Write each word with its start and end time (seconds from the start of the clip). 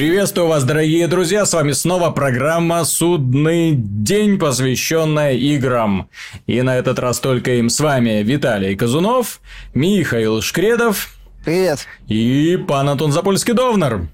Приветствую 0.00 0.46
вас, 0.46 0.62
дорогие 0.62 1.08
друзья, 1.08 1.44
с 1.44 1.52
вами 1.52 1.72
снова 1.72 2.10
программа 2.12 2.84
«Судный 2.84 3.74
день», 3.74 4.38
посвященная 4.38 5.32
играм. 5.32 6.08
И 6.46 6.62
на 6.62 6.76
этот 6.76 7.00
раз 7.00 7.18
только 7.18 7.54
им 7.54 7.68
с 7.68 7.80
вами 7.80 8.22
Виталий 8.22 8.76
Казунов, 8.76 9.40
Михаил 9.74 10.40
Шкредов. 10.40 11.16
Привет. 11.44 11.80
И 12.06 12.56
пан 12.68 12.88
Антон 12.90 13.10
Запольский-Довнер. 13.10 14.06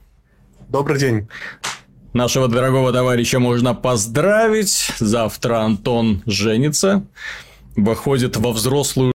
Добрый 0.70 0.98
день. 0.98 1.28
Нашего 2.14 2.48
дорогого 2.48 2.90
товарища 2.90 3.38
можно 3.38 3.74
поздравить. 3.74 4.90
Завтра 4.98 5.58
Антон 5.64 6.22
женится, 6.24 7.04
выходит 7.76 8.38
во 8.38 8.52
взрослую 8.52 9.12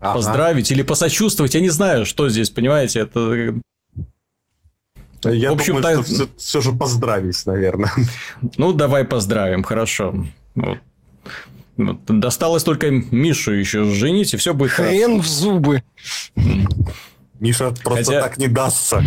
ага. 0.00 0.12
поздравить 0.16 0.70
или 0.70 0.82
посочувствовать. 0.82 1.54
Я 1.54 1.62
не 1.62 1.70
знаю, 1.70 2.04
что 2.04 2.28
здесь, 2.28 2.50
понимаете, 2.50 3.00
это 3.00 3.58
я 5.24 5.50
в 5.50 5.54
общем, 5.54 5.76
думаю, 5.76 5.96
так... 5.96 6.06
что 6.06 6.14
все, 6.14 6.28
все 6.36 6.60
же 6.60 6.72
поздравить, 6.72 7.44
наверное. 7.46 7.92
Ну, 8.56 8.72
давай 8.72 9.04
поздравим, 9.04 9.62
хорошо. 9.62 10.14
Вот. 10.54 10.78
Досталось 11.76 12.62
только 12.62 12.90
Мишу 12.90 13.52
еще 13.52 13.84
женить, 13.84 14.34
и 14.34 14.36
все 14.36 14.54
будет 14.54 14.72
Хрен 14.72 15.12
хорошо. 15.12 15.22
в 15.22 15.26
зубы. 15.26 15.82
Миша 17.38 17.72
просто 17.82 18.04
Хотя... 18.04 18.22
так 18.22 18.36
не 18.36 18.48
дастся. 18.48 19.02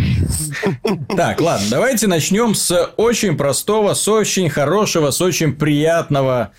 Так, 1.16 1.40
ладно, 1.40 1.66
давайте 1.70 2.08
начнем 2.08 2.54
с 2.54 2.92
очень 2.96 3.36
простого, 3.36 3.94
с 3.94 4.08
очень 4.08 4.50
хорошего, 4.50 5.12
с 5.12 5.20
очень 5.20 5.52
приятного 5.52 6.50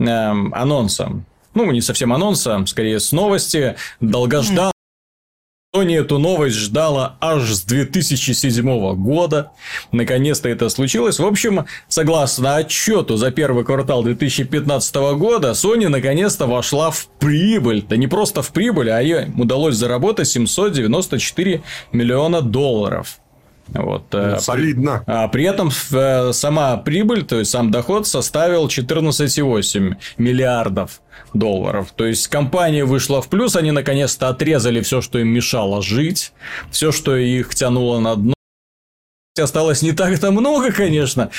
эм, 0.00 0.52
анонса. 0.52 1.22
Ну, 1.54 1.70
не 1.70 1.80
совсем 1.80 2.12
анонса, 2.12 2.64
скорее 2.66 2.98
с 2.98 3.12
новости. 3.12 3.76
Долгожданного 4.00 4.72
Sony 5.72 6.00
эту 6.00 6.18
новость 6.18 6.56
ждала 6.56 7.16
аж 7.20 7.48
с 7.48 7.62
2007 7.62 8.96
года. 8.96 9.52
Наконец-то 9.92 10.48
это 10.48 10.68
случилось. 10.68 11.20
В 11.20 11.24
общем, 11.24 11.64
согласно 11.86 12.56
отчету 12.56 13.16
за 13.16 13.30
первый 13.30 13.64
квартал 13.64 14.02
2015 14.02 14.94
года, 15.16 15.50
Sony 15.52 15.86
наконец-то 15.86 16.48
вошла 16.48 16.90
в 16.90 17.06
прибыль. 17.20 17.84
Да 17.88 17.96
не 17.96 18.08
просто 18.08 18.42
в 18.42 18.50
прибыль, 18.50 18.90
а 18.90 19.00
ей 19.00 19.26
удалось 19.38 19.76
заработать 19.76 20.26
794 20.26 21.62
миллиона 21.92 22.42
долларов. 22.42 23.20
Вот. 23.74 24.14
Э, 24.14 24.32
ну, 24.34 24.40
солидно. 24.40 25.02
А 25.06 25.28
при 25.28 25.44
этом 25.44 25.70
э, 25.92 26.32
сама 26.32 26.76
прибыль, 26.76 27.24
то 27.24 27.38
есть 27.38 27.50
сам 27.50 27.70
доход 27.70 28.06
составил 28.06 28.66
14,8 28.66 29.94
миллиардов 30.18 31.00
долларов. 31.34 31.92
То 31.94 32.06
есть 32.06 32.28
компания 32.28 32.84
вышла 32.84 33.22
в 33.22 33.28
плюс, 33.28 33.56
они 33.56 33.70
наконец-то 33.70 34.28
отрезали 34.28 34.80
все, 34.80 35.00
что 35.00 35.18
им 35.18 35.28
мешало 35.28 35.82
жить, 35.82 36.32
все, 36.70 36.92
что 36.92 37.16
их 37.16 37.54
тянуло 37.54 38.00
на 38.00 38.16
дно. 38.16 38.34
Осталось 39.40 39.82
не 39.82 39.92
так-то 39.92 40.32
много, 40.32 40.72
конечно, 40.72 41.30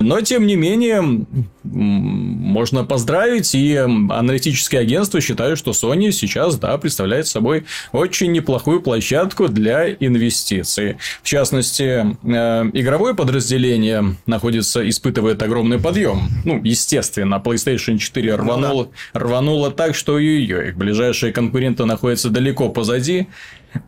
но, 0.00 0.22
тем 0.22 0.46
не 0.46 0.56
менее, 0.56 1.26
можно 1.62 2.84
поздравить, 2.84 3.54
и 3.54 3.76
аналитические 3.76 4.80
агентства 4.80 5.20
считают, 5.20 5.58
что 5.58 5.72
Sony 5.72 6.10
сейчас, 6.10 6.56
да, 6.58 6.76
представляет 6.78 7.26
собой 7.26 7.64
очень 7.92 8.32
неплохую 8.32 8.80
площадку 8.80 9.48
для 9.48 9.92
инвестиций. 9.92 10.96
В 11.22 11.28
частности, 11.28 12.16
э, 12.24 12.70
игровое 12.72 13.14
подразделение 13.14 14.16
находится, 14.24 14.88
испытывает 14.88 15.42
огромный 15.42 15.78
подъем. 15.78 16.28
Ну, 16.46 16.62
естественно, 16.64 17.40
PlayStation 17.44 17.98
4 17.98 18.36
рвануло, 18.36 18.84
ну, 18.84 18.92
да. 19.12 19.20
рвануло 19.20 19.70
так, 19.70 19.94
что 19.94 20.18
ее 20.18 20.68
их 20.68 20.76
ближайшие 20.76 21.30
конкуренты 21.30 21.84
находятся 21.84 22.30
далеко 22.30 22.70
позади. 22.70 23.28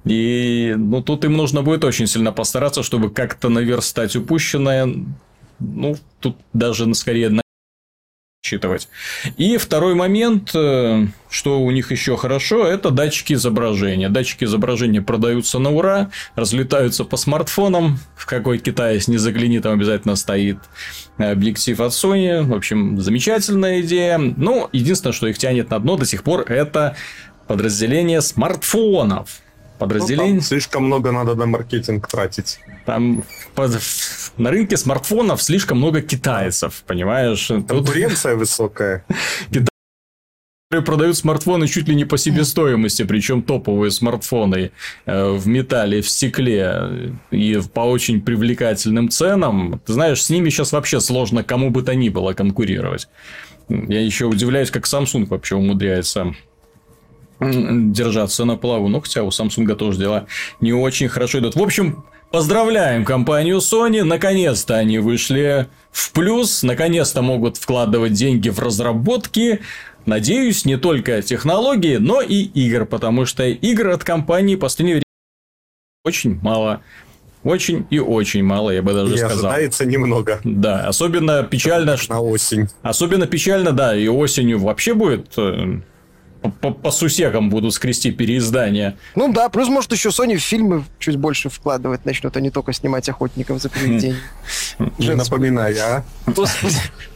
И 0.04 0.74
ну, 0.76 1.02
тут 1.02 1.24
им 1.24 1.32
нужно 1.38 1.62
будет 1.62 1.84
очень 1.84 2.06
сильно 2.06 2.32
постараться, 2.32 2.82
чтобы 2.82 3.10
как-то 3.10 3.48
наверстать 3.48 4.14
упущенное 4.14 4.94
ну, 5.62 5.96
тут 6.20 6.36
даже 6.52 6.92
скорее 6.94 7.28
на 7.28 7.42
считывать. 8.44 8.88
И 9.36 9.56
второй 9.56 9.94
момент, 9.94 10.50
э, 10.54 11.06
что 11.30 11.60
у 11.60 11.70
них 11.70 11.92
еще 11.92 12.16
хорошо, 12.16 12.66
это 12.66 12.90
датчики 12.90 13.34
изображения. 13.34 14.08
Датчики 14.08 14.44
изображения 14.44 15.00
продаются 15.00 15.60
на 15.60 15.70
ура, 15.70 16.10
разлетаются 16.34 17.04
по 17.04 17.16
смартфонам. 17.16 18.00
В 18.16 18.26
какой 18.26 18.58
китаец 18.58 19.06
не 19.06 19.16
загляни, 19.16 19.60
там 19.60 19.74
обязательно 19.74 20.16
стоит 20.16 20.58
объектив 21.18 21.78
от 21.80 21.92
Sony. 21.92 22.42
В 22.42 22.52
общем, 22.52 23.00
замечательная 23.00 23.80
идея. 23.80 24.18
Ну, 24.18 24.68
единственное, 24.72 25.12
что 25.12 25.28
их 25.28 25.38
тянет 25.38 25.70
на 25.70 25.78
дно 25.78 25.96
до 25.96 26.04
сих 26.04 26.24
пор, 26.24 26.40
это 26.40 26.96
подразделение 27.46 28.20
смартфонов 28.20 29.41
подразделений. 29.82 30.34
Ну, 30.34 30.40
слишком 30.40 30.84
много 30.84 31.12
надо 31.12 31.34
на 31.34 31.46
маркетинг 31.46 32.06
тратить. 32.06 32.60
Там 32.86 33.24
под, 33.54 33.78
на 34.36 34.50
рынке 34.50 34.76
смартфонов 34.76 35.42
слишком 35.42 35.78
много 35.78 36.00
китайцев, 36.00 36.84
понимаешь? 36.86 37.48
Конкуренция 37.68 38.32
Тут... 38.32 38.40
высокая. 38.40 39.04
которые 40.70 40.86
продают 40.86 41.16
смартфоны 41.18 41.68
чуть 41.68 41.86
ли 41.86 41.94
не 41.94 42.06
по 42.06 42.16
себестоимости, 42.16 43.02
причем 43.02 43.42
топовые 43.42 43.90
смартфоны 43.90 44.70
э, 45.04 45.30
в 45.30 45.46
металле, 45.46 46.00
в 46.00 46.08
стекле 46.08 47.12
и 47.30 47.60
по 47.74 47.80
очень 47.80 48.22
привлекательным 48.22 49.10
ценам. 49.10 49.82
Ты 49.84 49.92
знаешь, 49.92 50.24
с 50.24 50.30
ними 50.30 50.48
сейчас 50.48 50.72
вообще 50.72 51.00
сложно 51.00 51.44
кому 51.44 51.68
бы 51.68 51.82
то 51.82 51.94
ни 51.94 52.08
было 52.08 52.32
конкурировать. 52.32 53.08
Я 53.68 54.00
еще 54.00 54.24
удивляюсь, 54.24 54.70
как 54.70 54.86
Samsung 54.86 55.26
вообще 55.26 55.56
умудряется 55.56 56.34
держаться 57.42 58.44
на 58.44 58.56
плаву. 58.56 58.88
Ну, 58.88 59.00
хотя 59.00 59.22
у 59.22 59.28
Samsung 59.28 59.74
тоже 59.74 59.98
дела 59.98 60.26
не 60.60 60.72
очень 60.72 61.08
хорошо 61.08 61.38
идут. 61.40 61.56
В 61.56 61.62
общем, 61.62 62.04
поздравляем 62.30 63.04
компанию 63.04 63.58
Sony. 63.58 64.02
Наконец-то 64.02 64.76
они 64.76 64.98
вышли 64.98 65.68
в 65.90 66.12
плюс. 66.12 66.62
Наконец-то 66.62 67.22
могут 67.22 67.56
вкладывать 67.56 68.12
деньги 68.12 68.48
в 68.48 68.58
разработки. 68.58 69.60
Надеюсь, 70.06 70.64
не 70.64 70.76
только 70.76 71.22
технологии, 71.22 71.96
но 71.96 72.20
и 72.20 72.42
игр. 72.42 72.86
Потому 72.86 73.26
что 73.26 73.44
игр 73.44 73.88
от 73.88 74.04
компании 74.04 74.56
в 74.56 74.60
последнее 74.60 74.94
время 74.96 75.04
очень 76.04 76.38
мало. 76.40 76.82
Очень 77.44 77.86
и 77.90 77.98
очень 77.98 78.44
мало, 78.44 78.70
я 78.70 78.82
бы 78.82 78.92
даже 78.92 79.14
и 79.14 79.18
сказал. 79.18 79.50
ожидается 79.50 79.84
немного. 79.84 80.40
Да, 80.44 80.86
особенно 80.86 81.42
печально... 81.42 81.96
На 82.08 82.20
осень. 82.20 82.68
Особенно 82.82 83.26
печально, 83.26 83.72
да, 83.72 83.96
и 83.96 84.06
осенью 84.06 84.60
вообще 84.60 84.94
будет 84.94 85.32
э, 85.36 85.80
по, 86.60 86.72
по 86.72 86.90
сусекам 86.90 87.50
будут 87.50 87.74
скрести 87.74 88.10
переиздания. 88.10 88.96
Ну 89.14 89.32
да, 89.32 89.48
плюс, 89.48 89.68
может, 89.68 89.92
еще 89.92 90.08
Sony 90.08 90.36
в 90.36 90.40
фильмы 90.40 90.84
чуть 90.98 91.16
больше 91.16 91.48
вкладывать 91.48 92.04
начнут, 92.04 92.36
а 92.36 92.40
не 92.40 92.50
только 92.50 92.72
снимать 92.72 93.08
охотников 93.08 93.60
за 93.60 93.68
привидениями. 93.68 94.20
Не 94.98 95.14
напоминай, 95.14 95.76
а? 95.78 96.04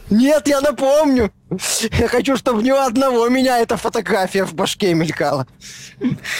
Нет, 0.09 0.47
я 0.47 0.61
напомню. 0.61 1.31
Я 1.99 2.07
хочу, 2.07 2.37
чтобы 2.37 2.63
ни 2.63 2.71
у 2.71 2.77
одного 2.77 3.27
меня 3.27 3.59
эта 3.59 3.75
фотография 3.77 4.45
в 4.45 4.53
башке 4.53 4.93
мелькала. 4.93 5.45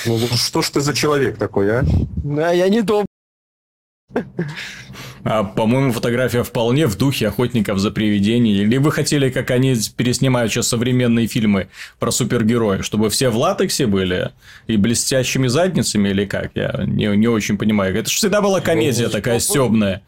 Ну, 0.05 0.19
что 0.19 0.61
ж 0.61 0.69
ты 0.69 0.81
за 0.81 0.93
человек 0.93 1.37
такой, 1.37 1.79
а? 1.79 1.83
Да, 2.23 2.51
я 2.51 2.69
не 2.69 2.81
добрый. 2.81 3.07
А, 5.29 5.43
по-моему, 5.43 5.91
фотография 5.91 6.41
вполне 6.41 6.87
в 6.87 6.95
духе 6.95 7.27
охотников 7.27 7.79
за 7.79 7.91
привидениями. 7.91 8.59
Или 8.59 8.77
вы 8.77 8.93
хотели, 8.93 9.29
как 9.29 9.51
они 9.51 9.75
переснимают 9.97 10.53
сейчас 10.53 10.69
современные 10.69 11.27
фильмы 11.27 11.67
про 11.99 12.11
супергероев, 12.11 12.85
чтобы 12.85 13.09
все 13.09 13.29
в 13.29 13.35
латексе 13.35 13.87
были 13.87 14.31
и 14.67 14.77
блестящими 14.77 15.47
задницами, 15.47 16.09
или 16.09 16.23
как? 16.23 16.51
Я 16.55 16.85
не, 16.85 17.13
не 17.17 17.27
очень 17.27 17.57
понимаю. 17.57 17.93
Это 17.97 18.09
же 18.09 18.15
всегда 18.15 18.41
была 18.41 18.61
комедия 18.61 19.09
такая 19.09 19.39
стебная. 19.41 20.01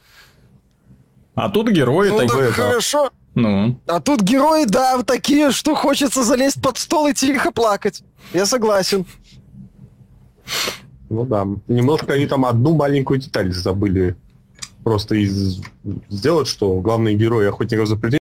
А 1.36 1.50
тут 1.50 1.70
герои 1.70 2.10
ну, 2.10 2.20
такие. 2.20 2.46
Так 2.46 2.54
хорошо. 2.54 3.10
Ну. 3.36 3.78
А 3.88 4.00
тут 4.00 4.22
герои, 4.22 4.64
да, 4.66 5.04
такие, 5.04 5.52
что 5.52 5.76
хочется 5.76 6.24
залезть 6.24 6.62
под 6.62 6.78
стол 6.78 7.08
и 7.08 7.14
тихо 7.14 7.52
плакать. 7.52 8.04
Я 8.34 8.46
согласен. 8.46 9.06
Ну 11.10 11.26
да. 11.26 11.46
Немножко 11.68 12.14
они 12.14 12.26
там 12.26 12.46
одну 12.46 12.74
маленькую 12.74 13.20
деталь 13.20 13.52
забыли 13.52 14.16
просто 14.84 15.16
из... 15.16 15.62
сделать, 16.10 16.48
что 16.48 16.80
главные 16.82 17.16
герои 17.16 17.48
охотников 17.48 17.88
за 17.88 17.96
пределами 17.96 18.20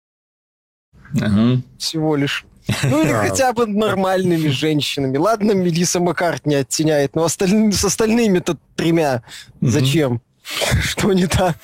ага. 1.20 1.62
всего 1.78 2.16
лишь. 2.16 2.46
Ну 2.84 3.04
или 3.04 3.12
хотя 3.12 3.54
бы 3.54 3.66
нормальными 3.66 4.48
женщинами. 4.48 5.18
Ладно, 5.18 5.52
Мелисса 5.52 6.00
Маккартни 6.00 6.56
оттеняет, 6.56 7.16
но 7.16 7.24
остальными, 7.24 7.72
с 7.72 7.84
остальными-то 7.84 8.58
тремя 8.76 9.24
зачем? 9.62 10.22
Что 10.82 11.14
не 11.14 11.28
так? 11.28 11.56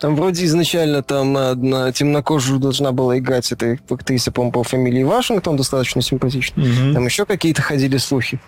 Там 0.00 0.16
вроде 0.16 0.44
изначально 0.44 1.02
там 1.02 1.36
одна 1.36 1.92
темнокожую 1.92 2.58
должна 2.58 2.92
была 2.92 3.18
играть 3.18 3.50
эта 3.52 3.78
актриса, 3.88 4.32
по-моему, 4.32 4.52
по 4.52 4.62
фамилии 4.64 5.02
Вашингтон, 5.02 5.56
достаточно 5.56 6.02
симпатичная. 6.02 6.94
Там 6.94 7.04
еще 7.04 7.26
какие-то 7.26 7.62
ходили 7.62 7.96
слухи. 7.96 8.40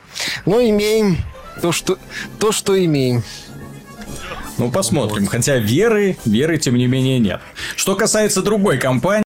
Но 0.47 0.61
имеем 0.61 1.19
то, 1.61 1.73
что, 1.73 1.99
то, 2.39 2.53
что 2.53 2.83
имеем. 2.83 3.23
Ну, 4.61 4.71
посмотрим. 4.71 5.27
Хотя 5.27 5.57
веры, 5.57 6.19
веры, 6.27 6.59
тем 6.59 6.75
не 6.75 6.87
менее, 6.87 7.19
нет. 7.19 7.41
Что 7.77 7.97
касается 7.97 8.43
другой 8.43 8.77
компании, 8.77 9.25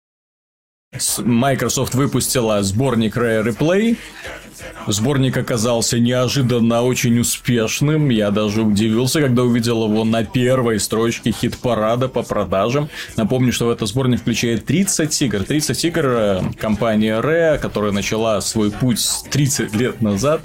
Microsoft 1.17 1.95
выпустила 1.95 2.63
сборник 2.63 3.17
Rare 3.17 3.43
Replay. 3.43 3.97
Сборник 4.87 5.35
оказался 5.35 5.99
неожиданно 5.99 6.81
очень 6.81 7.19
успешным. 7.19 8.07
Я 8.07 8.31
даже 8.31 8.61
удивился, 8.61 9.19
когда 9.19 9.43
увидел 9.43 9.83
его 9.89 10.05
на 10.05 10.23
первой 10.23 10.79
строчке 10.79 11.31
хит-парада 11.31 12.07
по 12.07 12.23
продажам. 12.23 12.87
Напомню, 13.17 13.51
что 13.51 13.65
в 13.65 13.69
этот 13.69 13.89
сборник 13.89 14.21
включает 14.21 14.65
30 14.65 15.21
игр. 15.23 15.43
30 15.43 15.85
игр 15.85 16.05
э, 16.05 16.41
компания 16.57 17.19
Rare, 17.19 17.59
которая 17.59 17.91
начала 17.91 18.39
свой 18.39 18.71
путь 18.71 19.05
30 19.29 19.75
лет 19.75 20.01
назад 20.01 20.41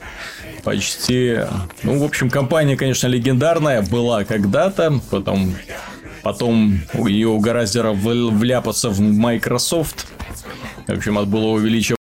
почти... 0.63 1.41
Ну, 1.83 1.99
в 1.99 2.05
общем, 2.05 2.31
компания, 2.31 2.77
конечно, 2.77 3.07
легендарная 3.07 3.83
была 3.83 4.25
когда-то, 4.25 5.01
потом 5.11 5.55
Потом 6.23 6.81
ее 6.95 7.29
угораздило 7.29 7.93
вляпаться 7.93 8.91
в 8.91 9.01
Microsoft. 9.01 10.07
В 10.87 10.93
общем, 10.93 11.19
от 11.19 11.27
было 11.27 11.49
увеличивать 11.49 12.02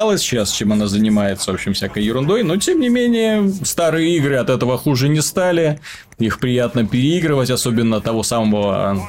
сейчас, 0.00 0.50
чем 0.50 0.72
она 0.72 0.88
занимается, 0.88 1.52
в 1.52 1.54
общем, 1.54 1.72
всякой 1.72 2.02
ерундой, 2.02 2.42
но 2.42 2.56
тем 2.56 2.80
не 2.80 2.88
менее, 2.88 3.48
старые 3.62 4.16
игры 4.16 4.34
от 4.36 4.50
этого 4.50 4.76
хуже 4.76 5.08
не 5.08 5.22
стали, 5.22 5.78
их 6.18 6.40
приятно 6.40 6.84
переигрывать, 6.84 7.50
особенно 7.50 8.00
того 8.00 8.24
самого 8.24 9.00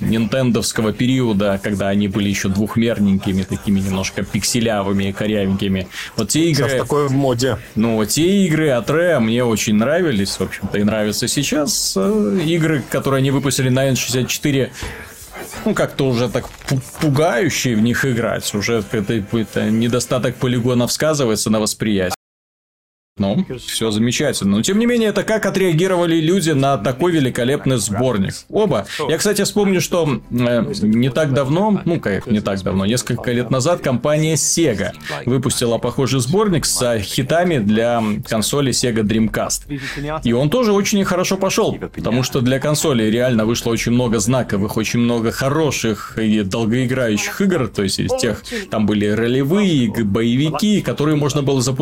нинтендовского 0.00 0.94
периода, 0.94 1.60
когда 1.62 1.88
они 1.88 2.08
были 2.08 2.30
еще 2.30 2.48
двухмерненькими, 2.48 3.42
такими 3.42 3.80
немножко 3.80 4.22
пикселявыми, 4.22 5.12
корявенькими. 5.12 5.88
Вот 6.16 6.30
те 6.30 6.48
игры... 6.50 6.66
Сейчас 6.66 6.80
такое 6.80 7.08
в 7.08 7.12
моде. 7.12 7.58
Ну, 7.74 7.96
вот 7.96 8.08
те 8.08 8.46
игры 8.46 8.70
от 8.70 8.88
Rare 8.88 9.20
мне 9.20 9.44
очень 9.44 9.74
нравились, 9.74 10.30
в 10.30 10.40
общем-то, 10.40 10.78
и 10.78 10.82
нравятся 10.82 11.28
сейчас. 11.28 11.92
Э, 11.94 12.38
игры, 12.42 12.82
которые 12.90 13.18
они 13.18 13.30
выпустили 13.30 13.68
на 13.68 13.90
N64, 13.90 14.70
ну, 15.64 15.74
как-то 15.74 16.06
уже 16.06 16.28
так 16.28 16.48
пугающе 17.00 17.74
в 17.74 17.80
них 17.80 18.04
играть. 18.04 18.54
Уже 18.54 18.82
это, 18.92 19.22
это 19.32 19.70
недостаток 19.70 20.36
полигонов 20.36 20.92
сказывается 20.92 21.50
на 21.50 21.60
восприятии. 21.60 22.21
Ну, 23.18 23.44
все 23.58 23.90
замечательно. 23.90 24.56
Но, 24.56 24.62
тем 24.62 24.78
не 24.78 24.86
менее, 24.86 25.10
это 25.10 25.22
как 25.22 25.44
отреагировали 25.44 26.16
люди 26.16 26.50
на 26.50 26.78
такой 26.78 27.12
великолепный 27.12 27.76
сборник. 27.76 28.32
Оба. 28.48 28.86
Я, 29.06 29.18
кстати, 29.18 29.42
вспомню, 29.42 29.82
что 29.82 30.22
э, 30.30 30.72
не 30.80 31.10
так 31.10 31.34
давно, 31.34 31.82
ну, 31.84 32.00
как 32.00 32.26
не 32.26 32.40
так 32.40 32.62
давно, 32.62 32.86
несколько 32.86 33.30
лет 33.32 33.50
назад 33.50 33.82
компания 33.82 34.34
Sega 34.36 34.92
выпустила 35.26 35.76
похожий 35.76 36.20
сборник 36.20 36.64
с 36.64 36.98
хитами 37.00 37.58
для 37.58 38.02
консоли 38.26 38.72
Sega 38.72 39.02
Dreamcast. 39.02 40.22
И 40.24 40.32
он 40.32 40.48
тоже 40.48 40.72
очень 40.72 41.04
хорошо 41.04 41.36
пошел, 41.36 41.74
потому 41.74 42.22
что 42.22 42.40
для 42.40 42.58
консоли 42.60 43.04
реально 43.04 43.44
вышло 43.44 43.72
очень 43.72 43.92
много 43.92 44.20
знаковых, 44.20 44.78
очень 44.78 45.00
много 45.00 45.32
хороших 45.32 46.18
и 46.18 46.40
долгоиграющих 46.40 47.42
игр, 47.42 47.68
то 47.68 47.82
есть 47.82 48.00
из 48.00 48.10
тех, 48.18 48.42
там 48.70 48.86
были 48.86 49.06
ролевые, 49.06 49.92
боевики, 50.02 50.80
которые 50.80 51.16
можно 51.16 51.42
было 51.42 51.60
запустить 51.60 51.81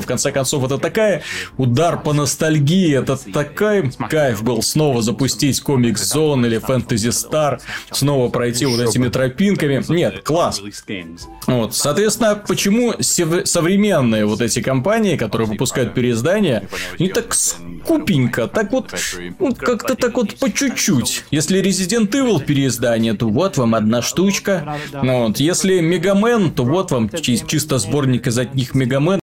в 0.00 0.06
конце 0.06 0.32
концов, 0.32 0.64
это 0.64 0.78
такая 0.78 1.22
удар 1.58 2.02
по 2.02 2.14
ностальгии, 2.14 2.98
это 2.98 3.18
такой 3.30 3.92
кайф 4.08 4.42
был 4.42 4.62
снова 4.62 5.02
запустить 5.02 5.60
комик 5.60 5.98
Зон 5.98 6.46
или 6.46 6.56
Фэнтези 6.56 7.10
Стар, 7.10 7.60
снова 7.90 8.30
пройти 8.30 8.64
вот 8.64 8.80
этими 8.80 9.08
тропинками. 9.08 9.84
Нет, 9.92 10.22
класс. 10.22 10.62
Вот, 11.46 11.74
соответственно, 11.74 12.36
почему 12.36 12.94
современные 13.02 14.24
вот 14.24 14.40
эти 14.40 14.62
компании, 14.62 15.18
которые 15.18 15.46
выпускают 15.46 15.92
переиздания, 15.92 16.66
не 16.98 17.10
так 17.10 17.34
скупенько, 17.34 18.48
так 18.48 18.72
вот, 18.72 18.94
ну, 19.38 19.54
как-то 19.54 19.94
так 19.94 20.16
вот 20.16 20.36
по 20.36 20.50
чуть-чуть. 20.50 21.24
Если 21.30 21.62
Resident 21.62 22.10
Evil 22.12 22.42
переиздание, 22.42 23.12
то 23.12 23.28
вот 23.28 23.58
вам 23.58 23.74
одна 23.74 24.00
штучка. 24.00 24.78
Ну, 25.02 25.26
вот, 25.26 25.38
если 25.38 25.80
Мегамен, 25.80 26.50
то 26.50 26.64
вот 26.64 26.92
вам 26.92 27.10
чисто 27.10 27.78
сборник 27.78 28.26
из 28.26 28.38
одних 28.38 28.74
Мегамен 28.74 29.21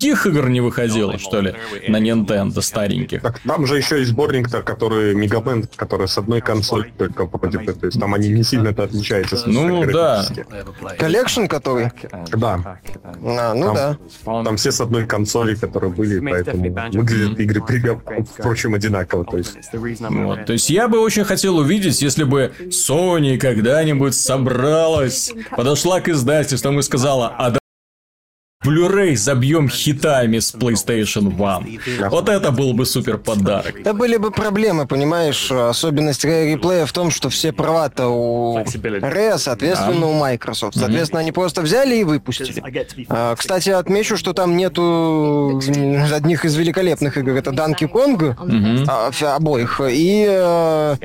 Каких 0.00 0.26
игр 0.26 0.48
не 0.48 0.62
выходило, 0.62 1.18
что 1.18 1.42
ли, 1.42 1.54
на 1.86 2.00
Nintendo 2.00 2.62
стареньких? 2.62 3.20
Так 3.20 3.38
там 3.40 3.66
же 3.66 3.76
еще 3.76 3.98
есть 3.98 4.12
сборник-то, 4.12 4.62
который 4.62 5.14
Mega 5.14 5.45
Man, 5.45 5.76
который 5.76 6.08
с 6.08 6.16
одной 6.16 6.40
консоли 6.40 6.90
только 6.96 7.26
попадет. 7.26 7.78
То 7.78 7.84
есть 7.84 8.00
там 8.00 8.14
они 8.14 8.30
не 8.30 8.42
сильно 8.42 8.68
это 8.68 8.84
отличаются. 8.84 9.42
Ну 9.46 9.84
да. 9.84 10.24
Collection 10.98 11.44
который? 11.44 11.92
Да. 12.32 12.78
А, 13.02 13.54
ну 13.54 13.74
там, 13.74 13.74
да. 13.74 13.98
Там 14.24 14.56
все 14.56 14.72
с 14.72 14.80
одной 14.80 15.04
консоли, 15.04 15.54
которые 15.54 15.92
были, 15.92 16.18
поэтому 16.18 16.74
выглядят 16.94 17.38
игры, 17.38 18.00
впрочем, 18.38 18.72
одинаково. 18.72 19.26
То 19.26 19.36
есть. 19.36 19.58
Вот. 20.00 20.46
то 20.46 20.54
есть 20.54 20.70
я 20.70 20.88
бы 20.88 20.98
очень 20.98 21.24
хотел 21.24 21.58
увидеть, 21.58 22.00
если 22.00 22.24
бы 22.24 22.52
Sony 22.68 23.36
когда-нибудь 23.36 24.14
собралась, 24.14 25.30
подошла 25.50 26.00
к 26.00 26.08
издательству 26.08 26.72
и 26.78 26.82
сказала, 26.82 27.34
а 27.36 27.59
Blu-ray 28.62 29.16
забьем 29.16 29.70
хитами 29.70 30.38
с 30.38 30.54
PlayStation 30.54 31.34
One. 31.34 31.80
Вот 32.10 32.28
это 32.28 32.50
был 32.50 32.74
бы 32.74 32.84
супер 32.84 33.16
подарок. 33.16 33.80
Это 33.80 33.94
были 33.94 34.18
бы 34.18 34.30
проблемы, 34.30 34.86
понимаешь? 34.86 35.50
Особенность 35.50 36.26
Replay 36.26 36.84
в 36.84 36.92
том, 36.92 37.10
что 37.10 37.30
все 37.30 37.52
права-то 37.52 38.08
у 38.08 38.58
Rare, 38.58 39.38
соответственно, 39.38 40.08
у 40.08 40.12
Microsoft. 40.12 40.76
Соответственно, 40.76 41.20
они 41.20 41.32
просто 41.32 41.62
взяли 41.62 41.96
и 41.96 42.04
выпустили. 42.04 42.62
А, 43.08 43.34
кстати, 43.34 43.70
отмечу, 43.70 44.18
что 44.18 44.34
там 44.34 44.54
нету 44.58 45.58
одних 46.12 46.44
из 46.44 46.54
великолепных 46.54 47.16
игр. 47.16 47.36
Это 47.36 47.52
Donkey 47.52 47.90
Kong, 47.90 48.84
а, 48.86 49.36
обоих, 49.36 49.80
и 49.90 50.26
э, 50.28 50.96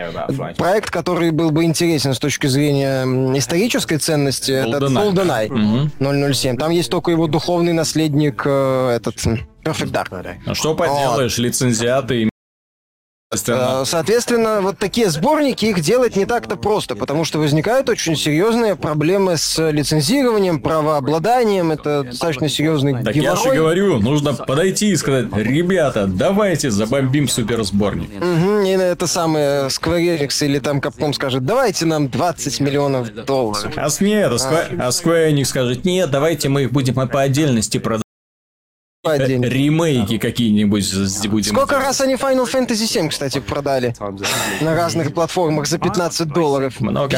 проект, 0.58 0.90
который 0.90 1.32
был 1.32 1.52
бы 1.52 1.64
интересен 1.64 2.14
с 2.14 2.20
точки 2.20 2.48
зрения 2.48 3.06
исторической 3.38 3.96
ценности, 3.96 4.52
это 4.52 4.88
GoldenEye 4.88 6.34
007. 6.34 6.58
Там 6.58 6.72
есть 6.72 6.90
только 6.90 7.12
его 7.12 7.28
дух 7.28 7.46
духовный 7.56 7.74
наследник 7.74 8.44
э, 8.46 8.96
этот 8.98 9.16
Perfect 9.64 9.92
Dark. 9.92 10.36
Ну 10.46 10.56
что 10.56 10.76
поделаешь, 10.76 11.38
лицензиаты 11.38 12.26
э, 12.26 12.30
Соответственно, 13.86 14.62
вот 14.62 14.78
такие 14.78 15.10
сборники, 15.10 15.66
их 15.66 15.82
делать 15.82 16.16
не 16.16 16.26
так-то 16.26 16.56
просто, 16.56 16.96
потому 16.96 17.26
что 17.26 17.40
возникают 17.40 17.90
очень 17.90 18.16
серьезные 18.16 18.76
проблемы 18.76 19.38
с 19.38 19.72
лицензированием, 19.72 20.60
правообладанием, 20.60 21.72
это 21.72 22.04
достаточно 22.04 22.50
серьезный 22.50 22.94
Так 23.04 23.14
геморрой. 23.14 23.24
я 23.24 23.36
же 23.36 23.56
говорю, 23.56 24.00
нужно 24.00 24.34
подойти 24.34 24.92
и 24.92 24.96
сказать, 24.96 25.28
ребята, 25.34 26.08
давайте 26.08 26.72
забомбим 26.72 27.28
суперсборник. 27.28 28.10
Угу, 28.10 28.66
и 28.66 28.70
это 28.70 29.08
самое 29.08 29.68
Square 29.68 30.20
Enix 30.20 30.46
или 30.46 30.60
там 30.60 30.80
Capcom 30.80 31.14
скажет, 31.14 31.46
давайте 31.46 31.86
нам 31.86 32.10
20 32.10 32.60
миллионов 32.60 33.14
долларов. 33.26 33.74
А 33.76 33.90
нет, 34.00 34.32
а 34.32 34.36
Square, 34.36 34.80
а 34.80 34.90
Square 34.90 35.32
Enix 35.32 35.46
скажет, 35.46 35.86
нет, 35.86 36.10
давайте 36.10 36.50
мы 36.50 36.64
их 36.64 36.72
будем 36.72 36.96
по 36.96 37.22
отдельности 37.22 37.78
продавать. 37.78 38.05
Ремейки 39.06 40.18
какие-нибудь 40.18 40.94
будем. 41.28 41.56
Сколько 41.56 41.80
раз 41.80 42.02
они 42.02 42.16
Final 42.16 42.52
Fantasy 42.52 42.88
7, 42.88 43.10
кстати, 43.10 43.40
продали? 43.40 43.94
На 44.62 44.76
разных 44.76 45.14
платформах 45.14 45.68
за 45.68 45.78
15 45.78 46.28
долларов. 46.28 46.80
Много. 46.80 47.18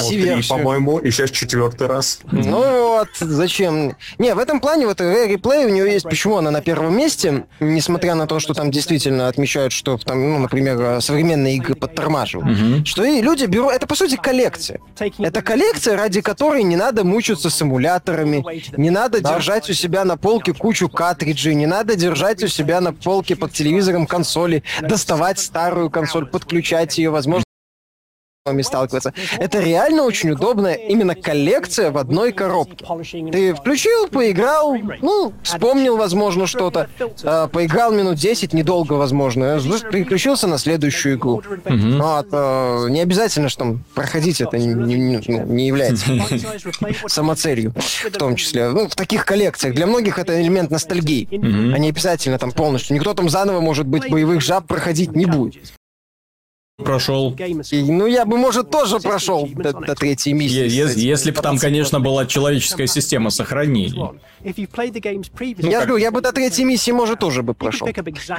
По-моему, 0.50 1.00
и 1.00 1.12
сейчас 1.12 1.32
четвертый 1.32 1.88
раз. 1.88 2.20
Ну 2.32 2.98
вот, 2.98 3.10
зачем? 3.20 3.96
Не, 4.18 4.34
в 4.34 4.40
этом 4.40 4.60
плане 4.60 4.88
вот 4.88 5.00
Rare 5.00 5.34
Replay 5.34 5.66
у 5.66 5.70
нее 5.70 5.92
есть, 5.92 6.06
почему 6.06 6.38
она 6.38 6.52
на 6.52 6.62
первом 6.62 6.98
месте, 6.98 7.46
несмотря 7.60 8.16
на 8.16 8.28
то, 8.28 8.40
что 8.40 8.54
там 8.54 8.72
действительно 8.72 9.28
отмечают, 9.28 9.74
что 9.74 9.98
там, 9.98 10.22
ну, 10.22 10.40
например, 10.40 11.02
современные 11.02 11.56
игры 11.56 11.76
подтормаживают. 11.76 12.60
Угу. 12.60 12.86
Что 12.86 13.04
и 13.04 13.22
люди 13.22 13.46
берут... 13.46 13.72
Это, 13.72 13.88
по 13.88 13.96
сути, 13.96 14.16
коллекция. 14.16 14.80
Это 15.20 15.42
коллекция, 15.42 15.96
ради 15.96 16.22
которой 16.22 16.64
не 16.64 16.76
надо 16.76 17.04
мучиться 17.04 17.50
с 17.50 17.62
эмуляторами, 17.62 18.44
не 18.78 18.90
надо 18.90 19.22
да. 19.22 19.36
держать 19.36 19.70
у 19.70 19.74
себя 19.74 20.06
на 20.06 20.18
полке 20.18 20.54
кучу 20.54 20.90
картриджей, 20.90 21.56
не 21.56 21.66
надо 21.66 21.77
надо 21.78 21.96
держать 21.96 22.44
у 22.44 22.48
себя 22.48 22.82
на 22.82 22.92
полке 22.92 23.36
под 23.36 23.54
телевизором 23.54 24.08
консоли, 24.08 24.64
доставать 24.82 25.38
старую 25.38 25.92
консоль, 25.92 26.26
подключать 26.26 26.98
ее, 26.98 27.12
возможно, 27.12 27.44
сталкиваться. 28.64 29.14
Это 29.38 29.60
реально 29.60 30.04
очень 30.04 30.32
удобная 30.32 30.76
именно 30.76 31.16
коллекция 31.16 31.92
в 31.92 31.98
одной 31.98 32.32
коробке. 32.32 32.86
Ты 33.32 33.54
включил, 33.54 34.08
поиграл, 34.08 34.76
ну, 35.02 35.34
вспомнил, 35.44 35.98
возможно, 35.98 36.48
что-то, 36.48 36.90
э, 37.00 37.48
поиграл 37.52 37.92
минут 37.92 38.16
10, 38.16 38.54
недолго, 38.54 38.94
возможно, 38.94 39.60
переключился 39.92 40.48
на 40.48 40.58
следующую 40.58 41.16
игру. 41.16 41.42
Mm-hmm. 41.42 42.02
Вот, 42.02 42.28
э, 42.32 42.90
не 42.90 43.02
обязательно, 43.02 43.50
что 43.50 43.78
проходить 43.94 44.42
это 44.42 44.58
не, 44.58 44.68
не, 44.68 45.22
ну, 45.28 45.46
не 45.46 45.68
является 45.68 46.06
самоцелью, 47.08 47.74
в 47.76 48.18
том 48.18 48.36
числе. 48.36 48.70
Ну, 48.70 48.88
в 48.88 48.96
таких 48.96 49.26
коллекциях. 49.26 49.76
Для 49.76 49.88
многих 49.88 50.20
это 50.20 50.42
элемент 50.42 50.72
ностальгии, 50.72 51.28
mm-hmm. 51.30 51.74
а 51.74 51.78
не 51.78 51.90
обязательно 51.90 52.38
там 52.38 52.52
полностью. 52.52 52.96
Никто 52.96 53.14
там 53.14 53.30
заново, 53.30 53.62
может 53.62 53.88
быть, 53.88 54.10
боевых 54.10 54.42
жаб 54.42 54.68
проходить 54.68 55.16
не 55.16 55.26
будет. 55.26 55.74
Прошел. 56.88 57.36
И, 57.72 57.92
ну, 57.92 58.06
я 58.06 58.24
бы, 58.26 58.38
может, 58.38 58.70
тоже 58.70 59.00
прошел 59.00 59.50
до, 59.52 59.74
до 59.74 59.96
третьей 59.96 60.34
миссии. 60.34 60.70
Если, 60.70 61.00
если 61.00 61.32
бы 61.32 61.42
там, 61.42 61.58
конечно, 61.58 62.00
была 62.00 62.26
человеческая 62.28 62.86
система 62.86 63.32
сохранений. 63.32 63.94
Я 64.44 65.80
говорю, 65.80 65.98
я 65.98 66.12
бы 66.12 66.22
до 66.22 66.32
третьей 66.32 66.66
миссии, 66.66 66.92
может, 66.92 67.20
тоже 67.20 67.42
бы 67.42 67.56
прошел. 67.56 67.88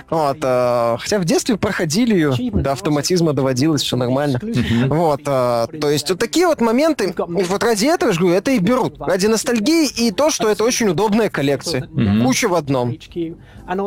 Вот, 0.08 0.38
а, 0.42 0.96
хотя 1.00 1.18
в 1.18 1.24
детстве 1.24 1.56
проходили 1.56 2.14
ее, 2.14 2.52
до 2.52 2.72
автоматизма 2.72 3.32
доводилось, 3.32 3.82
все 3.82 3.96
нормально. 3.96 4.40
Вот, 4.86 5.22
а, 5.26 5.66
то 5.66 5.90
есть 5.90 6.08
вот 6.08 6.20
такие 6.20 6.46
вот 6.46 6.60
моменты, 6.60 7.14
вот 7.16 7.62
ради 7.64 7.86
этого, 7.86 8.12
я 8.12 8.18
говорю, 8.18 8.34
это 8.34 8.52
и 8.52 8.58
берут. 8.60 9.00
Ради 9.00 9.26
ностальгии 9.26 9.88
и 9.88 10.12
то, 10.12 10.30
что 10.30 10.48
это 10.48 10.62
очень 10.62 10.88
удобная 10.88 11.28
коллекция. 11.28 11.88
Куча 12.22 12.48
в 12.48 12.54
одном. 12.54 12.96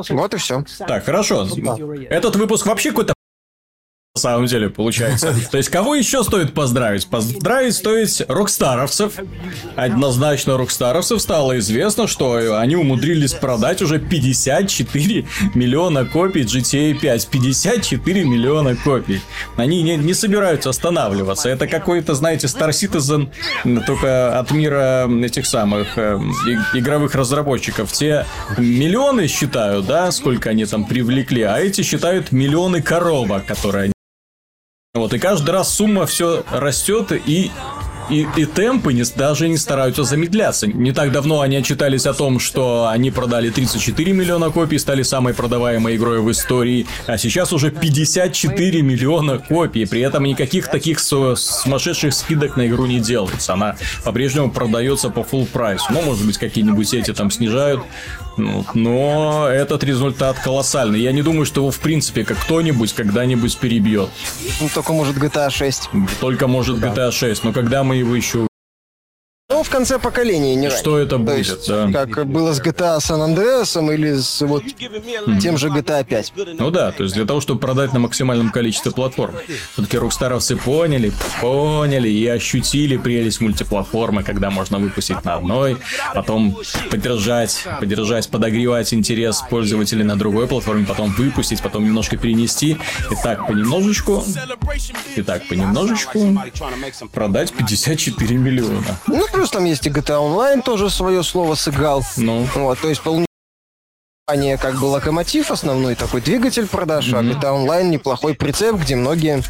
Вот 0.10 0.34
и 0.34 0.38
все. 0.38 0.66
Так, 0.78 1.06
хорошо. 1.06 1.48
Этот 2.10 2.36
выпуск 2.36 2.66
вообще 2.66 2.90
какой-то 2.90 3.14
на 4.16 4.20
самом 4.20 4.46
деле, 4.46 4.70
получается. 4.70 5.34
То 5.52 5.58
есть, 5.58 5.70
кого 5.70 5.96
еще 5.96 6.24
стоит 6.24 6.54
поздравить? 6.54 7.08
Поздравить 7.08 7.76
стоит 7.76 8.22
рокстаровцев. 8.28 9.14
Однозначно 9.78 10.58
рокстаровцев 10.58 11.22
стало 11.22 11.58
известно, 11.60 12.08
что 12.08 12.60
они 12.60 12.76
умудрились 12.76 13.34
продать 13.34 13.82
уже 13.82 14.00
54 14.00 15.26
миллиона 15.56 16.06
копий 16.06 16.42
GTA 16.42 17.00
5. 17.00 17.28
54 17.28 18.24
миллиона 18.26 18.76
копий. 18.76 19.22
Они 19.56 19.82
не, 19.82 19.96
не 19.96 20.14
собираются 20.14 20.72
останавливаться. 20.72 21.48
Это 21.48 21.68
какой-то, 21.68 22.14
знаете, 22.14 22.48
Star 22.48 22.72
Citizen, 22.72 23.32
только 23.86 24.38
от 24.38 24.52
мира 24.52 25.10
этих 25.24 25.46
самых 25.46 25.98
э, 25.98 26.18
игровых 26.74 27.16
разработчиков. 27.16 27.90
Те 27.94 28.26
миллионы 28.58 29.28
считают, 29.28 29.86
да, 29.86 30.12
сколько 30.12 30.50
они 30.50 30.66
там 30.66 30.84
привлекли, 30.84 31.44
а 31.44 31.60
эти 31.60 31.82
считают 31.82 32.34
миллионы 32.34 32.82
коробок, 32.82 33.46
которые 33.46 33.84
они 33.86 33.94
вот, 34.94 35.14
и 35.14 35.20
каждый 35.20 35.52
раз 35.52 35.74
сумма 35.74 36.06
все 36.06 36.44
растет, 36.52 37.14
и 37.14 37.50
и, 38.10 38.28
и 38.36 38.46
темпы 38.46 38.92
не, 38.92 39.04
даже 39.16 39.48
не 39.48 39.56
стараются 39.56 40.04
замедляться. 40.04 40.68
Не 40.68 40.92
так 40.92 41.14
давно 41.14 41.40
они 41.40 41.56
отчитались 41.56 42.06
о 42.06 42.14
том, 42.14 42.40
что 42.40 42.90
они 42.90 43.10
продали 43.10 43.50
34 43.50 44.12
миллиона 44.12 44.50
копий, 44.50 44.80
стали 44.80 45.04
самой 45.04 45.34
продаваемой 45.34 45.96
игрой 45.96 46.20
в 46.20 46.30
истории, 46.30 46.88
а 47.08 47.18
сейчас 47.18 47.54
уже 47.54 47.72
54 47.72 48.82
миллиона 48.82 49.38
копий. 49.38 49.86
При 49.86 50.02
этом 50.02 50.26
никаких 50.26 50.68
таких 50.68 51.00
сумасшедших 51.00 52.14
скидок 52.14 52.58
на 52.58 52.68
игру 52.68 52.86
не 52.86 53.00
делается. 53.00 53.54
Она 53.54 53.78
по-прежнему 54.04 54.52
продается 54.52 55.10
по 55.10 55.20
full 55.20 55.46
прайс. 55.46 55.84
Ну, 55.90 56.02
может 56.02 56.26
быть, 56.26 56.38
какие-нибудь 56.38 56.90
сети 56.90 57.14
там 57.14 57.32
снижают. 57.32 57.82
Ну, 58.38 58.66
но 58.74 59.48
этот 59.48 59.84
результат 59.84 60.40
колоссальный. 60.40 61.00
Я 61.00 61.12
не 61.12 61.22
думаю, 61.22 61.46
что 61.46 61.62
его 61.62 61.72
в 61.72 61.80
принципе 61.80 62.24
как 62.24 62.38
кто-нибудь 62.38 62.94
когда-нибудь 62.94 63.58
перебьет. 63.58 64.10
Ну, 64.60 64.70
только 64.74 64.94
может 64.94 65.18
GTA 65.18 65.50
6. 65.50 65.90
Только 66.20 66.48
может 66.48 66.78
GTA 66.78 67.12
6. 67.12 67.44
Но 67.44 67.54
когда 67.54 67.84
мы 67.84 67.98
его 67.98 68.16
еще 68.16 68.48
конце 69.72 69.98
поколения, 69.98 70.56
не 70.56 70.70
Что 70.70 71.00
это 71.00 71.18
будет, 71.18 71.38
есть, 71.38 71.68
да. 71.68 71.90
Как 71.92 72.28
было 72.28 72.54
с 72.54 72.62
GTA 72.62 72.98
San 72.98 73.26
Andreas 73.26 73.94
или 73.94 74.20
с 74.20 74.42
вот 74.42 74.64
тем 75.42 75.58
же 75.58 75.70
GTA 75.70 76.04
5. 76.04 76.34
Ну 76.60 76.70
да, 76.70 76.92
то 76.92 77.04
есть 77.04 77.16
для 77.16 77.26
того, 77.26 77.42
чтобы 77.42 77.60
продать 77.60 77.94
на 77.94 78.00
максимальном 78.00 78.52
количестве 78.52 78.92
платформ. 78.92 79.36
Все-таки 79.74 79.98
рокстаровцы 79.98 80.56
поняли, 80.56 81.12
поняли 81.40 82.10
и 82.10 82.28
ощутили 82.28 82.98
прелесть 82.98 83.42
мультиплатформы, 83.42 84.24
когда 84.24 84.50
можно 84.52 84.78
выпустить 84.78 85.24
на 85.24 85.36
одной, 85.36 85.78
потом 86.14 86.58
поддержать, 86.90 87.66
поддержать, 87.80 88.30
подогревать 88.30 88.94
интерес 88.94 89.42
пользователей 89.50 90.04
на 90.04 90.18
другой 90.18 90.48
платформе, 90.48 90.86
потом 90.86 91.12
выпустить, 91.12 91.62
потом 91.62 91.86
немножко 91.86 92.18
перенести. 92.18 92.78
И 93.10 93.16
так 93.24 93.48
понемножечку, 93.48 94.24
и 95.16 95.22
так 95.22 95.48
понемножечку 95.48 96.38
продать 97.14 97.52
54 97.54 98.38
миллиона. 98.38 99.00
Ну, 99.08 99.26
плюс 99.32 99.50
там 99.50 99.61
есть 99.66 99.88
и 99.88 99.90
GTA 99.90 100.20
Online 100.20 100.62
тоже 100.62 100.90
свое 100.90 101.24
слово 101.24 101.56
сыграл. 101.56 102.04
Ну. 102.18 102.48
Вот, 102.56 102.80
то 102.80 102.90
есть 102.90 103.02
компания 104.28 104.58
как 104.58 104.76
бы 104.76 104.86
локомотив 104.86 105.52
основной, 105.52 105.96
такой 105.96 106.22
двигатель 106.22 106.68
продаж, 106.68 107.08
mm-hmm. 107.12 107.20
а 107.20 107.24
GTA 107.24 107.66
Online 107.66 107.90
неплохой 107.90 108.36
прицеп, 108.36 108.76
где 108.76 108.96
многие 108.96 109.42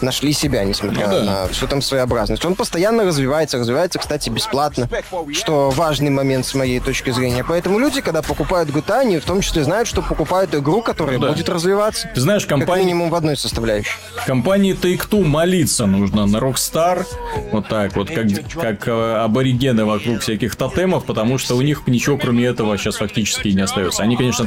нашли 0.00 0.32
себя, 0.32 0.64
несмотря 0.64 1.08
ну, 1.08 1.12
да. 1.12 1.24
на 1.24 1.48
всю 1.48 1.66
там 1.66 1.82
своеобразность. 1.82 2.44
Он 2.44 2.54
постоянно 2.54 3.04
развивается, 3.04 3.58
развивается, 3.58 3.98
кстати, 3.98 4.30
бесплатно, 4.30 4.88
что 5.32 5.70
важный 5.70 6.10
момент 6.10 6.46
с 6.46 6.54
моей 6.54 6.80
точки 6.80 7.10
зрения. 7.10 7.44
Поэтому 7.46 7.78
люди, 7.78 8.00
когда 8.00 8.22
покупают 8.22 8.70
GTA, 8.70 9.00
они 9.00 9.18
в 9.18 9.24
том 9.24 9.40
числе 9.40 9.64
знают, 9.64 9.88
что 9.88 10.00
покупают 10.00 10.54
игру, 10.54 10.80
которая 10.80 11.18
ну, 11.18 11.26
да. 11.26 11.32
будет 11.32 11.48
развиваться. 11.48 12.08
Ты 12.14 12.20
знаешь, 12.20 12.46
компания... 12.46 12.70
Как 12.70 12.84
минимум 12.84 13.10
в 13.10 13.14
одной 13.16 13.36
составляющей. 13.36 13.90
Компании 14.26 14.74
Take-Two 14.74 15.24
молиться 15.24 15.86
нужно 15.86 16.26
на 16.26 16.36
Rockstar, 16.36 17.04
вот 17.52 17.68
так 17.68 17.96
вот, 17.96 18.08
как, 18.08 18.26
как 18.54 18.88
э, 18.88 19.14
аборигены 19.16 19.84
вокруг 19.84 20.20
всяких 20.20 20.56
тотемов, 20.56 21.04
потому 21.04 21.36
что 21.36 21.56
у 21.56 21.62
них 21.62 21.82
ничего 21.86 22.16
кроме 22.16 22.46
этого 22.46 22.78
сейчас 22.78 22.96
фактически 22.96 23.48
не 23.48 23.62
остается. 23.62 24.02
Они, 24.02 24.16
конечно, 24.20 24.46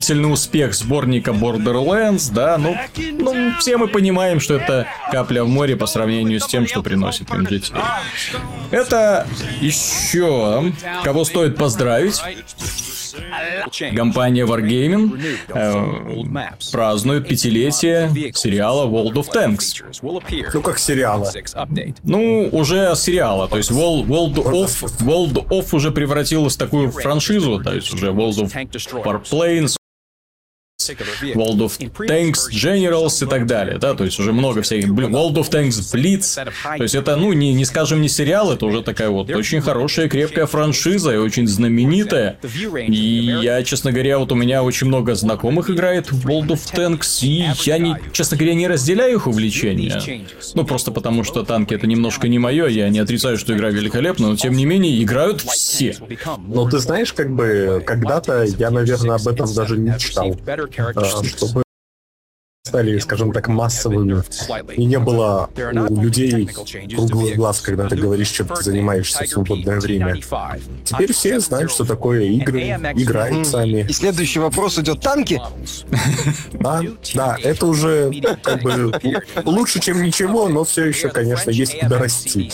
сильный 0.00 0.32
успех 0.32 0.74
сборника 0.74 1.30
Borderlands, 1.30 2.32
да, 2.32 2.58
ну, 2.58 2.76
ну, 2.96 3.43
все 3.58 3.76
мы 3.76 3.88
понимаем, 3.88 4.40
что 4.40 4.54
это 4.54 4.86
капля 5.10 5.44
в 5.44 5.48
море 5.48 5.76
по 5.76 5.86
сравнению 5.86 6.40
с 6.40 6.46
тем, 6.46 6.66
что 6.66 6.82
приносит 6.82 7.30
им 7.30 7.42
GTA. 7.42 7.82
Это 8.70 9.26
еще 9.60 10.72
кого 11.02 11.24
стоит 11.24 11.56
поздравить. 11.56 12.20
Компания 13.94 14.44
Wargaming 14.44 15.20
э, 15.48 16.70
празднует 16.72 17.28
пятилетие 17.28 18.10
сериала 18.34 18.86
World 18.88 19.14
of 19.14 19.26
Tanks. 19.32 19.82
Ну, 20.52 20.62
как 20.62 20.78
сериала. 20.78 21.30
Ну, 22.02 22.48
уже 22.50 22.94
сериала. 22.96 23.48
То 23.48 23.56
есть 23.56 23.70
World, 23.70 24.06
World, 24.06 24.34
of, 24.34 24.98
World 25.00 25.48
of 25.48 25.68
уже 25.72 25.90
превратилась 25.90 26.54
в 26.54 26.58
такую 26.58 26.90
франшизу. 26.90 27.62
То 27.62 27.74
есть 27.74 27.92
уже 27.92 28.08
World 28.08 28.50
of 28.50 28.52
Warplanes, 29.04 29.76
World 31.34 31.58
of 31.58 31.78
Tanks, 31.78 32.50
Generals 32.52 33.24
и 33.24 33.28
так 33.28 33.46
далее, 33.46 33.78
да, 33.78 33.94
то 33.94 34.04
есть 34.04 34.18
уже 34.18 34.32
много 34.32 34.62
всяких, 34.62 34.88
World 34.88 35.34
of 35.34 35.50
Tanks 35.50 35.94
Blitz, 35.94 36.44
то 36.76 36.82
есть 36.82 36.94
это, 36.94 37.16
ну, 37.16 37.32
не, 37.32 37.52
не 37.52 37.64
скажем, 37.64 38.00
не 38.00 38.08
сериал, 38.08 38.52
это 38.52 38.66
уже 38.66 38.82
такая 38.82 39.10
вот 39.10 39.30
очень 39.30 39.60
хорошая, 39.60 40.08
крепкая 40.08 40.46
франшиза 40.46 41.12
и 41.14 41.16
очень 41.16 41.46
знаменитая, 41.46 42.38
и 42.42 43.36
я, 43.42 43.62
честно 43.62 43.92
говоря, 43.92 44.18
вот 44.18 44.32
у 44.32 44.34
меня 44.34 44.62
очень 44.62 44.86
много 44.86 45.14
знакомых 45.14 45.70
играет 45.70 46.10
в 46.12 46.26
World 46.26 46.48
of 46.48 46.74
Tanks, 46.74 47.24
и 47.24 47.46
я, 47.64 47.78
не, 47.78 47.96
честно 48.12 48.36
говоря, 48.36 48.54
не 48.54 48.68
разделяю 48.68 49.16
их 49.16 49.26
увлечения, 49.26 50.02
ну, 50.54 50.64
просто 50.64 50.90
потому 50.90 51.24
что 51.24 51.42
танки 51.44 51.74
это 51.74 51.86
немножко 51.86 52.28
не 52.28 52.38
мое, 52.38 52.66
я 52.68 52.88
не 52.88 52.98
отрицаю, 52.98 53.38
что 53.38 53.54
игра 53.54 53.70
великолепна, 53.70 54.28
но 54.28 54.36
тем 54.36 54.54
не 54.54 54.66
менее 54.66 55.02
играют 55.02 55.40
все. 55.40 55.96
Ну, 56.46 56.68
ты 56.68 56.78
знаешь, 56.78 57.12
как 57.12 57.30
бы, 57.34 57.82
когда-то 57.84 58.44
я, 58.44 58.70
наверное, 58.70 59.16
об 59.16 59.26
этом 59.28 59.52
даже 59.52 59.76
не 59.76 59.96
читал 59.98 60.36
чтобы 61.36 61.63
стали, 62.66 62.98
скажем 62.98 63.30
так, 63.32 63.48
массовыми, 63.48 64.22
и 64.72 64.84
не 64.86 64.98
было 64.98 65.50
у 65.90 66.00
людей 66.00 66.48
круглых 66.94 67.36
глаз, 67.36 67.60
когда 67.60 67.86
ты 67.88 67.96
говоришь, 67.96 68.30
чем 68.30 68.48
ты 68.48 68.62
занимаешься 68.62 69.24
в 69.24 69.28
свободное 69.28 69.78
время. 69.80 70.16
Теперь 70.82 71.12
все 71.12 71.40
знают, 71.40 71.70
что 71.70 71.84
такое 71.84 72.22
игры, 72.22 72.62
играют 72.62 73.46
сами. 73.46 73.86
И 73.86 73.92
следующий 73.92 74.38
вопрос 74.38 74.78
идет. 74.78 75.00
Танки? 75.00 75.42
Да, 76.52 76.80
да, 77.12 77.36
это 77.42 77.66
уже 77.66 78.10
как 78.42 78.62
бы 78.62 78.98
лучше, 79.44 79.80
чем 79.80 80.02
ничего, 80.02 80.48
но 80.48 80.64
все 80.64 80.86
еще, 80.86 81.10
конечно, 81.10 81.50
есть 81.50 81.78
куда 81.78 81.98
расти. 81.98 82.50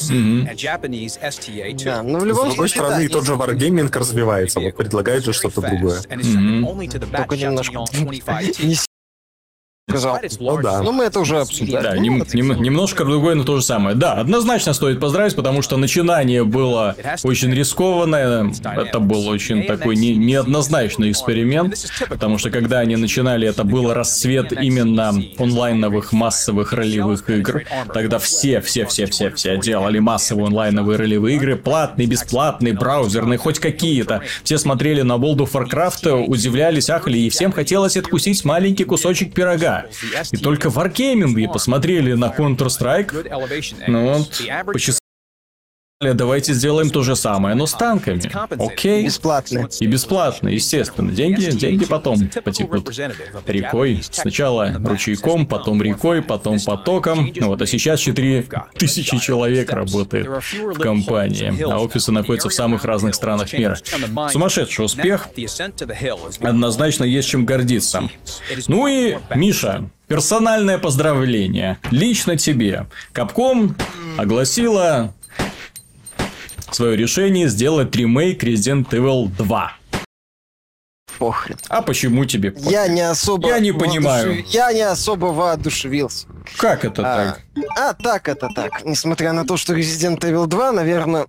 Да, 1.85 2.03
но 2.03 2.19
в 2.19 2.25
любом 2.25 2.47
С 2.47 2.55
другой 2.55 2.69
стороны, 2.69 3.09
тот 3.09 3.25
же 3.25 3.35
Wargaming 3.35 3.97
развивается, 3.97 4.59
вот 4.59 4.77
предлагает 4.77 5.25
же 5.25 5.33
что-то 5.33 5.61
другое. 5.61 6.01
Только 6.01 7.37
немножко. 7.37 7.85
Не 8.61 8.75
сказал. 9.91 10.19
Ну 10.39 10.63
да. 10.63 10.83
Ну 10.83 10.93
мы 10.93 11.05
это 11.05 11.21
уже 11.21 11.41
обсудили. 11.41 11.81
Да, 11.81 11.97
нем, 11.97 12.25
нем, 12.33 12.63
немножко 12.63 13.05
другое, 13.05 13.35
но 13.35 13.45
то 13.45 13.57
же 13.57 13.63
самое. 13.63 13.97
Да, 13.97 14.15
однозначно 14.15 14.73
стоит 14.73 15.01
поздравить, 15.01 15.37
потому 15.37 15.63
что 15.63 15.77
начинание 15.77 16.45
было 16.45 16.97
очень 17.23 17.53
рискованное. 17.53 18.53
Это 18.65 19.01
был 19.01 19.29
очень 19.29 19.65
такой 19.65 19.97
не, 19.97 20.17
неоднозначный 20.17 21.11
эксперимент, 21.11 21.77
потому 22.09 22.39
что 22.39 22.51
когда 22.51 22.81
они 22.81 22.97
начинали, 22.97 23.49
это 23.49 23.65
был 23.65 23.93
расцвет 23.93 24.53
именно 24.53 25.13
онлайновых 25.39 26.13
массовых 26.13 26.73
ролевых 26.73 27.29
игр. 27.29 27.63
Тогда 27.93 28.19
все, 28.19 28.61
все, 28.61 28.87
все, 28.87 29.07
все, 29.07 29.31
все 29.31 29.59
делали 29.59 29.99
массовые 29.99 30.47
онлайновые 30.47 30.99
ролевые 30.99 31.37
игры, 31.37 31.57
платные, 31.57 32.07
бесплатные, 32.07 32.75
браузерные, 32.75 33.39
хоть 33.39 33.59
какие-то. 33.59 34.23
Все 34.45 34.59
смотрели 34.59 35.03
на 35.03 35.15
World 35.15 35.39
of 35.39 35.53
Warcraft, 35.53 36.27
удивлялись, 36.27 36.91
ахали, 36.91 37.19
и 37.19 37.31
всем 37.31 37.53
хотелось 37.53 37.97
откусить 37.97 38.45
маленький 38.45 38.85
кусочек 38.85 39.33
пирога. 39.35 39.80
И 40.33 40.37
только 40.37 40.69
Wargaming 40.69 41.53
посмотрели 41.53 42.13
на 42.15 42.27
Counter-Strike, 42.27 43.87
ну 43.89 44.15
вот, 44.15 44.41
почесали 44.67 45.01
Давайте 46.03 46.55
сделаем 46.55 46.89
то 46.89 47.03
же 47.03 47.15
самое, 47.15 47.55
но 47.55 47.67
с 47.67 47.75
танками. 47.75 48.23
Окей? 48.59 49.05
Бесплатно. 49.05 49.69
И 49.81 49.87
бесплатно, 49.87 50.49
естественно. 50.49 51.13
Деньги, 51.13 51.51
деньги 51.51 51.85
потом 51.85 52.27
потекут 52.43 52.89
рекой. 53.47 54.01
Сначала 54.11 54.73
ручейком, 54.83 55.47
потом 55.47 55.83
рекой, 55.83 56.23
потом 56.23 56.59
потоком. 56.59 57.31
Ну 57.37 57.49
вот, 57.49 57.61
а 57.61 57.67
сейчас 57.67 58.01
4 58.01 58.47
тысячи 58.79 59.19
человек 59.19 59.71
работает 59.75 60.27
в 60.27 60.79
компании, 60.79 61.63
а 61.71 61.79
офисы 61.79 62.13
находятся 62.13 62.49
в 62.49 62.55
самых 62.55 62.87
разных 62.87 63.15
странах 63.15 63.53
мира. 63.53 63.77
Сумасшедший 64.31 64.87
успех. 64.87 65.29
Однозначно 66.41 67.05
есть 67.05 67.29
чем 67.29 67.45
гордиться. 67.45 68.09
Ну 68.69 68.87
и, 68.87 69.19
Миша, 69.35 69.91
персональное 70.09 70.79
поздравление. 70.79 71.77
Лично 71.91 72.39
тебе. 72.39 72.87
Капком 73.13 73.77
огласила 74.17 75.13
свое 76.75 76.97
решение 76.97 77.49
сделать 77.49 77.95
ремейк 77.95 78.43
Resident 78.45 78.89
Evil 78.91 79.31
2. 79.37 79.73
Похрен. 81.19 81.59
А 81.69 81.83
почему 81.83 82.25
тебе 82.25 82.51
похрен? 82.51 82.71
Я 82.71 82.89
не 82.89 83.03
особо... 83.03 83.49
Я 83.49 83.59
не 83.59 83.73
понимаю. 83.73 84.29
Воодушев... 84.29 84.55
Я 84.55 84.73
не 84.73 84.81
особо 84.81 85.27
воодушевился. 85.27 86.27
Как 86.57 86.85
это 86.85 87.03
а, 87.03 87.17
так? 87.27 87.41
А 87.79 87.93
так 87.93 88.29
это 88.29 88.49
так. 88.55 88.85
Несмотря 88.87 89.35
на 89.35 89.45
то, 89.45 89.59
что 89.59 89.75
Resident 89.75 90.21
Evil 90.21 90.47
2, 90.47 90.73
наверное, 90.73 91.27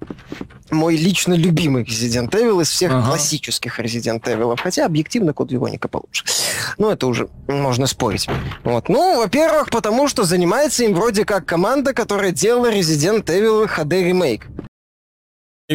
мой 0.69 0.95
лично 0.95 1.33
любимый 1.33 1.83
Resident 1.83 2.29
Evil 2.29 2.61
из 2.61 2.69
всех 2.69 2.93
ага. 2.93 3.07
классических 3.07 3.79
Resident 3.81 4.23
Evil. 4.23 4.57
Хотя 4.57 4.85
объективно 4.85 5.33
код 5.33 5.51
Вероника 5.51 5.89
получше. 5.89 6.23
Ну, 6.77 6.89
это 6.89 7.07
уже 7.07 7.27
можно 7.47 7.85
спорить. 7.85 8.29
Вот. 8.63 8.87
Ну, 8.87 9.17
во-первых, 9.17 9.69
потому 9.69 10.07
что 10.07 10.23
занимается 10.23 10.85
им 10.85 10.93
вроде 10.93 11.25
как 11.25 11.45
команда, 11.45 11.93
которая 11.93 12.31
делала 12.31 12.71
Resident 12.71 13.25
Evil 13.25 13.67
HD 13.67 14.03
ремейк 14.03 14.47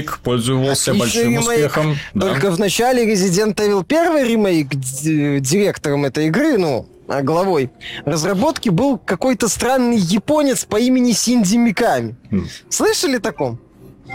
пользовался 0.02 0.92
Отличный 0.92 0.98
большим 0.98 1.22
ремейк. 1.22 1.40
успехом. 1.40 1.96
Только 2.14 2.48
да. 2.48 2.50
в 2.50 2.58
начале 2.58 3.12
Resident 3.12 3.54
Evil 3.54 3.84
1 3.86 4.26
ремейк 4.26 4.74
директором 4.74 6.04
этой 6.04 6.26
игры, 6.26 6.58
ну, 6.58 6.86
а 7.08 7.22
главой 7.22 7.70
разработки 8.04 8.68
был 8.68 8.98
какой-то 8.98 9.48
странный 9.48 9.98
японец 9.98 10.64
по 10.64 10.76
имени 10.76 11.12
Синди 11.12 11.56
Миками. 11.56 12.16
Mm. 12.30 12.46
Слышали 12.68 13.18
таком? 13.18 13.60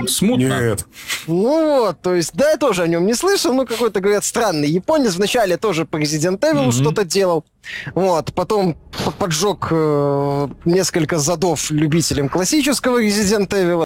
Смутно. 0.08 0.70
Нет. 0.70 0.86
Ну 1.28 1.80
вот, 1.80 2.02
то 2.02 2.16
есть, 2.16 2.32
да, 2.34 2.52
я 2.52 2.58
тоже 2.58 2.84
о 2.84 2.88
нем 2.88 3.06
не 3.06 3.14
слышал, 3.14 3.54
но 3.54 3.66
какой-то, 3.66 4.00
говорят, 4.00 4.24
странный 4.24 4.70
японец. 4.70 5.16
Вначале 5.16 5.58
тоже 5.58 5.86
по 5.86 5.98
Resident 5.98 6.40
Evil 6.40 6.68
mm-hmm. 6.68 6.72
что-то 6.72 7.04
делал. 7.04 7.46
Вот, 7.94 8.34
потом 8.34 8.78
поджег 9.20 9.68
э, 9.70 10.48
несколько 10.66 11.18
задов 11.18 11.72
любителям 11.72 12.30
классического 12.30 13.02
Resident 13.04 13.50
Evil 13.50 13.84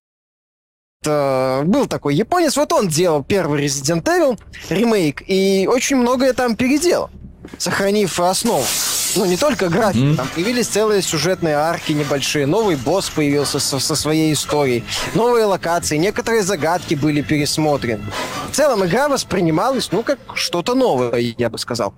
э, 1.05 1.63
был 1.63 1.87
такой 1.87 2.15
японец, 2.15 2.57
вот 2.57 2.71
он 2.73 2.87
делал 2.87 3.23
первый 3.23 3.65
Resident 3.65 4.03
Evil 4.03 4.39
ремейк, 4.69 5.23
и 5.27 5.67
очень 5.71 5.97
многое 5.97 6.33
там 6.33 6.55
переделал, 6.55 7.09
сохранив 7.57 8.19
основу. 8.19 8.63
Ну, 9.15 9.23
не 9.25 9.37
только 9.37 9.69
график, 9.69 10.01
mm-hmm. 10.01 10.15
там 10.17 10.27
появились 10.35 10.67
целые 10.67 11.01
сюжетные 11.01 11.55
арки 11.55 11.93
небольшие, 11.93 12.45
новый 12.45 12.75
босс 12.75 13.09
появился 13.09 13.59
со, 13.59 13.79
со 13.79 13.95
своей 13.95 14.33
историей, 14.33 14.83
новые 15.13 15.45
локации, 15.45 15.95
некоторые 15.95 16.43
загадки 16.43 16.95
были 16.95 17.21
пересмотрены. 17.21 18.03
В 18.51 18.55
целом 18.55 18.85
игра 18.85 19.07
воспринималась, 19.07 19.91
ну, 19.91 20.03
как 20.03 20.19
что-то 20.33 20.75
новое, 20.75 21.33
я 21.37 21.49
бы 21.49 21.57
сказал. 21.57 21.93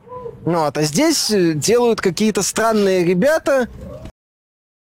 Ну, 0.45 0.59
вот, 0.59 0.77
а 0.77 0.83
здесь 0.83 1.29
э, 1.31 1.53
делают 1.53 1.99
какие-то 1.99 2.41
странные 2.41 3.03
ребята, 3.03 3.67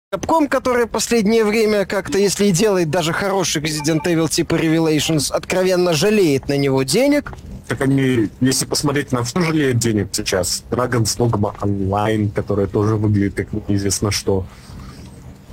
Capcom, 0.10 0.48
которая 0.48 0.88
последнее 0.88 1.44
время 1.44 1.86
как-то, 1.86 2.18
если 2.18 2.46
и 2.46 2.52
делает 2.52 2.90
даже 2.90 3.12
хороший 3.12 3.62
Resident 3.62 4.04
Evil 4.06 4.30
типа 4.30 4.56
Revelations, 4.56 5.34
откровенно 5.34 5.92
жалеет 5.92 6.48
на 6.48 6.56
него 6.56 6.84
денег. 6.84 7.34
Так 7.68 7.82
они, 7.82 8.30
если 8.40 8.66
посмотреть 8.66 9.12
на 9.12 9.26
что 9.26 9.42
жалеют 9.42 9.80
денег 9.80 10.08
сейчас, 10.14 10.64
Dragon's 10.70 11.18
Dogma 11.18 11.54
Online, 11.60 12.32
которая 12.32 12.68
тоже 12.68 12.96
выглядит 12.96 13.34
как 13.34 13.52
неизвестно 13.68 14.10
что. 14.12 14.46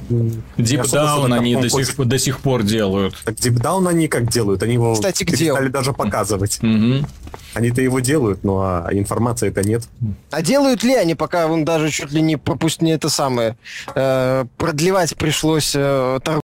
Deep 0.08 0.84
Down 0.84 1.34
они 1.34 1.56
до 1.56 1.68
сих, 1.68 1.96
до 1.96 2.18
сих 2.18 2.40
пор 2.40 2.62
делают. 2.62 3.16
Так 3.24 3.34
Deep 3.34 3.60
Down 3.60 3.88
они 3.88 4.08
как 4.08 4.30
делают? 4.30 4.62
Они 4.62 4.74
его 4.74 4.94
Кстати, 4.94 5.24
где 5.24 5.36
перестали 5.36 5.68
даже 5.68 5.92
показывать. 5.92 6.58
Mm-hmm. 6.60 7.06
Они-то 7.54 7.80
его 7.82 8.00
делают, 8.00 8.42
но 8.44 8.60
а 8.60 8.88
информации 8.92 9.48
это 9.48 9.62
нет. 9.62 9.88
А 10.30 10.42
делают 10.42 10.82
ли 10.82 10.94
они, 10.94 11.14
пока 11.14 11.46
он 11.46 11.64
даже 11.64 11.90
чуть 11.90 12.10
ли 12.10 12.20
не 12.20 12.36
пропустили 12.36 12.92
это 12.92 13.08
самое? 13.08 13.56
Э, 13.94 14.44
продлевать 14.56 15.16
пришлось 15.16 15.72
э, 15.74 16.18
торг... 16.22 16.40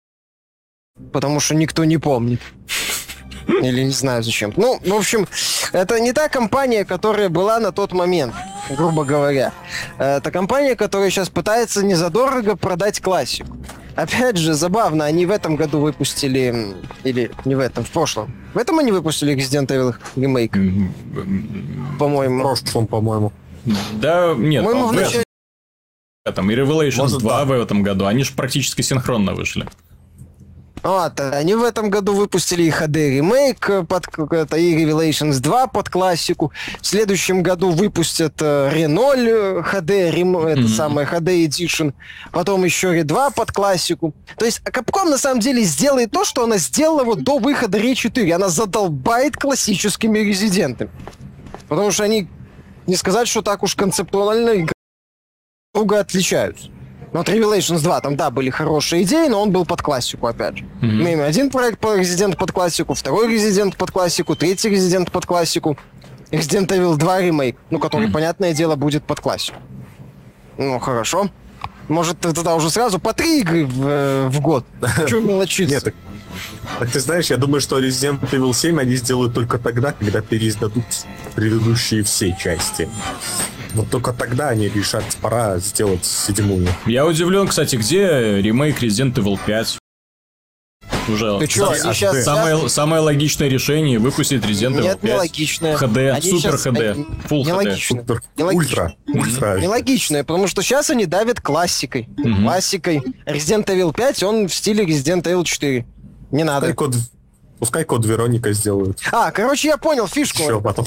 потому 1.12 1.40
что 1.40 1.54
никто 1.54 1.84
не 1.84 1.98
помнит. 1.98 2.40
Или 3.46 3.84
не 3.84 3.92
знаю 3.92 4.22
зачем. 4.22 4.52
Ну, 4.56 4.80
в 4.84 4.94
общем, 4.94 5.26
это 5.72 6.00
не 6.00 6.12
та 6.12 6.28
компания, 6.28 6.84
которая 6.84 7.28
была 7.28 7.60
на 7.60 7.72
тот 7.72 7.92
момент, 7.92 8.34
грубо 8.70 9.04
говоря. 9.04 9.52
Это 9.98 10.30
компания, 10.30 10.74
которая 10.74 11.10
сейчас 11.10 11.28
пытается 11.28 11.84
незадорого 11.84 12.56
продать 12.56 13.00
классику. 13.00 13.56
Опять 13.94 14.36
же, 14.36 14.52
забавно, 14.52 15.06
они 15.06 15.24
в 15.24 15.30
этом 15.30 15.56
году 15.56 15.80
выпустили, 15.80 16.74
или 17.04 17.30
не 17.46 17.54
в 17.54 17.60
этом, 17.60 17.82
в 17.84 17.90
прошлом. 17.90 18.34
В 18.52 18.58
этом 18.58 18.78
они 18.78 18.92
выпустили 18.92 19.34
Resident 19.34 19.68
Evil 19.68 19.94
ремейк. 20.16 20.52
По-моему. 21.98 22.40
В 22.40 22.42
прошлом, 22.42 22.86
по-моему. 22.86 23.32
Да, 23.92 24.34
нет, 24.36 24.64
по-моему, 24.64 24.88
в 24.88 24.92
начале... 24.92 25.24
Там 26.34 26.50
и 26.50 26.54
Revelations 26.54 26.96
Может, 26.96 27.18
2 27.20 27.38
да. 27.38 27.44
в 27.44 27.52
этом 27.52 27.82
году, 27.82 28.06
они 28.06 28.24
же 28.24 28.32
практически 28.34 28.82
синхронно 28.82 29.32
вышли. 29.32 29.66
Вот, 30.86 31.18
они 31.18 31.56
в 31.56 31.64
этом 31.64 31.90
году 31.90 32.14
выпустили 32.14 32.68
HD 32.68 33.16
ремейк 33.16 33.88
под 33.88 34.06
это, 34.32 34.56
и 34.56 34.84
Revelations 34.84 35.40
2 35.40 35.66
под 35.66 35.88
классику. 35.88 36.52
В 36.80 36.86
следующем 36.86 37.42
году 37.42 37.72
выпустят 37.72 38.40
э, 38.40 38.70
Re0 38.72 39.68
HD, 39.68 40.12
рем, 40.12 40.36
mm-hmm. 40.36 40.46
это 40.46 40.68
самое 40.68 41.08
HD 41.08 41.44
Edition. 41.44 41.92
Потом 42.30 42.64
еще 42.64 42.96
Re 42.96 43.02
2 43.02 43.30
под 43.30 43.50
классику. 43.50 44.14
То 44.38 44.44
есть 44.44 44.60
Capcom 44.60 45.10
на 45.10 45.18
самом 45.18 45.40
деле 45.40 45.64
сделает 45.64 46.12
то, 46.12 46.24
что 46.24 46.44
она 46.44 46.56
сделала 46.56 47.02
вот 47.02 47.24
до 47.24 47.38
выхода 47.38 47.78
Re 47.78 47.96
4. 47.96 48.32
Она 48.32 48.48
задолбает 48.48 49.36
классическими 49.36 50.20
резидентами. 50.20 50.92
Потому 51.66 51.90
что 51.90 52.04
они, 52.04 52.28
не 52.86 52.94
сказать, 52.94 53.26
что 53.26 53.42
так 53.42 53.64
уж 53.64 53.74
концептуально 53.74 54.68
друга 55.74 55.98
отличаются. 55.98 56.75
Но 57.16 57.20
вот 57.20 57.30
Revelations 57.30 57.82
2, 57.82 58.00
там, 58.02 58.14
да, 58.14 58.30
были 58.30 58.50
хорошие 58.50 59.02
идеи, 59.04 59.28
но 59.28 59.40
он 59.40 59.50
был 59.50 59.64
под 59.64 59.80
классику, 59.80 60.26
опять 60.26 60.58
же. 60.58 60.64
Mm-hmm. 60.64 60.86
Мы 60.86 61.02
имеем 61.14 61.22
один 61.22 61.50
проект 61.50 61.78
по 61.78 61.98
Resident 61.98 62.36
под 62.36 62.52
классику, 62.52 62.92
второй 62.92 63.34
Resident 63.34 63.74
под 63.74 63.90
классику, 63.90 64.36
третий 64.36 64.68
Resident 64.68 65.10
под 65.10 65.24
классику, 65.24 65.78
Resident 66.30 66.66
Evil 66.66 66.96
2 66.96 67.20
ремейк, 67.22 67.56
ну, 67.70 67.78
который, 67.78 68.08
mm-hmm. 68.08 68.12
понятное 68.12 68.52
дело, 68.52 68.76
будет 68.76 69.02
под 69.04 69.20
классику. 69.20 69.56
Ну, 70.58 70.78
хорошо. 70.78 71.30
Может, 71.88 72.20
тогда 72.20 72.54
уже 72.54 72.68
сразу 72.68 72.98
по 72.98 73.14
три 73.14 73.40
игры 73.40 73.64
в, 73.64 73.86
э, 73.86 74.28
в 74.28 74.38
год. 74.42 74.66
Чего 75.08 75.20
мелочиться? 75.20 75.74
Нет, 75.74 75.84
так, 75.84 75.94
так 76.78 76.90
ты 76.90 77.00
знаешь, 77.00 77.30
я 77.30 77.38
думаю, 77.38 77.62
что 77.62 77.80
Resident 77.80 78.30
Evil 78.30 78.52
7 78.52 78.78
они 78.78 78.94
сделают 78.96 79.32
только 79.32 79.56
тогда, 79.56 79.92
когда 79.92 80.20
переиздадут 80.20 80.84
предыдущие 81.34 82.02
все 82.02 82.36
части. 82.38 82.90
Вот 83.76 83.90
только 83.90 84.14
тогда 84.14 84.48
они 84.48 84.70
решат, 84.70 85.04
пора 85.20 85.58
сделать 85.58 86.04
седьмую. 86.04 86.66
Я 86.86 87.04
удивлен, 87.04 87.46
кстати, 87.46 87.76
где 87.76 88.40
ремейк 88.40 88.82
Resident 88.82 89.12
Evil 89.14 89.38
5? 89.44 89.78
Уже 91.08 91.38
Ты 91.40 91.50
что, 91.50 91.70
они 91.70 91.92
сейчас 91.92 92.24
самое, 92.24 92.68
самое 92.70 93.02
логичное 93.02 93.48
решение 93.48 93.98
выпустить 93.98 94.42
Resident 94.42 94.78
Evil 94.78 94.82
Нет, 94.82 95.00
5. 95.00 95.02
не 95.02 95.16
логичное. 95.18 95.76
HD, 95.76 96.08
они 96.08 96.30
супер 96.30 96.58
сейчас, 96.58 96.66
HD, 96.66 97.06
full 97.28 97.44
нелогично. 97.44 97.98
HD. 97.98 98.20
Нелогично. 98.38 98.78
Ультра. 98.78 98.94
Ультра. 99.08 99.60
Нелогичное, 99.60 100.24
потому 100.24 100.46
что 100.48 100.62
сейчас 100.62 100.88
они 100.88 101.04
давят 101.04 101.42
классикой. 101.42 102.08
Mm-hmm. 102.16 102.42
Классикой. 102.42 103.02
Resident 103.26 103.66
Evil 103.66 103.94
5, 103.94 104.22
он 104.22 104.48
в 104.48 104.54
стиле 104.54 104.86
Resident 104.86 105.24
Evil 105.24 105.44
4. 105.44 105.86
Не 106.30 106.44
надо. 106.44 106.68
Пускай 106.68 106.74
код, 106.74 106.96
пускай 107.58 107.84
код 107.84 108.06
Вероника 108.06 108.54
сделают. 108.54 108.98
А, 109.12 109.30
короче, 109.32 109.68
я 109.68 109.76
понял 109.76 110.08
фишку. 110.08 110.42
Все, 110.44 110.62
потом. 110.62 110.86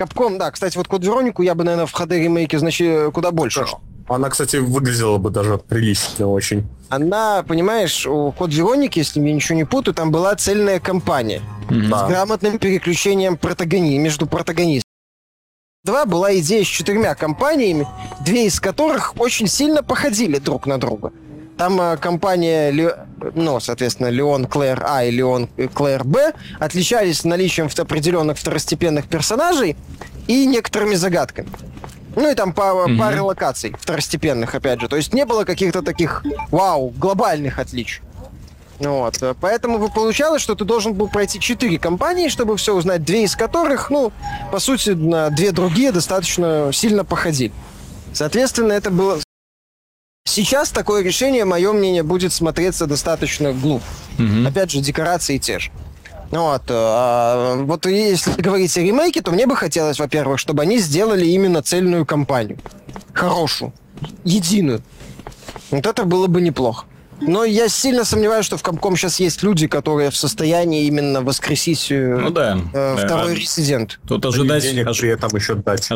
Капком, 0.00 0.38
да, 0.38 0.50
кстати, 0.50 0.78
вот 0.78 0.88
Код 0.88 1.04
Веронику 1.04 1.42
я 1.42 1.54
бы, 1.54 1.62
наверное, 1.62 1.84
в 1.84 1.94
HD 1.94 2.22
ремейке, 2.22 2.58
значит, 2.58 3.12
куда 3.12 3.32
больше. 3.32 3.66
Она, 4.08 4.30
кстати, 4.30 4.56
выглядела 4.56 5.18
бы 5.18 5.28
даже 5.28 5.58
прилично 5.58 6.26
очень. 6.26 6.66
Она, 6.88 7.42
понимаешь, 7.46 8.06
у 8.06 8.32
Код 8.32 8.50
Вероники, 8.50 9.00
если 9.00 9.20
я 9.20 9.30
ничего 9.34 9.56
не 9.56 9.64
путаю, 9.64 9.94
там 9.94 10.10
была 10.10 10.34
цельная 10.36 10.80
кампания 10.80 11.42
mm-hmm. 11.68 11.88
с 11.88 12.08
грамотным 12.08 12.58
переключением 12.58 13.36
протагони 13.36 13.98
между 13.98 14.26
протагонистами. 14.26 14.84
Два 15.84 16.06
была 16.06 16.34
идея 16.38 16.64
с 16.64 16.66
четырьмя 16.66 17.14
компаниями, 17.14 17.86
две 18.24 18.46
из 18.46 18.58
которых 18.58 19.20
очень 19.20 19.48
сильно 19.48 19.82
походили 19.82 20.38
друг 20.38 20.64
на 20.64 20.78
друга. 20.80 21.12
Там 21.60 21.78
э, 21.78 21.98
компания, 21.98 22.72
ну, 23.34 23.60
соответственно, 23.60 24.06
Леон 24.06 24.46
Клэр 24.46 24.82
А 24.82 25.04
и 25.04 25.10
Леон 25.10 25.46
Клэр 25.74 26.04
Б 26.04 26.32
отличались 26.58 27.22
наличием 27.22 27.68
определенных 27.76 28.38
второстепенных 28.38 29.08
персонажей 29.08 29.76
и 30.26 30.46
некоторыми 30.46 30.94
загадками. 30.94 31.50
Ну 32.16 32.30
и 32.30 32.34
там 32.34 32.54
по, 32.54 32.62
mm-hmm. 32.62 32.98
пары 32.98 33.20
локаций 33.20 33.76
второстепенных, 33.78 34.54
опять 34.54 34.80
же. 34.80 34.88
То 34.88 34.96
есть 34.96 35.12
не 35.12 35.26
было 35.26 35.44
каких-то 35.44 35.82
таких, 35.82 36.24
вау, 36.50 36.94
глобальных 36.96 37.58
отличий. 37.58 38.00
Вот. 38.78 39.22
Поэтому 39.42 39.76
вы 39.76 39.90
получалось, 39.90 40.40
что 40.40 40.54
ты 40.54 40.64
должен 40.64 40.94
был 40.94 41.08
пройти 41.08 41.38
четыре 41.38 41.78
компании, 41.78 42.30
чтобы 42.30 42.56
все 42.56 42.74
узнать, 42.74 43.04
две 43.04 43.24
из 43.24 43.36
которых, 43.36 43.90
ну, 43.90 44.14
по 44.50 44.60
сути, 44.60 44.92
на 44.92 45.28
две 45.28 45.52
другие 45.52 45.92
достаточно 45.92 46.70
сильно 46.72 47.04
походили. 47.04 47.52
Соответственно, 48.14 48.72
это 48.72 48.90
было... 48.90 49.18
Сейчас 50.24 50.70
такое 50.70 51.02
решение, 51.02 51.44
мое 51.44 51.72
мнение, 51.72 52.02
будет 52.02 52.32
смотреться 52.32 52.86
достаточно 52.86 53.52
глупо. 53.52 53.84
Угу. 54.18 54.48
Опять 54.48 54.70
же, 54.70 54.80
декорации 54.80 55.38
те 55.38 55.58
же. 55.58 55.70
Вот, 56.30 56.62
а, 56.68 57.56
вот 57.56 57.86
если 57.86 58.40
говорить 58.40 58.76
о 58.78 58.80
ремейке, 58.80 59.22
то 59.22 59.32
мне 59.32 59.46
бы 59.46 59.56
хотелось, 59.56 59.98
во-первых, 59.98 60.38
чтобы 60.38 60.62
они 60.62 60.78
сделали 60.78 61.26
именно 61.26 61.62
цельную 61.62 62.06
кампанию. 62.06 62.58
Хорошую. 63.12 63.72
Единую. 64.24 64.82
Вот 65.70 65.84
это 65.84 66.04
было 66.04 66.28
бы 66.28 66.40
неплохо. 66.40 66.86
Но 67.20 67.44
я 67.44 67.68
сильно 67.68 68.04
сомневаюсь, 68.04 68.46
что 68.46 68.56
в 68.56 68.62
Capcom 68.62 68.96
сейчас 68.96 69.20
есть 69.20 69.42
люди, 69.42 69.66
которые 69.66 70.10
в 70.10 70.16
состоянии 70.16 70.86
именно 70.86 71.20
воскресить 71.20 71.88
э, 71.90 72.16
ну, 72.16 72.30
да, 72.30 72.58
э, 72.72 72.96
второй 72.96 73.34
да. 73.34 73.40
резидент. 73.40 74.00
Тут 74.08 74.24
ожидать... 74.24 74.62
Денег 74.62 74.88
ож... 74.88 75.02
этом 75.02 75.30
еще 75.36 75.54
дать. 75.56 75.90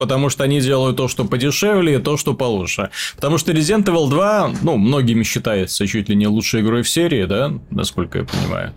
Потому 0.00 0.30
что 0.30 0.44
они 0.44 0.60
делают 0.60 0.96
то, 0.96 1.08
что 1.08 1.26
подешевле, 1.26 1.96
и 1.96 1.98
то, 1.98 2.16
что 2.16 2.32
получше. 2.32 2.88
Потому 3.16 3.36
что 3.36 3.52
Resident 3.52 3.84
Evil 3.84 4.08
2, 4.08 4.52
ну, 4.62 4.78
многими 4.78 5.22
считается 5.24 5.86
чуть 5.86 6.08
ли 6.08 6.16
не 6.16 6.26
лучшей 6.26 6.62
игрой 6.62 6.82
в 6.82 6.88
серии, 6.88 7.26
да, 7.26 7.52
насколько 7.70 8.18
я 8.18 8.24
понимаю. 8.24 8.72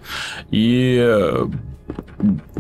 И 0.52 0.98
э, 1.00 1.46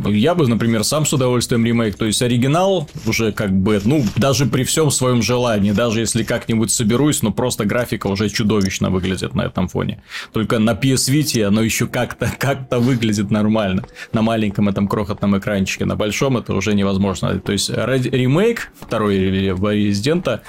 я 0.06 0.36
бы, 0.36 0.48
например, 0.48 0.84
сам 0.84 1.06
с 1.06 1.14
удовольствием 1.14 1.66
ремейк. 1.66 1.96
То 1.96 2.06
есть 2.06 2.22
оригинал 2.22 2.90
уже 3.06 3.32
как 3.32 3.52
бы, 3.52 3.80
ну, 3.84 4.04
даже 4.16 4.46
при 4.46 4.64
всем 4.64 4.92
своем 4.92 5.22
желании, 5.22 5.72
даже 5.72 6.02
если 6.02 6.24
как-нибудь 6.24 6.72
соберусь, 6.72 7.22
ну 7.22 7.32
просто 7.32 7.66
графика 7.66 8.08
уже 8.08 8.30
чудовищно 8.30 8.90
выглядит 8.90 9.36
на 9.36 9.44
этом 9.44 9.68
фоне. 9.68 10.04
Только 10.32 10.60
на 10.60 10.72
PS 10.72 11.14
Vita 11.14 11.44
оно 11.44 11.62
еще 11.62 11.88
как-то 11.88 12.32
как 12.38 12.68
выглядит 12.72 13.32
нормально. 13.32 13.86
На 14.12 14.22
маленьком 14.22 14.70
этом 14.70 14.88
крохотном 14.88 15.38
экранчике, 15.38 15.86
на 15.86 15.96
большом 15.96 16.38
это 16.38 16.54
уже 16.54 16.74
невозможно. 16.74 17.40
То 17.40 17.52
есть 17.52 17.70
ремейк 17.70 18.72
второй 18.80 19.18
Резидента, 19.18 20.42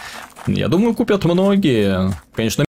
я 0.47 0.69
думаю, 0.69 0.95
купят 0.95 1.25
многие. 1.25 2.13
Конечно, 2.35 2.63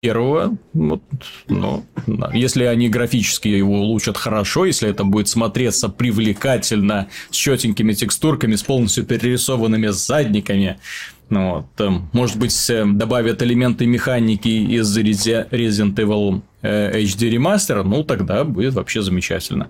первого, 0.00 0.56
вот, 0.72 1.02
но 1.48 1.84
если 2.32 2.64
они 2.64 2.88
графически 2.88 3.48
его 3.48 3.80
улучшат 3.80 4.16
хорошо, 4.16 4.64
если 4.64 4.88
это 4.88 5.04
будет 5.04 5.28
смотреться 5.28 5.90
привлекательно, 5.90 7.08
с 7.30 7.36
четенькими 7.36 7.92
текстурками, 7.92 8.54
с 8.54 8.62
полностью 8.62 9.04
перерисованными 9.04 9.88
задниками, 9.88 10.78
ну, 11.28 11.56
вот, 11.56 11.66
там, 11.76 12.08
может 12.14 12.38
быть, 12.38 12.54
добавят 12.94 13.42
элементы 13.42 13.84
механики 13.84 14.48
из 14.48 14.96
Resident 14.96 15.94
Evil 15.94 16.40
э, 16.62 17.02
HD 17.02 17.36
Remaster, 17.36 17.82
ну, 17.82 18.02
тогда 18.02 18.44
будет 18.44 18.72
вообще 18.74 19.02
замечательно. 19.02 19.68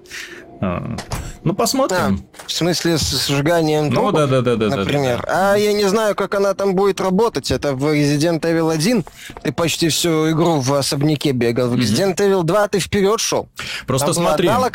А, 0.61 0.97
ну, 1.43 1.55
посмотрим. 1.55 1.99
А, 1.99 2.47
в 2.47 2.53
смысле, 2.53 2.99
с 2.99 3.29
сжиганием 3.29 3.89
Ну, 3.89 4.13
да, 4.13 4.27
да, 4.27 4.43
да, 4.43 4.57
да. 4.57 4.69
Например. 4.69 5.21
Да, 5.23 5.27
да. 5.27 5.53
А 5.53 5.57
я 5.57 5.73
не 5.73 5.85
знаю, 5.85 6.15
как 6.15 6.35
она 6.35 6.55
там 6.55 6.75
будет 6.75 7.01
работать. 7.01 7.51
Это 7.51 7.75
в 7.75 7.85
Resident 7.87 8.41
Evil 8.41 8.71
1 8.73 9.05
ты 9.43 9.53
почти 9.53 9.89
всю 9.89 10.31
игру 10.31 10.61
в 10.61 10.75
особняке 10.75 11.33
бегал. 11.33 11.69
В 11.69 11.75
Resident 11.75 12.17
mm-hmm. 12.17 12.31
Evil 12.31 12.43
2 12.43 12.69
ты 12.69 12.79
вперед 12.79 13.21
шел. 13.21 13.49
Просто 13.87 14.13
там 14.13 14.15
смотри. 14.15 14.49
Была 14.49 14.71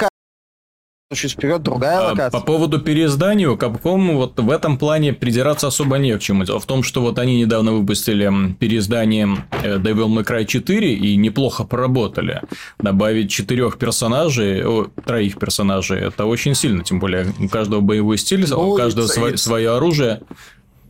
чуть 1.14 1.34
вперед, 1.34 1.62
другая 1.62 2.00
а, 2.00 2.10
локация. 2.10 2.40
По 2.40 2.44
поводу 2.44 2.80
переиздания, 2.80 3.48
Capcom 3.50 4.16
вот 4.16 4.40
в 4.40 4.50
этом 4.50 4.80
плане 4.80 5.14
придираться 5.14 5.68
особо 5.68 5.98
не 5.98 6.18
к 6.18 6.20
чему. 6.20 6.46
Дело 6.46 6.60
в 6.60 6.66
том, 6.66 6.82
что 6.82 7.02
вот 7.02 7.20
они 7.20 7.40
недавно 7.40 7.74
выпустили 7.74 8.54
переиздание 8.54 9.46
э, 9.64 9.78
Devil 9.78 10.08
May 10.08 10.26
Cry 10.26 10.46
4 10.46 10.94
и 10.96 11.16
неплохо 11.16 11.64
поработали. 11.64 12.42
Добавить 12.80 13.30
четырех 13.30 13.78
персонажей, 13.78 14.66
о, 14.66 14.88
троих 15.06 15.38
персонажей, 15.38 16.00
это 16.00 16.26
очень 16.26 16.56
сильно, 16.56 16.84
тем 16.84 17.00
более 17.00 17.28
у 17.40 17.50
каждого 17.50 17.82
боевой 17.82 18.18
стиль, 18.18 18.44
ну, 18.50 18.72
у 18.72 18.76
каждого 18.76 19.06
свое, 19.06 19.38
свое 19.38 19.76
оружие. 19.76 20.22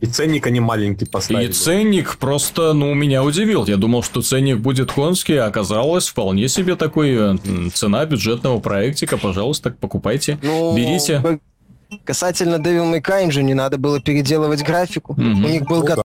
И 0.00 0.06
ценник 0.06 0.46
они 0.46 0.60
маленький 0.60 1.06
поставили. 1.06 1.48
И 1.48 1.52
ценник 1.52 2.18
просто, 2.18 2.74
ну, 2.74 2.92
меня 2.92 3.24
удивил. 3.24 3.64
Я 3.66 3.76
думал, 3.76 4.02
что 4.02 4.20
ценник 4.20 4.58
будет 4.58 4.92
конский, 4.92 5.36
а 5.36 5.46
оказалось 5.46 6.08
вполне 6.08 6.48
себе 6.48 6.76
такой 6.76 7.16
э, 7.16 7.36
цена 7.72 8.04
бюджетного 8.04 8.60
проектика. 8.60 9.16
Пожалуйста, 9.16 9.70
покупайте, 9.70 10.38
ну, 10.42 10.76
берите. 10.76 11.40
Касательно 12.04 12.56
Devil 12.56 12.92
May 12.92 13.00
Cry, 13.00 13.24
им 13.24 13.30
же 13.30 13.42
не 13.42 13.54
надо 13.54 13.78
было 13.78 14.00
переделывать 14.00 14.62
графику. 14.62 15.12
Угу. 15.12 15.22
У 15.22 15.48
них 15.48 15.62
был 15.66 15.78
ну, 15.78 15.84
готов 15.84 16.02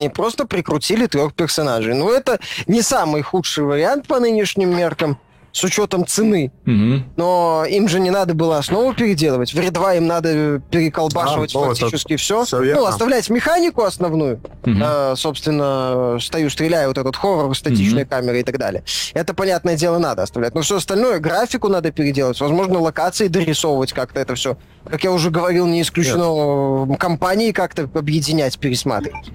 они 0.00 0.08
просто 0.08 0.46
прикрутили 0.46 1.06
трех 1.06 1.32
персонажей. 1.32 1.94
Ну, 1.94 2.10
это 2.10 2.40
не 2.66 2.82
самый 2.82 3.22
худший 3.22 3.62
вариант 3.62 4.08
по 4.08 4.18
нынешним 4.18 4.76
меркам 4.76 5.16
с 5.52 5.62
учетом 5.64 6.06
цены. 6.06 6.50
Угу. 6.66 7.04
Но 7.16 7.64
им 7.68 7.88
же 7.88 8.00
не 8.00 8.10
надо 8.10 8.34
было 8.34 8.58
основу 8.58 8.94
переделывать. 8.94 9.52
В 9.52 9.58
R2 9.58 9.98
им 9.98 10.06
надо 10.06 10.62
переколбашивать 10.70 11.54
а, 11.54 11.58
ну, 11.58 11.74
фактически 11.74 12.16
все. 12.16 12.44
все 12.44 12.60
ну, 12.60 12.86
оставлять 12.86 13.28
механику 13.30 13.82
основную. 13.82 14.40
Угу. 14.64 14.74
Э, 14.82 15.14
собственно, 15.16 16.18
стою, 16.20 16.48
стреляю, 16.50 16.88
вот 16.88 16.98
этот 16.98 17.16
хоррор, 17.16 17.54
статичной 17.54 18.02
угу. 18.02 18.10
камерой 18.10 18.40
и 18.40 18.44
так 18.44 18.58
далее. 18.58 18.82
Это, 19.14 19.34
понятное 19.34 19.76
дело, 19.76 19.98
надо 19.98 20.22
оставлять. 20.22 20.54
Но 20.54 20.62
все 20.62 20.76
остальное, 20.76 21.18
графику 21.18 21.68
надо 21.68 21.92
переделать. 21.92 22.40
Возможно, 22.40 22.80
локации 22.80 23.28
дорисовывать 23.28 23.92
как-то 23.92 24.20
это 24.20 24.34
все. 24.34 24.56
Как 24.88 25.04
я 25.04 25.12
уже 25.12 25.30
говорил, 25.30 25.66
не 25.66 25.82
исключено 25.82 26.86
Нет. 26.86 26.98
компании 26.98 27.52
как-то 27.52 27.88
объединять, 27.94 28.58
пересматривать 28.58 29.30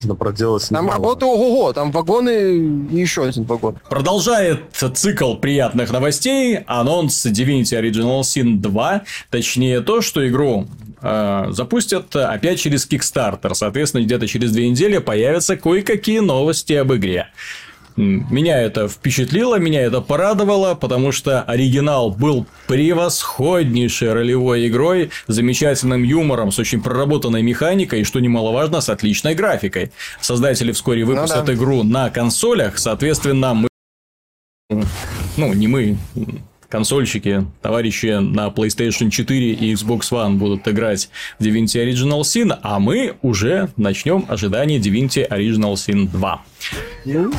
нужно 0.00 0.14
проделать. 0.14 0.68
Там 0.68 0.88
работа 0.88 1.26
ого-го, 1.26 1.72
там 1.72 1.90
вагоны 1.90 2.86
и 2.90 3.00
еще 3.00 3.24
один 3.24 3.42
вагон. 3.44 3.78
Продолжает 3.90 4.60
цикл 4.72 5.34
приятных 5.34 5.90
новостей 5.90 6.60
анонс 6.66 7.26
Divinity 7.26 7.80
Original 7.80 8.20
Sin 8.20 8.58
2, 8.58 9.02
точнее 9.30 9.80
то, 9.80 10.00
что 10.00 10.26
игру 10.28 10.68
э, 11.02 11.46
запустят 11.50 12.14
опять 12.14 12.60
через 12.60 12.88
Kickstarter. 12.88 13.54
Соответственно, 13.54 14.04
где-то 14.04 14.28
через 14.28 14.52
две 14.52 14.68
недели 14.68 14.98
появятся 14.98 15.56
кое-какие 15.56 16.20
новости 16.20 16.74
об 16.74 16.94
игре. 16.94 17.28
Меня 17.98 18.62
это 18.62 18.86
впечатлило, 18.86 19.58
меня 19.58 19.82
это 19.82 20.00
порадовало, 20.00 20.76
потому 20.76 21.10
что 21.10 21.42
оригинал 21.42 22.10
был 22.12 22.46
превосходнейшей 22.68 24.12
ролевой 24.12 24.68
игрой, 24.68 25.10
замечательным 25.26 26.04
юмором, 26.04 26.52
с 26.52 26.60
очень 26.60 26.80
проработанной 26.80 27.42
механикой 27.42 28.02
и, 28.02 28.04
что 28.04 28.20
немаловажно, 28.20 28.82
с 28.82 28.88
отличной 28.88 29.34
графикой. 29.34 29.90
Создатели 30.20 30.70
вскоре 30.70 31.04
ну 31.04 31.12
выпустят 31.12 31.40
ну, 31.40 31.46
да. 31.46 31.54
игру 31.54 31.82
на 31.82 32.08
консолях, 32.10 32.78
соответственно, 32.78 33.54
мы... 33.54 33.68
Ну, 35.36 35.52
не 35.54 35.66
мы, 35.66 35.96
консольщики, 36.68 37.46
товарищи 37.62 38.18
на 38.20 38.48
PlayStation 38.48 39.10
4 39.10 39.52
и 39.52 39.74
Xbox 39.74 40.12
One 40.12 40.34
будут 40.34 40.68
играть 40.68 41.10
в 41.38 41.42
Divinity 41.44 41.84
Original 41.84 42.20
Sin, 42.20 42.56
а 42.62 42.78
мы 42.78 43.16
уже 43.22 43.70
начнем 43.76 44.24
ожидание 44.28 44.78
Divinity 44.78 45.28
Original 45.28 45.74
Sin 45.74 46.08
2. 46.08 46.40
Ну, 47.04 47.32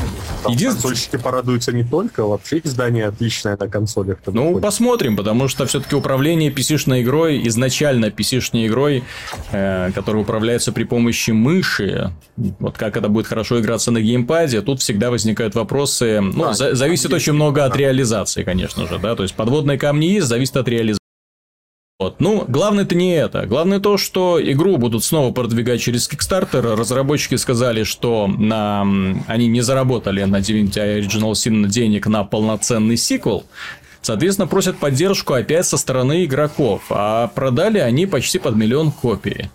Единственное... 0.48 0.72
консольщики 0.74 1.18
порадуются 1.18 1.72
не 1.72 1.84
только, 1.84 2.26
вообще 2.26 2.60
издание 2.64 3.08
отличное 3.08 3.58
на 3.60 3.68
консолях. 3.68 4.18
Ну, 4.26 4.44
выходит. 4.44 4.62
посмотрим, 4.62 5.18
потому 5.18 5.48
что 5.48 5.66
все-таки 5.66 5.96
управление 5.96 6.52
PC-шной 6.52 7.04
игрой, 7.04 7.48
изначально 7.48 8.06
PC-шной 8.08 8.68
игрой, 8.68 9.04
э, 9.52 9.92
которая 9.94 10.24
управляется 10.24 10.72
при 10.72 10.84
помощи 10.84 11.32
мыши, 11.32 12.12
вот 12.60 12.78
как 12.78 12.98
это 12.98 13.10
будет 13.10 13.28
хорошо 13.28 13.60
играться 13.60 13.92
на 13.92 14.02
геймпаде, 14.02 14.62
тут 14.62 14.82
всегда 14.82 15.12
возникают 15.12 15.56
вопросы. 15.56 16.22
Ну, 16.22 16.46
а, 16.50 16.54
за- 16.54 16.76
зависит 16.76 17.14
очень 17.14 17.34
много 17.34 17.66
от 17.66 17.76
реализации, 17.76 18.44
конечно 18.44 18.88
же, 18.88 18.98
да, 19.00 19.16
то 19.16 19.24
есть 19.24 19.36
подводные 19.36 19.78
камни 19.78 20.06
есть, 20.06 20.28
зависит 20.28 20.58
от 20.58 20.68
реализации. 20.68 20.99
Вот. 22.00 22.22
Ну, 22.22 22.46
главное-то 22.48 22.96
не 22.96 23.14
это. 23.14 23.46
Главное 23.46 23.82
то, 23.82 23.98
что 23.98 24.40
игру 24.42 24.78
будут 24.78 25.04
снова 25.04 25.34
продвигать 25.34 25.82
через 25.82 26.10
Kickstarter. 26.10 26.78
Разработчики 26.78 27.36
сказали, 27.36 27.84
что 27.84 28.28
на... 28.28 28.84
они 29.28 29.48
не 29.48 29.60
заработали 29.60 30.24
на 30.24 30.38
Divinity 30.38 31.02
Original 31.02 31.34
Sin 31.34 31.68
денег 31.68 32.08
на 32.08 32.24
полноценный 32.24 32.96
сиквел. 32.96 33.44
Соответственно, 34.02 34.48
просят 34.48 34.78
поддержку 34.78 35.34
опять 35.34 35.66
со 35.66 35.76
стороны 35.76 36.24
игроков. 36.24 36.84
А 36.90 37.28
продали 37.28 37.80
они 37.80 38.06
почти 38.06 38.40
под 38.40 38.56
миллион 38.56 38.94
копий. 38.94 39.50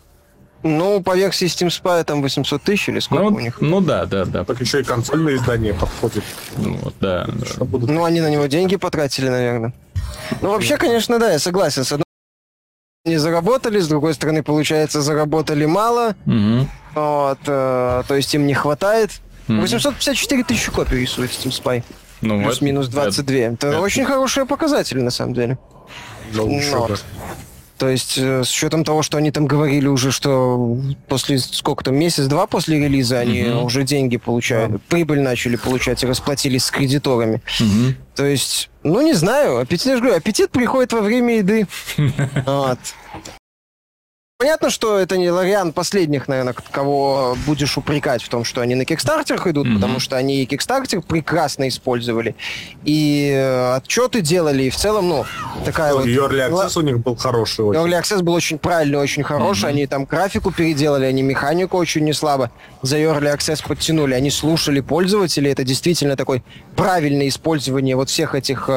Ну, 0.63 1.03
по 1.03 1.17
версии 1.17 1.47
Steam 1.47 1.69
Spy 1.69 2.05
там 2.05 2.21
800 2.21 2.63
тысяч 2.63 2.91
или 2.91 2.99
сколько 2.99 3.31
ну, 3.31 3.37
у 3.37 3.41
них? 3.41 3.63
Ну 3.63 3.81
да, 3.81 4.05
да, 4.05 4.27
да. 4.27 4.45
Так 4.45 4.61
еще 4.61 4.83
и 4.83 4.85
консольное 4.85 5.37
издание 5.37 5.73
подходит. 5.73 6.25
Ну, 6.59 6.77
вот, 6.83 6.95
да. 7.01 7.27
да. 7.27 7.65
Будут... 7.65 7.89
Ну, 7.89 8.05
они 8.05 8.21
на 8.21 8.29
него 8.29 8.45
деньги 8.45 8.77
потратили, 8.77 9.31
наверное. 9.31 9.73
Ну, 10.43 10.51
вообще, 10.51 10.77
конечно, 10.77 11.19
да, 11.19 11.33
я 11.33 11.39
согласен. 11.39 11.85
Не 13.07 13.19
заработали, 13.19 13.81
с 13.81 13.87
другой 13.87 14.15
стороны, 14.15 14.43
получается, 14.43 15.03
заработали 15.03 15.67
мало. 15.67 16.17
Угу. 16.25 16.69
Вот, 16.95 17.39
э, 17.47 18.03
то 18.09 18.15
есть 18.15 18.35
им 18.35 18.47
не 18.47 18.55
хватает. 18.55 19.11
Угу. 19.47 19.61
854 19.61 20.45
тысячи 20.45 20.71
копий 20.73 21.01
рисует 21.01 21.31
Steam 21.31 21.51
Spy. 21.51 21.83
Ну, 22.23 22.43
Плюс-минус 22.43 22.89
22. 22.89 23.37
Это, 23.37 23.53
это, 23.53 23.67
это 23.67 23.81
очень 23.81 24.07
хороший 24.07 24.47
показатель, 24.47 25.03
на 25.03 25.11
самом 25.11 25.35
деле. 25.35 25.59
Ну, 26.33 26.47
Но, 26.47 26.89
То 27.79 27.89
есть, 27.89 28.19
э, 28.19 28.45
с 28.45 28.51
учетом 28.51 28.85
того, 28.85 29.03
что 29.03 29.19
они 29.19 29.31
там 29.33 29.47
говорили 29.47 29.89
уже, 29.89 30.13
что 30.13 30.79
после 31.09 31.39
сколько 31.39 31.83
там, 31.83 31.97
месяц-два 31.97 32.47
после 32.47 32.79
релиза 32.79 33.19
они 33.19 33.41
mm-hmm. 33.41 33.63
уже 33.65 33.83
деньги 33.83 34.17
получают, 34.17 34.73
yeah. 34.73 34.81
прибыль 34.89 35.21
начали 35.21 35.57
получать 35.57 36.03
и 36.05 36.07
расплатились 36.07 36.65
с 36.65 36.71
кредиторами. 36.71 37.43
Mm-hmm. 37.61 37.95
То 38.15 38.27
есть, 38.27 38.71
ну 38.85 39.01
не 39.01 39.15
знаю, 39.15 39.59
аппетит, 39.59 39.87
я 39.87 39.97
же 39.97 40.03
говорю, 40.03 40.17
аппетит 40.17 40.51
приходит 40.51 40.93
во 40.93 41.01
время 41.01 41.39
еды. 41.39 41.67
Вот. 42.47 42.79
Понятно, 44.37 44.69
что 44.69 44.99
это 44.99 45.17
не 45.17 45.31
Лориан 45.31 45.73
последних, 45.73 46.27
наверное, 46.27 46.57
кого 46.73 47.37
будешь 47.47 47.79
упрекать 47.79 48.21
в 48.21 48.29
том, 48.29 48.43
что 48.43 48.63
они 48.63 48.75
на 48.75 48.85
кикстартерах 48.85 49.47
идут, 49.47 49.69
mm-hmm. 49.69 49.75
потому 49.77 50.01
что 50.01 50.17
они 50.17 50.43
и 50.43 50.45
кикстартер 50.45 51.03
прекрасно 51.03 51.69
использовали, 51.69 52.35
и 52.85 53.31
э, 53.33 53.77
отчеты 53.77 54.23
делали, 54.23 54.65
и 54.65 54.71
в 54.71 54.77
целом, 54.77 55.09
ну, 55.09 55.25
такая 55.65 55.93
ну, 55.93 55.99
вот... 55.99 56.07
Early 56.09 56.51
Access 56.51 56.77
у 56.77 56.81
них 56.81 56.99
был 56.99 57.15
хороший 57.15 57.65
очень. 57.65 57.81
Early 57.81 58.01
Access 58.01 58.23
был 58.25 58.33
очень 58.33 58.59
правильный, 58.59 58.99
очень 58.99 59.23
хороший, 59.23 59.67
mm-hmm. 59.67 59.69
они 59.69 59.87
там 59.87 60.05
графику 60.05 60.51
переделали, 60.51 61.05
они 61.05 61.23
механику 61.23 61.77
очень 61.77 62.03
не 62.03 62.13
слабо 62.13 62.51
за 62.83 62.99
Early 62.99 63.33
Access 63.33 63.65
подтянули, 63.65 64.15
они 64.15 64.31
слушали 64.31 64.81
пользователей, 64.81 65.53
это 65.53 65.63
действительно 65.63 66.17
такое 66.17 66.43
правильное 66.75 67.29
использование 67.29 67.95
вот 67.95 68.11
всех 68.11 68.35
этих 68.35 68.69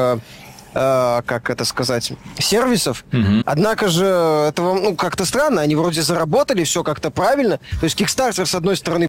э, 0.78 1.22
как 1.26 1.50
это 1.50 1.64
сказать, 1.64 2.12
сервисов. 2.38 3.04
Угу. 3.12 3.42
Однако 3.44 3.88
же 3.88 4.04
это 4.04 4.62
ну, 4.62 4.94
как-то 4.94 5.24
странно, 5.24 5.60
они 5.60 5.76
вроде 5.76 6.02
заработали, 6.02 6.64
все 6.64 6.82
как-то 6.84 7.10
правильно. 7.10 7.58
То 7.80 7.84
есть 7.84 8.00
Kickstarter, 8.00 8.46
с 8.46 8.54
одной 8.54 8.76
стороны, 8.76 9.08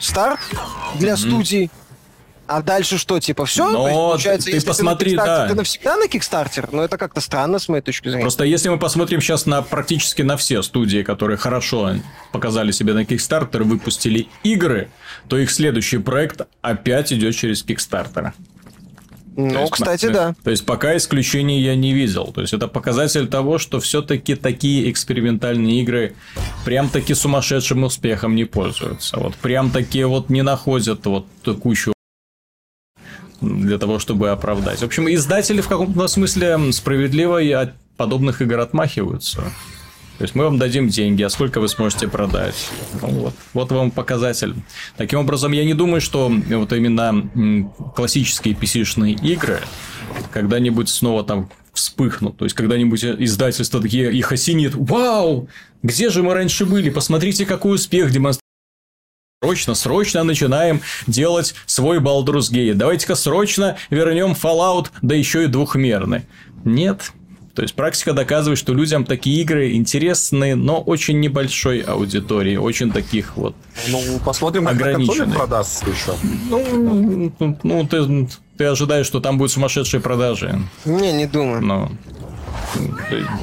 старт 0.00 0.40
для 0.94 1.14
угу. 1.14 1.20
студий, 1.20 1.70
а 2.48 2.62
дальше 2.62 2.96
что, 2.96 3.20
типа, 3.20 3.44
все? 3.44 3.68
Но 3.68 3.86
есть, 3.86 3.94
получается, 3.94 4.50
ты 4.50 4.60
посмотри, 4.62 5.10
ты 5.10 5.16
да. 5.16 5.48
Ты 5.48 5.54
навсегда 5.54 5.96
на 5.96 6.06
Kickstarter? 6.06 6.70
Но 6.72 6.82
это 6.82 6.96
как-то 6.96 7.20
странно, 7.20 7.58
с 7.58 7.68
моей 7.68 7.82
точки 7.82 8.08
зрения. 8.08 8.22
Просто 8.22 8.44
если 8.44 8.70
мы 8.70 8.78
посмотрим 8.78 9.20
сейчас 9.20 9.44
на 9.44 9.60
практически 9.60 10.22
на 10.22 10.38
все 10.38 10.62
студии, 10.62 11.02
которые 11.02 11.36
хорошо 11.36 11.96
показали 12.32 12.72
себя 12.72 12.94
на 12.94 13.02
Kickstarter, 13.02 13.64
выпустили 13.64 14.28
игры, 14.44 14.88
то 15.28 15.36
их 15.36 15.50
следующий 15.50 15.98
проект 15.98 16.40
опять 16.62 17.12
идет 17.12 17.36
через 17.36 17.62
Kickstarter. 17.62 18.32
Ну, 19.38 19.60
есть, 19.60 19.72
кстати, 19.72 20.08
да. 20.08 20.34
То 20.42 20.50
есть, 20.50 20.66
пока 20.66 20.96
исключений 20.96 21.62
я 21.62 21.76
не 21.76 21.94
видел. 21.94 22.32
То 22.34 22.40
есть, 22.40 22.52
это 22.52 22.66
показатель 22.66 23.28
того, 23.28 23.58
что 23.58 23.78
все-таки 23.78 24.34
такие 24.34 24.90
экспериментальные 24.90 25.80
игры 25.82 26.16
прям-таки 26.64 27.14
сумасшедшим 27.14 27.84
успехом 27.84 28.34
не 28.34 28.44
пользуются. 28.44 29.16
Вот 29.20 29.36
прям 29.36 29.70
такие 29.70 30.08
вот 30.08 30.28
не 30.28 30.42
находят 30.42 31.06
вот 31.06 31.26
кучу 31.62 31.92
для 33.40 33.78
того, 33.78 34.00
чтобы 34.00 34.30
оправдать. 34.30 34.80
В 34.80 34.84
общем, 34.84 35.08
издатели 35.08 35.60
в 35.60 35.68
каком-то 35.68 36.08
смысле 36.08 36.72
справедливо 36.72 37.38
от 37.60 37.74
подобных 37.96 38.42
игр 38.42 38.58
отмахиваются. 38.58 39.52
То 40.18 40.24
есть 40.24 40.34
мы 40.34 40.44
вам 40.44 40.58
дадим 40.58 40.88
деньги, 40.88 41.22
а 41.22 41.30
сколько 41.30 41.60
вы 41.60 41.68
сможете 41.68 42.08
продать? 42.08 42.68
Ну, 43.00 43.08
вот. 43.08 43.34
вот 43.54 43.70
вам 43.70 43.92
показатель. 43.92 44.54
Таким 44.96 45.20
образом, 45.20 45.52
я 45.52 45.64
не 45.64 45.74
думаю, 45.74 46.00
что 46.00 46.28
вот 46.28 46.72
именно 46.72 47.70
классические 47.94 48.54
PC-шные 48.54 49.12
игры 49.24 49.60
когда-нибудь 50.32 50.88
снова 50.88 51.22
там 51.22 51.48
вспыхнут. 51.72 52.36
То 52.36 52.44
есть, 52.44 52.56
когда-нибудь 52.56 53.04
издательства 53.04 53.80
такие 53.80 54.12
их 54.12 54.32
осенит. 54.32 54.74
Вау! 54.74 55.48
Где 55.84 56.10
же 56.10 56.24
мы 56.24 56.34
раньше 56.34 56.66
были? 56.66 56.90
Посмотрите, 56.90 57.46
какой 57.46 57.76
успех 57.76 58.10
демонстрирует. 58.10 58.42
Срочно, 59.40 59.74
срочно 59.74 60.24
начинаем 60.24 60.80
делать 61.06 61.54
свой 61.64 62.00
Baldur's 62.00 62.50
Gate. 62.50 62.74
Давайте-ка 62.74 63.14
срочно 63.14 63.76
вернем 63.88 64.32
Fallout, 64.32 64.88
да 65.00 65.14
еще 65.14 65.44
и 65.44 65.46
двухмерный. 65.46 66.22
Нет, 66.64 67.12
то 67.58 67.62
есть 67.62 67.74
практика 67.74 68.12
доказывает, 68.12 68.56
что 68.56 68.72
людям 68.72 69.04
такие 69.04 69.42
игры 69.42 69.72
интересны, 69.72 70.54
но 70.54 70.80
очень 70.80 71.18
небольшой 71.18 71.80
аудитории, 71.80 72.54
очень 72.54 72.92
таких 72.92 73.36
вот 73.36 73.56
Ну, 73.88 74.00
посмотрим, 74.24 74.64
как 74.64 74.78
на 74.78 75.34
продастся 75.34 75.84
еще. 75.90 76.14
Ну, 76.48 77.32
ну 77.64 77.88
ты, 77.88 78.28
ты 78.56 78.64
ожидаешь, 78.64 79.06
что 79.06 79.18
там 79.18 79.38
будут 79.38 79.50
сумасшедшие 79.50 80.00
продажи. 80.00 80.56
Не, 80.84 81.12
не 81.12 81.26
думаю. 81.26 81.60
Но... 81.60 81.90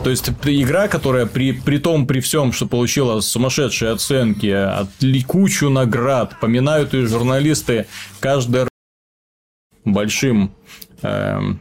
То 0.06 0.10
есть 0.10 0.30
игра, 0.46 0.88
которая 0.88 1.26
при, 1.26 1.52
при 1.52 1.78
том, 1.78 2.08
при 2.08 2.22
всем, 2.22 2.54
что 2.54 2.68
получила 2.68 3.20
сумасшедшие 3.20 3.92
оценки, 3.92 4.48
от 4.48 4.88
кучу 5.28 5.70
наград, 5.70 6.40
поминают 6.40 6.94
и 6.94 7.02
журналисты 7.02 7.88
каждый 8.22 8.70
большим 9.84 10.56
эм, 11.02 11.60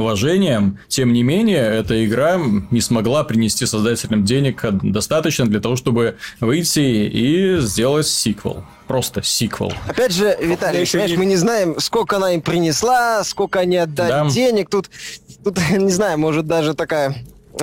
уважением. 0.00 0.78
Тем 0.88 1.12
не 1.12 1.22
менее, 1.22 1.60
эта 1.60 2.04
игра 2.04 2.40
не 2.70 2.80
смогла 2.80 3.24
принести 3.24 3.66
создателям 3.66 4.24
денег 4.24 4.64
достаточно 4.82 5.46
для 5.46 5.60
того, 5.60 5.76
чтобы 5.76 6.16
выйти 6.40 6.80
и 6.80 7.58
сделать 7.60 8.06
сиквел. 8.06 8.64
Просто 8.86 9.22
сиквел. 9.22 9.72
Опять 9.86 10.12
же, 10.12 10.36
Виталий, 10.40 10.86
понимаешь, 10.86 11.10
не... 11.10 11.16
мы 11.16 11.26
не 11.26 11.36
знаем, 11.36 11.78
сколько 11.78 12.16
она 12.16 12.32
им 12.32 12.40
принесла, 12.40 13.22
сколько 13.24 13.60
они 13.60 13.76
отдали 13.76 14.08
да. 14.08 14.30
денег. 14.30 14.70
Тут, 14.70 14.90
тут, 15.44 15.58
не 15.70 15.90
знаю, 15.90 16.18
может 16.18 16.46
даже 16.46 16.74
такая 16.74 17.14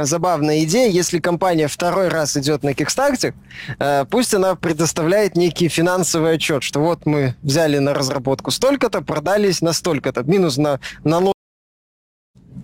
забавная 0.04 0.64
идея, 0.64 0.90
если 0.90 1.20
компания 1.20 1.68
второй 1.68 2.10
раз 2.10 2.36
идет 2.36 2.64
на 2.64 2.72
Kickstarter, 2.72 3.34
э, 3.80 4.06
пусть 4.10 4.34
она 4.34 4.56
предоставляет 4.56 5.38
некий 5.38 5.70
финансовый 5.70 6.34
отчет, 6.34 6.64
что 6.64 6.82
вот 6.82 7.06
мы 7.06 7.36
взяли 7.42 7.78
на 7.78 7.94
разработку 7.94 8.52
столько-то, 8.52 9.02
продались 9.02 9.62
на 9.62 9.74
столько-то, 9.74 10.24
минус 10.24 10.58
на 10.58 10.80
налог 11.04 11.35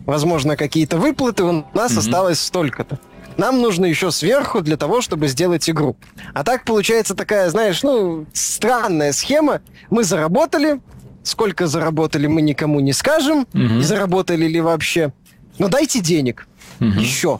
возможно, 0.05 0.55
какие-то 0.55 0.97
выплаты, 0.97 1.43
у 1.43 1.65
нас 1.73 1.91
mm-hmm. 1.91 1.99
осталось 1.99 2.39
столько-то. 2.39 2.99
Нам 3.37 3.61
нужно 3.61 3.85
еще 3.85 4.11
сверху 4.11 4.61
для 4.61 4.77
того, 4.77 5.01
чтобы 5.01 5.27
сделать 5.27 5.69
игру. 5.69 5.95
А 6.33 6.43
так 6.43 6.65
получается 6.65 7.15
такая, 7.15 7.49
знаешь, 7.49 7.81
ну, 7.81 8.25
странная 8.33 9.13
схема. 9.13 9.61
Мы 9.89 10.03
заработали, 10.03 10.81
сколько 11.23 11.67
заработали, 11.67 12.27
мы 12.27 12.41
никому 12.41 12.79
не 12.79 12.93
скажем, 12.93 13.47
mm-hmm. 13.53 13.81
заработали 13.81 14.47
ли 14.47 14.61
вообще. 14.61 15.13
Но 15.57 15.69
дайте 15.69 16.01
денег. 16.01 16.47
Mm-hmm. 16.79 16.99
Еще. 16.99 17.39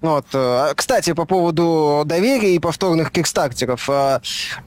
Вот. 0.00 0.26
Э, 0.34 0.72
кстати, 0.74 1.12
по 1.12 1.24
поводу 1.24 2.02
доверия 2.06 2.54
и 2.54 2.58
повторных 2.58 3.10
кикстартеров. 3.10 3.88
Э, 3.88 4.20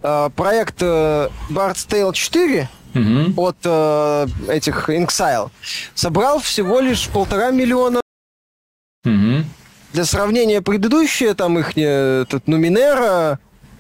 э, 0.04 0.30
проект 0.36 0.82
Bard's 0.82 1.88
Tale 1.88 2.14
4 2.14 2.70
угу. 2.94 3.42
от 3.44 3.58
э, 3.64 4.28
этих 4.48 4.90
Inxile 4.90 5.50
собрал 5.94 6.40
всего 6.40 6.80
лишь 6.80 7.08
полтора 7.08 7.52
миллиона. 7.52 8.02
Угу. 9.06 9.44
Для 9.94 10.06
сравнения, 10.06 10.62
предыдущие 10.62 11.34
там 11.34 11.58
их 11.58 11.78
этот 11.78 12.48
Нуминера 12.48 13.40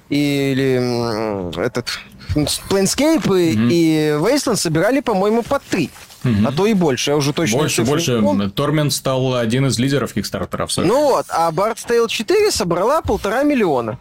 или 0.09 1.63
этот 1.63 1.99
Planescape 2.35 3.25
угу. 3.25 3.67
и 3.71 4.15
Wasteland 4.19 4.57
собирали, 4.57 5.01
по-моему, 5.01 5.43
по 5.43 5.59
три. 5.59 5.89
Угу. 6.23 6.47
А 6.47 6.51
то 6.51 6.65
и 6.65 6.73
больше, 6.73 7.11
я 7.11 7.17
уже 7.17 7.31
точно 7.31 7.59
Больше, 7.59 7.83
больше. 7.83 8.49
Тормент 8.53 8.91
стал 8.91 9.35
один 9.35 9.67
из 9.67 9.79
лидеров 9.79 10.13
Кикстартеров. 10.13 10.75
Ну 10.77 11.11
вот, 11.11 11.25
а 11.29 11.49
Bard's 11.51 11.87
Tale 11.87 12.07
4 12.07 12.51
собрала 12.51 13.01
полтора 13.01 13.43
миллиона. 13.43 13.97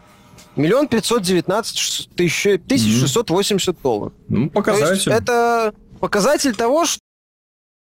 Миллион 0.58 0.88
пятьсот 0.88 1.22
девятнадцать 1.22 2.10
тысяч 2.16 3.00
шестьсот 3.00 3.30
восемьдесят 3.30 3.80
долларов. 3.80 4.12
Ну, 4.28 4.50
показатель. 4.50 5.12
это 5.12 5.72
показатель 6.00 6.54
того, 6.54 6.84
что 6.84 7.00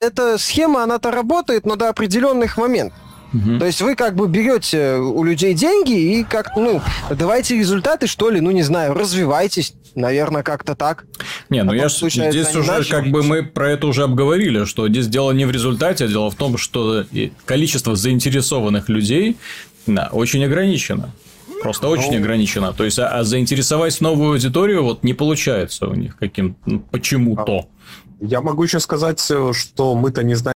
эта 0.01 0.39
схема, 0.39 0.83
она-то 0.83 1.11
работает, 1.11 1.65
но 1.67 1.77
до 1.77 1.89
определенных 1.89 2.57
моментов. 2.57 2.99
Угу. 3.33 3.59
То 3.59 3.67
есть 3.67 3.83
вы 3.83 3.95
как 3.95 4.15
бы 4.15 4.27
берете 4.27 4.95
у 4.97 5.23
людей 5.23 5.53
деньги 5.53 6.19
и 6.19 6.25
как 6.25 6.57
ну 6.57 6.81
давайте 7.11 7.57
результаты 7.57 8.07
что 8.07 8.31
ли, 8.31 8.41
ну 8.41 8.51
не 8.51 8.63
знаю, 8.63 8.95
развивайтесь, 8.95 9.75
наверное, 9.95 10.43
как-то 10.43 10.75
так. 10.75 11.05
Не, 11.51 11.63
ну 11.63 11.73
а 11.73 11.77
я 11.77 11.89
ж, 11.89 12.09
здесь 12.09 12.57
уже 12.57 12.73
иначе. 12.73 12.91
как 12.91 13.09
бы 13.09 13.23
мы 13.23 13.43
про 13.43 13.71
это 13.71 13.87
уже 13.87 14.05
обговорили, 14.05 14.65
что 14.65 14.89
здесь 14.89 15.09
дело 15.09 15.33
не 15.33 15.45
в 15.45 15.51
результате, 15.51 16.07
а 16.07 16.09
дело 16.09 16.31
в 16.31 16.37
том, 16.37 16.57
что 16.57 17.05
количество 17.45 17.95
заинтересованных 17.95 18.89
людей 18.89 19.37
да, 19.87 20.09
очень 20.11 20.43
ограничено. 20.45 21.13
Просто 21.63 21.87
ну... 21.87 21.93
очень 21.93 22.17
ограничено. 22.17 22.73
То 22.73 22.85
есть, 22.85 22.99
а, 22.99 23.09
а 23.09 23.25
заинтересовать 23.25 24.01
новую 24.01 24.33
аудиторию 24.33 24.85
вот 24.85 25.03
не 25.03 25.15
получается 25.15 25.87
у 25.87 25.95
них 25.95 26.17
каким 26.17 26.57
ну, 26.67 26.81
почему-то. 26.81 27.69
Я 28.21 28.41
могу 28.41 28.65
еще 28.65 28.81
сказать, 28.81 29.25
э, 29.31 29.53
что 29.55 29.95
мы-то 29.95 30.23
не 30.23 30.35
знаем 30.35 30.55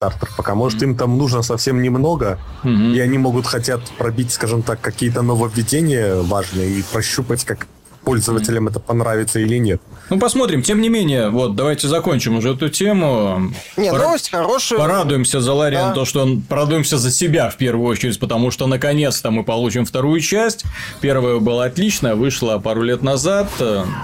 стартер 0.00 0.28
пока. 0.36 0.54
Может, 0.54 0.82
mm-hmm. 0.82 0.84
им 0.84 0.96
там 0.96 1.18
нужно 1.18 1.42
совсем 1.42 1.82
немного, 1.82 2.38
mm-hmm. 2.62 2.94
и 2.94 3.00
они 3.00 3.18
могут 3.18 3.46
хотят 3.46 3.80
пробить, 3.98 4.32
скажем 4.32 4.62
так, 4.62 4.80
какие-то 4.80 5.22
нововведения 5.22 6.16
важные 6.16 6.78
и 6.78 6.82
прощупать, 6.82 7.44
как 7.44 7.66
пользователям 8.04 8.68
это 8.68 8.80
понравится 8.80 9.40
или 9.40 9.58
нет. 9.58 9.80
Ну, 10.10 10.18
посмотрим. 10.18 10.62
Тем 10.62 10.80
не 10.80 10.88
менее, 10.88 11.30
вот, 11.30 11.56
давайте 11.56 11.88
закончим 11.88 12.36
уже 12.36 12.52
эту 12.52 12.68
тему. 12.68 13.52
Не, 13.76 13.90
Пора... 13.90 14.04
новость 14.04 14.30
хорошая. 14.30 14.78
Порадуемся 14.78 15.40
за 15.40 15.52
Лариан, 15.52 15.88
да. 15.88 15.94
то, 15.94 16.04
что 16.04 16.22
он... 16.22 16.42
Порадуемся 16.42 16.98
за 16.98 17.10
себя 17.10 17.48
в 17.50 17.56
первую 17.56 17.88
очередь, 17.88 18.20
потому 18.20 18.50
что 18.50 18.66
наконец-то 18.66 19.30
мы 19.30 19.44
получим 19.44 19.84
вторую 19.86 20.20
часть. 20.20 20.64
Первая 21.00 21.38
была 21.38 21.64
отличная, 21.64 22.14
вышла 22.14 22.58
пару 22.58 22.82
лет 22.82 23.02
назад. 23.02 23.48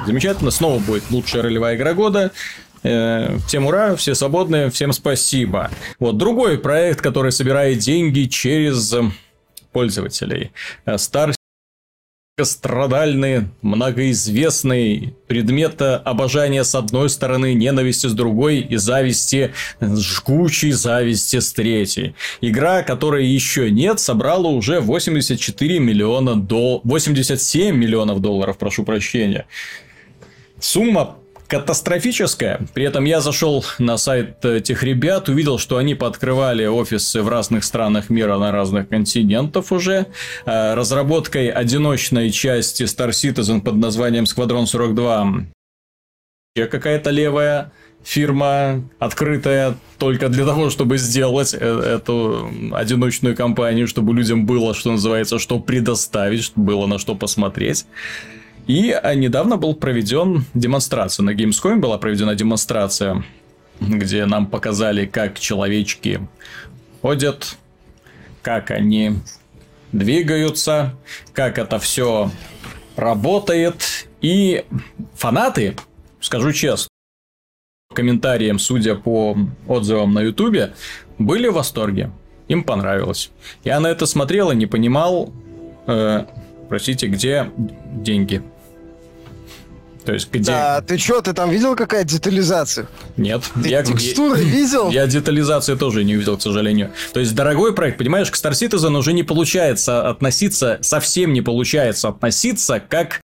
Замечательно. 0.06 0.50
Снова 0.50 0.78
будет 0.78 1.04
лучшая 1.10 1.42
ролевая 1.42 1.76
игра 1.76 1.94
года. 1.94 2.32
Э, 2.82 3.36
всем 3.46 3.66
ура, 3.66 3.94
все 3.96 4.14
свободны, 4.14 4.70
всем 4.70 4.92
спасибо. 4.92 5.70
Вот 5.98 6.16
другой 6.16 6.58
проект, 6.58 7.00
который 7.02 7.32
собирает 7.32 7.78
деньги 7.78 8.24
через 8.24 8.94
пользователей. 9.72 10.52
Star 10.86 11.34
страдальный, 12.44 13.48
многоизвестный 13.62 15.14
предмет 15.26 15.80
обожания 15.80 16.64
с 16.64 16.74
одной 16.74 17.08
стороны, 17.08 17.54
ненависти 17.54 18.06
с 18.06 18.12
другой 18.12 18.58
и 18.60 18.76
зависти, 18.76 19.52
жгучей 19.80 20.72
зависти 20.72 21.38
с 21.38 21.52
третьей. 21.52 22.14
Игра, 22.40 22.82
которой 22.82 23.26
еще 23.26 23.70
нет, 23.70 24.00
собрала 24.00 24.48
уже 24.48 24.80
84 24.80 25.78
миллиона 25.78 26.34
до... 26.34 26.80
87 26.84 27.76
миллионов 27.76 28.20
долларов, 28.20 28.58
прошу 28.58 28.84
прощения. 28.84 29.46
Сумма 30.58 31.16
катастрофическая. 31.50 32.60
При 32.72 32.84
этом 32.84 33.04
я 33.04 33.20
зашел 33.20 33.64
на 33.78 33.96
сайт 33.98 34.44
этих 34.44 34.84
ребят, 34.84 35.28
увидел, 35.28 35.58
что 35.58 35.78
они 35.78 35.96
пооткрывали 35.96 36.64
офисы 36.64 37.22
в 37.22 37.28
разных 37.28 37.64
странах 37.64 38.08
мира 38.08 38.38
на 38.38 38.52
разных 38.52 38.88
континентах 38.88 39.72
уже. 39.72 40.06
Э, 40.46 40.74
разработкой 40.74 41.48
одиночной 41.48 42.30
части 42.30 42.84
Star 42.84 43.10
Citizen 43.10 43.60
под 43.60 43.74
названием 43.74 44.24
Squadron 44.24 44.66
42 44.66 45.46
какая-то 46.54 47.10
левая 47.10 47.72
фирма, 48.02 48.82
открытая 48.98 49.76
только 49.98 50.28
для 50.28 50.44
того, 50.44 50.70
чтобы 50.70 50.98
сделать 50.98 51.54
э, 51.58 51.96
эту 51.96 52.50
одиночную 52.72 53.36
компанию, 53.36 53.86
чтобы 53.86 54.14
людям 54.14 54.46
было, 54.46 54.74
что 54.74 54.92
называется, 54.92 55.38
что 55.38 55.58
предоставить, 55.58 56.44
чтобы 56.44 56.66
было 56.66 56.86
на 56.86 56.98
что 56.98 57.14
посмотреть. 57.14 57.86
И 58.70 58.92
а, 58.92 59.16
недавно 59.16 59.56
был 59.56 59.74
проведен 59.74 60.44
демонстрация. 60.54 61.24
На 61.24 61.34
Gamescom 61.34 61.78
была 61.78 61.98
проведена 61.98 62.36
демонстрация, 62.36 63.24
где 63.80 64.26
нам 64.26 64.46
показали, 64.46 65.06
как 65.06 65.40
человечки 65.40 66.20
ходят, 67.02 67.56
как 68.42 68.70
они 68.70 69.16
двигаются, 69.90 70.94
как 71.32 71.58
это 71.58 71.80
все 71.80 72.30
работает. 72.94 74.06
И 74.20 74.64
фанаты, 75.14 75.74
скажу 76.20 76.52
честно, 76.52 76.90
комментариям, 77.92 78.60
судя 78.60 78.94
по 78.94 79.36
отзывам 79.66 80.14
на 80.14 80.20
Ютубе, 80.20 80.74
были 81.18 81.48
в 81.48 81.54
восторге. 81.54 82.12
Им 82.46 82.62
понравилось. 82.62 83.32
Я 83.64 83.80
на 83.80 83.88
это 83.88 84.06
смотрел 84.06 84.52
и 84.52 84.54
не 84.54 84.66
понимал, 84.66 85.32
э, 85.88 86.24
простите, 86.68 87.08
где 87.08 87.50
деньги. 87.56 88.44
То 90.04 90.12
есть 90.12 90.30
где... 90.32 90.44
Да, 90.50 90.80
ты 90.80 90.98
что, 90.98 91.20
ты 91.20 91.32
там 91.32 91.50
видел 91.50 91.76
какая 91.76 92.04
детализация? 92.04 92.86
Нет. 93.16 93.42
Ты 93.62 93.68
я, 93.68 93.82
текстуры 93.82 94.38
я, 94.38 94.44
видел? 94.44 94.90
Я 94.90 95.06
детализации 95.06 95.74
тоже 95.74 96.04
не 96.04 96.16
увидел, 96.16 96.36
к 96.36 96.42
сожалению. 96.42 96.90
То 97.12 97.20
есть 97.20 97.34
дорогой 97.34 97.74
проект, 97.74 97.98
понимаешь, 97.98 98.30
к 98.30 98.34
Star 98.34 98.52
Citizen 98.52 98.96
уже 98.96 99.12
не 99.12 99.22
получается 99.22 100.08
относиться, 100.08 100.78
совсем 100.82 101.32
не 101.32 101.42
получается 101.42 102.08
относиться 102.08 102.80
как 102.80 103.20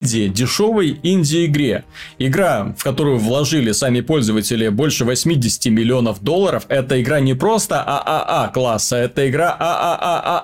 дешевой 0.00 1.00
инди-игре. 1.02 1.84
Игра, 2.18 2.74
в 2.78 2.84
которую 2.84 3.18
вложили 3.18 3.72
сами 3.72 4.00
пользователи 4.00 4.68
больше 4.68 5.04
80 5.04 5.66
миллионов 5.66 6.22
долларов, 6.22 6.64
это 6.68 7.00
игра 7.00 7.18
не 7.20 7.34
просто 7.34 7.82
ААА 7.82 8.48
класса, 8.52 8.96
это 8.96 9.28
игра 9.28 9.56
АААААА 9.58 10.36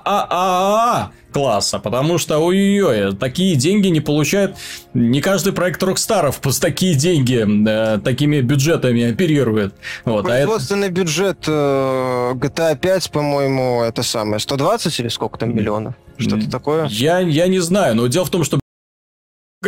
класса, 1.34 1.80
потому 1.80 2.16
что, 2.18 2.38
ой-ой-ой, 2.38 3.14
такие 3.16 3.56
деньги 3.56 3.88
не 3.88 4.00
получает, 4.00 4.56
не 4.94 5.20
каждый 5.20 5.52
проект 5.52 5.82
Рокстаров 5.82 6.40
такие 6.60 6.94
деньги, 6.94 7.44
э, 7.68 7.98
такими 7.98 8.40
бюджетами 8.40 9.10
оперирует. 9.10 9.74
Вот, 10.04 10.24
Производственный 10.24 10.86
а 10.86 10.90
это... 10.90 11.00
бюджет 11.00 11.38
э, 11.48 12.32
GTA 12.34 12.78
5, 12.78 13.10
по-моему, 13.10 13.82
это 13.82 14.04
самое, 14.04 14.38
120 14.38 15.00
или 15.00 15.08
сколько 15.08 15.36
там 15.38 15.54
миллионов? 15.54 15.94
Что-то 16.16 16.48
такое? 16.48 16.86
Я, 16.86 17.18
я 17.18 17.48
не 17.48 17.58
знаю, 17.58 17.96
но 17.96 18.06
дело 18.06 18.24
в 18.24 18.30
том, 18.30 18.44
что 18.44 18.60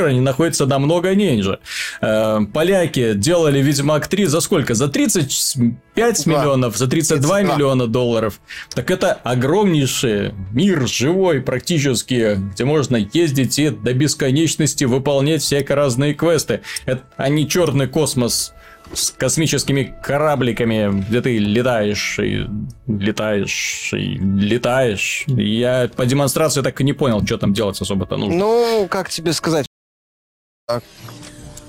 они 0.04 0.20
находятся 0.20 0.66
намного 0.66 1.14
ниже. 1.14 1.60
Э, 2.00 2.40
поляки 2.52 3.14
делали 3.14 3.60
Ведьмак 3.60 4.06
3 4.08 4.26
за 4.26 4.40
сколько? 4.40 4.74
За 4.74 4.88
35 4.88 6.24
2. 6.24 6.32
миллионов, 6.32 6.76
за 6.76 6.86
32 6.86 7.36
32. 7.36 7.54
миллиона 7.54 7.86
долларов. 7.86 8.40
Так 8.74 8.90
это 8.90 9.12
огромнейший 9.12 10.34
мир 10.52 10.86
живой 10.86 11.40
практически, 11.40 12.38
где 12.52 12.64
можно 12.64 12.96
ездить 12.96 13.58
и 13.58 13.70
до 13.70 13.92
бесконечности 13.94 14.84
выполнять 14.84 15.42
всякие 15.42 15.76
разные 15.76 16.14
квесты. 16.14 16.60
Это, 16.84 17.02
а 17.16 17.28
не 17.28 17.48
черный 17.48 17.86
космос 17.86 18.52
с 18.92 19.10
космическими 19.10 19.94
корабликами, 20.02 21.02
где 21.08 21.20
ты 21.20 21.38
летаешь 21.38 22.18
и 22.18 22.46
летаешь 22.86 23.90
и 23.92 24.18
летаешь. 24.18 25.24
Я 25.26 25.90
по 25.94 26.06
демонстрации 26.06 26.62
так 26.62 26.80
и 26.80 26.84
не 26.84 26.92
понял, 26.92 27.24
что 27.24 27.38
там 27.38 27.52
делать 27.52 27.80
особо-то 27.80 28.16
нужно. 28.16 28.38
Ну, 28.38 28.86
как 28.88 29.10
тебе 29.10 29.32
сказать, 29.32 29.65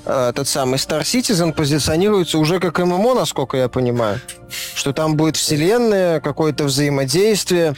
этот 0.05 0.47
самый 0.47 0.77
Star 0.77 1.01
Citizen 1.01 1.53
позиционируется 1.53 2.39
уже 2.39 2.59
как 2.59 2.79
ММО, 2.79 3.13
насколько 3.13 3.55
я 3.55 3.69
понимаю. 3.69 4.19
Что 4.73 4.91
там 4.91 5.15
будет 5.15 5.35
вселенная, 5.35 6.19
какое-то 6.19 6.63
взаимодействие. 6.63 7.75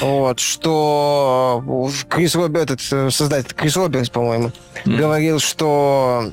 Вот, 0.00 0.40
что 0.40 1.62
Крис 2.08 2.34
Роберт, 2.34 2.70
этот 2.70 2.92
э, 2.92 3.10
создатель, 3.10 3.52
Крис 3.54 3.76
Робертс, 3.76 4.08
по-моему, 4.08 4.52
mm. 4.86 4.96
говорил, 4.96 5.38
что 5.38 6.32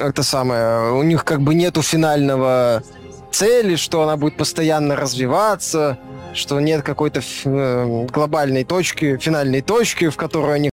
это 0.00 0.24
самое, 0.24 0.92
у 0.92 1.04
них 1.04 1.24
как 1.24 1.40
бы 1.40 1.54
нету 1.54 1.82
финального 1.82 2.82
цели, 3.30 3.76
что 3.76 4.02
она 4.02 4.16
будет 4.16 4.36
постоянно 4.36 4.96
развиваться, 4.96 5.98
что 6.34 6.58
нет 6.58 6.82
какой-то 6.82 7.22
э, 7.44 8.06
глобальной 8.06 8.64
точки, 8.64 9.18
финальной 9.18 9.60
точки, 9.60 10.08
в 10.08 10.16
которую 10.16 10.54
они... 10.54 10.70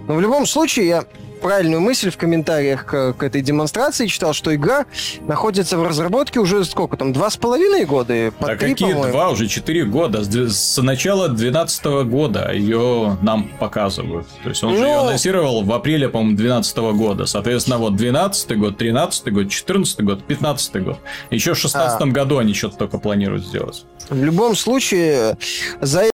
Но 0.00 0.16
в 0.16 0.20
любом 0.20 0.46
случае 0.46 0.88
я 0.88 1.04
правильную 1.46 1.80
мысль 1.80 2.10
в 2.10 2.16
комментариях 2.16 2.84
к, 2.84 3.12
к 3.12 3.22
этой 3.22 3.40
демонстрации 3.40 4.08
читал, 4.08 4.32
что 4.32 4.52
игра 4.52 4.84
находится 5.20 5.78
в 5.78 5.84
разработке 5.84 6.40
уже 6.40 6.64
сколько 6.64 6.96
там, 6.96 7.12
два 7.12 7.30
с 7.30 7.36
половиной 7.36 7.84
года? 7.84 8.32
По 8.36 8.50
а 8.50 8.56
три, 8.56 8.70
какие 8.70 8.92
два? 8.92 9.30
Уже 9.30 9.46
четыре 9.46 9.84
года. 9.84 10.24
С, 10.24 10.28
с 10.28 10.82
начала 10.82 11.28
2012 11.28 11.84
года 12.10 12.50
ее 12.52 13.16
нам 13.22 13.48
показывают. 13.60 14.26
То 14.42 14.48
есть 14.48 14.64
он 14.64 14.72
ну... 14.72 14.78
же 14.78 14.86
ее 14.86 14.98
анонсировал 14.98 15.62
в 15.62 15.72
апреле, 15.72 16.08
по-моему, 16.08 16.36
2012 16.36 16.78
года. 16.98 17.26
Соответственно, 17.26 17.78
вот 17.78 17.94
12 17.94 18.58
год, 18.58 18.76
13 18.76 19.32
год, 19.32 19.48
14 19.48 20.00
год, 20.00 20.24
15 20.24 20.82
год. 20.82 20.98
Еще 21.30 21.54
в 21.54 21.58
16 21.58 22.00
а... 22.00 22.06
году 22.06 22.38
они 22.38 22.54
что-то 22.54 22.76
только 22.76 22.98
планируют 22.98 23.46
сделать. 23.46 23.84
В 24.10 24.20
любом 24.20 24.56
случае, 24.56 25.38
за 25.80 26.10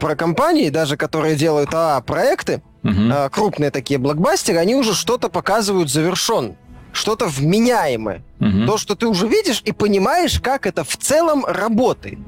про 0.00 0.16
компании, 0.16 0.68
даже 0.68 0.96
которые 0.96 1.36
делают 1.36 1.70
а 1.72 2.00
проекты, 2.00 2.60
угу. 2.82 3.30
крупные 3.30 3.70
такие 3.70 3.98
блокбастеры, 3.98 4.58
они 4.58 4.74
уже 4.74 4.94
что-то 4.94 5.28
показывают 5.28 5.90
завершен, 5.90 6.56
что-то 6.92 7.26
вменяемое. 7.26 8.22
Угу. 8.40 8.66
То, 8.66 8.78
что 8.78 8.94
ты 8.94 9.06
уже 9.06 9.28
видишь 9.28 9.62
и 9.64 9.72
понимаешь, 9.72 10.40
как 10.40 10.66
это 10.66 10.84
в 10.84 10.96
целом 10.96 11.44
работает. 11.46 12.18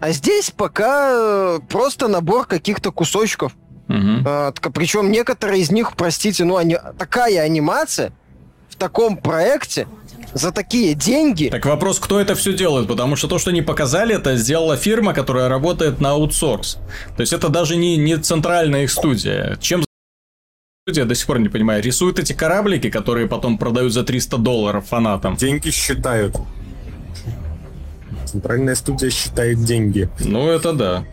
А 0.00 0.12
здесь 0.12 0.50
пока 0.50 1.10
э, 1.12 1.60
просто 1.68 2.08
набор 2.08 2.46
каких-то 2.46 2.92
кусочков. 2.92 3.56
Угу. 3.88 4.24
А, 4.26 4.52
причем 4.72 5.10
некоторые 5.10 5.62
из 5.62 5.70
них, 5.70 5.96
простите, 5.96 6.44
ну, 6.44 6.56
они, 6.56 6.78
такая 6.98 7.40
анимация 7.40 8.12
в 8.68 8.76
таком 8.76 9.16
проекте, 9.16 9.86
за 10.34 10.52
такие 10.52 10.94
деньги. 10.94 11.48
Так 11.48 11.64
вопрос, 11.64 11.98
кто 11.98 12.20
это 12.20 12.34
все 12.34 12.52
делает, 12.52 12.88
потому 12.88 13.16
что 13.16 13.28
то, 13.28 13.38
что 13.38 13.50
они 13.50 13.62
показали, 13.62 14.16
это 14.16 14.36
сделала 14.36 14.76
фирма, 14.76 15.14
которая 15.14 15.48
работает 15.48 16.00
на 16.00 16.10
аутсорс. 16.10 16.78
То 17.16 17.20
есть 17.20 17.32
это 17.32 17.48
даже 17.48 17.76
не, 17.76 17.96
не 17.96 18.16
центральная 18.16 18.84
их 18.84 18.90
студия. 18.90 19.56
Чем 19.60 19.84
я 20.86 21.06
до 21.06 21.14
сих 21.14 21.26
пор 21.26 21.38
не 21.38 21.48
понимаю. 21.48 21.82
Рисуют 21.82 22.18
эти 22.18 22.34
кораблики, 22.34 22.90
которые 22.90 23.26
потом 23.26 23.56
продают 23.56 23.92
за 23.92 24.02
300 24.02 24.36
долларов 24.36 24.86
фанатам. 24.86 25.36
Деньги 25.36 25.70
считают. 25.70 26.36
Центральная 28.26 28.74
студия 28.74 29.10
считает 29.10 29.64
деньги. 29.64 30.10
Ну, 30.20 30.48
это 30.48 30.72
да. 30.72 31.04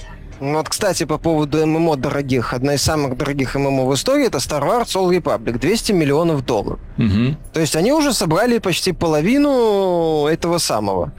Ну 0.41 0.53
вот, 0.57 0.69
кстати, 0.69 1.03
по 1.03 1.19
поводу 1.19 1.65
ММО 1.67 1.97
дорогих. 1.97 2.53
Одна 2.53 2.73
из 2.73 2.81
самых 2.81 3.15
дорогих 3.15 3.53
ММО 3.53 3.85
в 3.85 3.93
истории 3.93 4.25
это 4.25 4.39
Star 4.39 4.63
Wars 4.63 4.95
Old 4.95 5.15
Republic. 5.15 5.59
200 5.59 5.91
миллионов 5.91 6.43
долларов. 6.43 6.79
Угу. 6.97 7.37
То 7.53 7.59
есть 7.59 7.75
они 7.75 7.93
уже 7.93 8.11
собрали 8.11 8.57
почти 8.57 8.91
половину 8.91 10.25
этого 10.25 10.57
самого. 10.57 11.13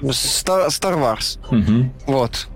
Star, 0.00 0.68
Star 0.68 0.96
Wars. 0.96 1.40
Угу. 1.50 1.90
Вот. 2.06 2.46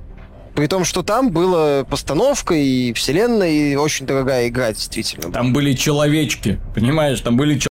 При 0.55 0.69
том, 0.69 0.85
что 0.85 1.03
там 1.03 1.33
была 1.33 1.83
постановка 1.85 2.55
и 2.55 2.93
вселенная, 2.93 3.51
и 3.51 3.75
очень 3.75 4.07
дорогая 4.07 4.47
игра, 4.47 4.73
действительно. 4.73 5.33
Там 5.33 5.53
были 5.53 5.73
человечки, 5.73 6.61
понимаешь? 6.73 7.21
Там 7.21 7.37
были 7.37 7.55
человечки 7.55 7.69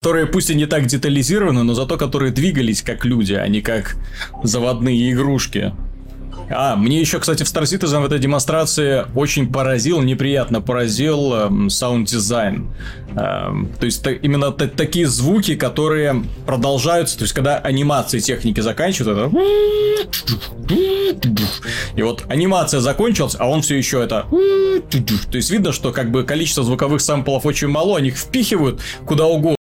которые 0.00 0.26
пусть 0.26 0.50
и 0.50 0.54
не 0.54 0.66
так 0.66 0.84
детализированы, 0.84 1.62
но 1.62 1.72
зато 1.72 1.96
которые 1.96 2.30
двигались 2.30 2.82
как 2.82 3.06
люди, 3.06 3.32
а 3.32 3.48
не 3.48 3.62
как 3.62 3.96
заводные 4.42 5.10
игрушки. 5.10 5.72
А, 6.50 6.76
мне 6.76 7.00
еще, 7.00 7.18
кстати, 7.20 7.42
в 7.42 7.46
Star 7.46 7.62
Citizen 7.62 8.00
в 8.00 8.04
этой 8.04 8.18
демонстрации 8.18 9.06
очень 9.14 9.52
поразил, 9.52 10.00
неприятно 10.02 10.60
поразил 10.60 11.68
саунд-дизайн. 11.70 12.70
Эм, 13.10 13.18
эм, 13.18 13.68
то 13.78 13.86
есть 13.86 14.06
именно 14.22 14.50
такие 14.52 15.06
звуки, 15.06 15.56
которые 15.56 16.22
продолжаются, 16.46 17.16
то 17.16 17.24
есть 17.24 17.34
когда 17.34 17.58
анимации 17.58 18.18
техники 18.18 18.60
заканчивают. 18.60 19.32
И 21.96 22.02
вот 22.02 22.24
анимация 22.28 22.80
закончилась, 22.80 23.36
а 23.38 23.48
он 23.48 23.62
все 23.62 23.76
еще 23.76 24.02
это... 24.02 24.26
То 24.30 25.36
есть 25.36 25.50
видно, 25.50 25.72
что 25.72 25.92
как 25.92 26.10
бы 26.10 26.24
количество 26.24 26.64
звуковых 26.64 27.00
самплов 27.00 27.46
очень 27.46 27.68
мало, 27.68 27.96
они 27.98 28.08
их 28.08 28.16
впихивают 28.16 28.80
куда 29.06 29.26
угодно. 29.26 29.56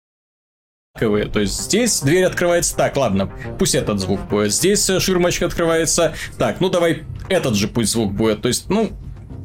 То 1.02 1.40
есть 1.40 1.62
здесь 1.62 2.02
дверь 2.02 2.26
открывается 2.26 2.76
так, 2.76 2.96
ладно, 2.98 3.32
пусть 3.58 3.76
этот 3.76 4.00
звук 4.00 4.22
будет. 4.30 4.54
Здесь 4.54 4.86
ширмочка 4.86 5.46
открывается 5.46 6.14
так, 6.38 6.60
ну 6.60 6.70
давай 6.70 7.04
этот 7.30 7.56
же 7.56 7.68
пусть 7.68 7.92
звук 7.92 8.14
будет. 8.14 8.42
То 8.42 8.48
есть, 8.48 8.70
ну, 8.70 8.92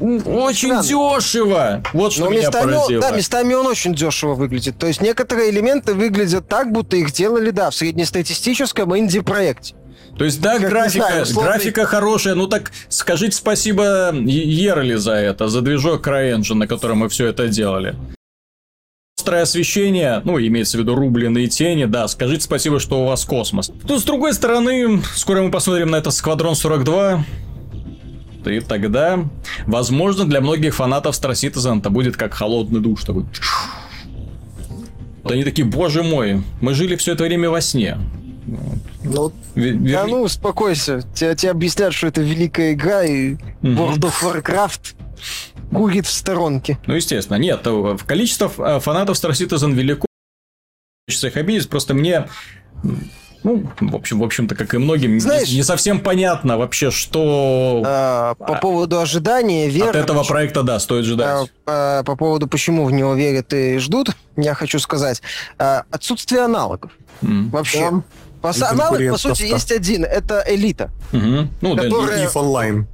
очень 0.01 0.81
Странно. 0.81 0.83
дешево. 0.83 1.83
Вот 1.93 2.13
что 2.13 2.25
Но 2.25 2.31
меня 2.31 2.43
местами, 2.43 2.73
поразило. 2.73 3.01
Да, 3.01 3.11
местами 3.13 3.55
он 3.55 3.67
очень 3.67 3.95
дешево 3.95 4.35
выглядит. 4.35 4.79
То 4.79 4.87
есть 4.87 5.01
некоторые 5.01 5.51
элементы 5.51 5.95
выглядят 5.95 6.49
так, 6.49 6.71
будто 6.71 6.97
их 6.97 7.13
делали, 7.13 7.51
да, 7.51 7.71
в 7.71 7.75
среднестатистическом 7.75 8.97
инди-проекте. 8.97 9.75
То 10.19 10.25
есть, 10.25 10.41
да, 10.41 10.59
как 10.59 10.71
графика, 10.71 11.25
знаю, 11.25 11.47
графика 11.47 11.85
хорошая, 11.85 12.35
ну 12.35 12.47
так 12.47 12.73
скажите 12.89 13.37
спасибо 13.37 14.15
Ерли 14.15 14.95
за 14.95 15.13
это, 15.13 15.49
за 15.49 15.61
движок 15.61 16.07
CryEngine, 16.07 16.55
на 16.55 16.67
котором 16.67 16.99
мы 16.99 17.09
все 17.09 17.27
это 17.27 17.49
делали 17.49 17.97
острое 19.27 19.43
освещение, 19.43 20.22
ну, 20.24 20.39
имеется 20.39 20.79
в 20.79 20.81
виду 20.81 20.95
рубленые 20.95 21.49
тени, 21.49 21.87
да, 21.87 22.07
скажите 22.07 22.43
спасибо, 22.43 22.79
что 22.79 23.03
у 23.03 23.07
вас 23.07 23.24
космос. 23.24 23.72
Ну, 23.83 23.99
с 23.99 24.05
другой 24.05 24.33
стороны, 24.35 25.03
скоро 25.16 25.43
мы 25.43 25.51
посмотрим 25.51 25.91
на 25.91 25.97
это 25.97 26.12
Сквадрон 26.12 26.55
42, 26.55 27.24
и 28.47 28.61
тогда, 28.61 29.18
возможно, 29.66 30.24
для 30.27 30.41
многих 30.41 30.77
фанатов 30.77 31.16
Star 31.16 31.33
Citizen 31.33 31.81
это 31.81 31.91
будет 31.91 32.16
как 32.16 32.35
холодный 32.35 32.79
душ 32.79 33.03
такой. 33.03 33.24
Вот 35.24 35.33
они 35.33 35.43
такие, 35.43 35.66
боже 35.66 36.05
мой, 36.05 36.45
мы 36.61 36.74
жили 36.74 36.95
все 36.95 37.14
это 37.14 37.24
время 37.24 37.51
во 37.51 37.61
сне. 37.61 37.99
Ну, 39.03 39.33
Вер... 39.57 39.74
Да 39.74 40.07
ну, 40.07 40.22
успокойся. 40.22 41.03
Тебе, 41.16 41.35
тебе 41.35 41.51
объяснят, 41.51 41.93
что 41.93 42.07
это 42.07 42.20
великая 42.20 42.74
игра 42.74 43.03
и 43.03 43.35
World 43.62 44.03
of 44.03 44.14
Warcraft 44.22 44.95
гугит 45.71 46.07
в 46.07 46.11
сторонке. 46.11 46.79
Ну, 46.87 46.95
естественно. 46.95 47.37
Нет, 47.37 47.67
в 47.67 48.05
количество 48.05 48.51
э, 48.59 48.81
фанатов 48.81 49.17
Star 49.17 49.31
Citizen 49.31 49.73
велико. 49.73 50.07
Хочется 51.09 51.29
их 51.29 51.37
обидеть, 51.37 51.69
просто 51.69 51.95
мне 51.95 52.27
ну, 53.47 53.64
в 53.81 53.95
общем, 53.95 54.19
в 54.19 54.25
общем-то, 54.25 54.57
как 54.57 54.75
и 54.75 54.79
многим, 54.79 55.21
Знаешь, 55.21 55.53
не, 55.53 55.62
совсем 55.62 56.01
понятно 56.01 56.59
вообще, 56.59 56.91
что... 56.91 57.81
А, 57.87 58.35
по 58.35 58.57
а, 58.57 58.59
поводу 58.59 58.99
ожидания, 58.99 59.69
веры... 59.69 59.91
От 59.91 59.97
этого 59.97 60.19
почему, 60.19 60.35
проекта, 60.35 60.62
да, 60.64 60.81
стоит 60.81 61.05
ждать. 61.05 61.49
А, 61.64 62.01
а, 62.01 62.03
по 62.03 62.17
поводу, 62.17 62.49
почему 62.49 62.85
в 62.85 62.91
него 62.91 63.14
верят 63.14 63.53
и 63.53 63.79
ждут, 63.79 64.17
я 64.37 64.55
хочу 64.55 64.81
сказать, 64.81 65.23
а, 65.59 65.85
отсутствие 65.93 66.41
аналогов. 66.41 66.91
Mm. 67.23 67.51
Вообще. 67.51 67.91
Да. 67.93 68.03
По, 68.43 68.53
аналог, 68.69 69.11
по 69.11 69.17
сути, 69.17 69.45
есть 69.45 69.71
один. 69.71 70.05
Это 70.05 70.45
элита. 70.47 70.91
Угу. 71.12 71.49
Ну, 71.61 71.77
которая... 71.77 72.31
да, 72.33 72.39
онлайн. 72.41 72.87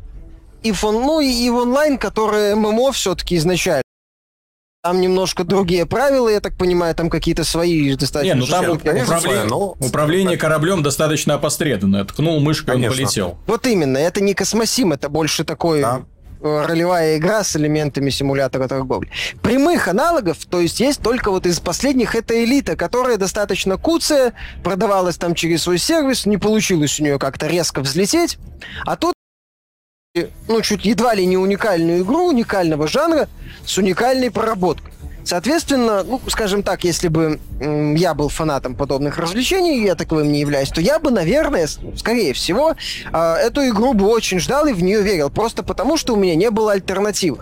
И, 0.62 0.72
фон, 0.72 0.94
ну, 1.02 1.20
и 1.20 1.50
в 1.50 1.56
онлайн, 1.56 1.98
который 1.98 2.54
ММО 2.54 2.92
все-таки 2.92 3.36
изначально. 3.36 3.82
Там 4.82 5.00
немножко 5.00 5.44
другие 5.44 5.86
правила, 5.86 6.28
я 6.28 6.40
так 6.40 6.56
понимаю, 6.56 6.92
там 6.96 7.08
какие-то 7.08 7.44
свои 7.44 7.94
достаточно... 7.94 8.34
Не, 8.34 8.40
ну 8.40 8.46
там 8.46 8.68
управление, 8.70 9.44
но... 9.44 9.76
управление 9.78 10.36
кораблем 10.36 10.82
достаточно 10.82 11.34
опосредованное. 11.34 12.04
Ткнул 12.04 12.40
мышкой, 12.40 12.74
Конечно. 12.74 12.90
он 12.90 12.96
полетел. 12.96 13.38
Вот 13.46 13.66
именно, 13.68 13.96
это 13.96 14.20
не 14.20 14.34
космосим, 14.34 14.92
это 14.92 15.08
больше 15.08 15.44
такой... 15.44 15.82
Да 15.82 16.02
э, 16.40 16.64
ролевая 16.66 17.18
игра 17.18 17.44
с 17.44 17.54
элементами 17.54 18.10
симулятора 18.10 18.66
торговли. 18.66 19.08
Прямых 19.40 19.86
аналогов, 19.86 20.38
то 20.50 20.58
есть 20.58 20.80
есть 20.80 21.00
только 21.00 21.30
вот 21.30 21.46
из 21.46 21.60
последних, 21.60 22.16
это 22.16 22.42
элита, 22.42 22.74
которая 22.74 23.18
достаточно 23.18 23.76
куцая, 23.76 24.32
продавалась 24.64 25.16
там 25.16 25.36
через 25.36 25.62
свой 25.62 25.78
сервис, 25.78 26.26
не 26.26 26.38
получилось 26.38 26.98
у 26.98 27.04
нее 27.04 27.20
как-то 27.20 27.46
резко 27.46 27.82
взлететь, 27.82 28.38
а 28.84 28.96
тут 28.96 29.14
ну, 30.46 30.60
чуть 30.60 30.84
едва 30.84 31.14
ли 31.14 31.24
не 31.24 31.38
уникальную 31.38 32.02
игру, 32.02 32.26
уникального 32.26 32.86
жанра, 32.86 33.28
с 33.64 33.78
уникальной 33.78 34.30
проработкой. 34.30 34.92
Соответственно, 35.24 36.02
ну, 36.02 36.20
скажем 36.26 36.62
так, 36.62 36.84
если 36.84 37.08
бы 37.08 37.40
м, 37.60 37.94
я 37.94 38.12
был 38.12 38.28
фанатом 38.28 38.74
подобных 38.74 39.16
развлечений, 39.16 39.82
я 39.82 39.94
таковым 39.94 40.30
не 40.30 40.40
являюсь, 40.40 40.68
то 40.68 40.82
я 40.82 40.98
бы, 40.98 41.10
наверное, 41.10 41.66
скорее 41.96 42.34
всего, 42.34 42.74
э, 43.12 43.34
эту 43.36 43.66
игру 43.68 43.94
бы 43.94 44.06
очень 44.06 44.38
ждал 44.38 44.66
и 44.66 44.74
в 44.74 44.82
нее 44.82 45.00
верил, 45.00 45.30
просто 45.30 45.62
потому 45.62 45.96
что 45.96 46.12
у 46.12 46.16
меня 46.16 46.34
не 46.34 46.50
было 46.50 46.72
альтернативы. 46.72 47.38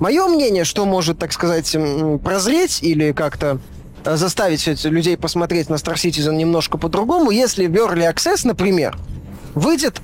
Мое 0.00 0.26
мнение, 0.26 0.64
что 0.64 0.86
может, 0.86 1.18
так 1.18 1.32
сказать, 1.32 1.76
прозреть 2.24 2.82
или 2.82 3.12
как-то 3.12 3.60
э, 4.04 4.16
заставить 4.16 4.66
людей 4.84 5.16
посмотреть 5.16 5.68
на 5.68 5.74
Star 5.74 5.94
Citizen 5.94 6.34
немножко 6.34 6.78
по-другому, 6.78 7.30
если 7.30 7.66
в 7.66 7.74
Early 7.74 8.12
Access, 8.12 8.40
например, 8.44 8.96
выйдет 9.54 10.00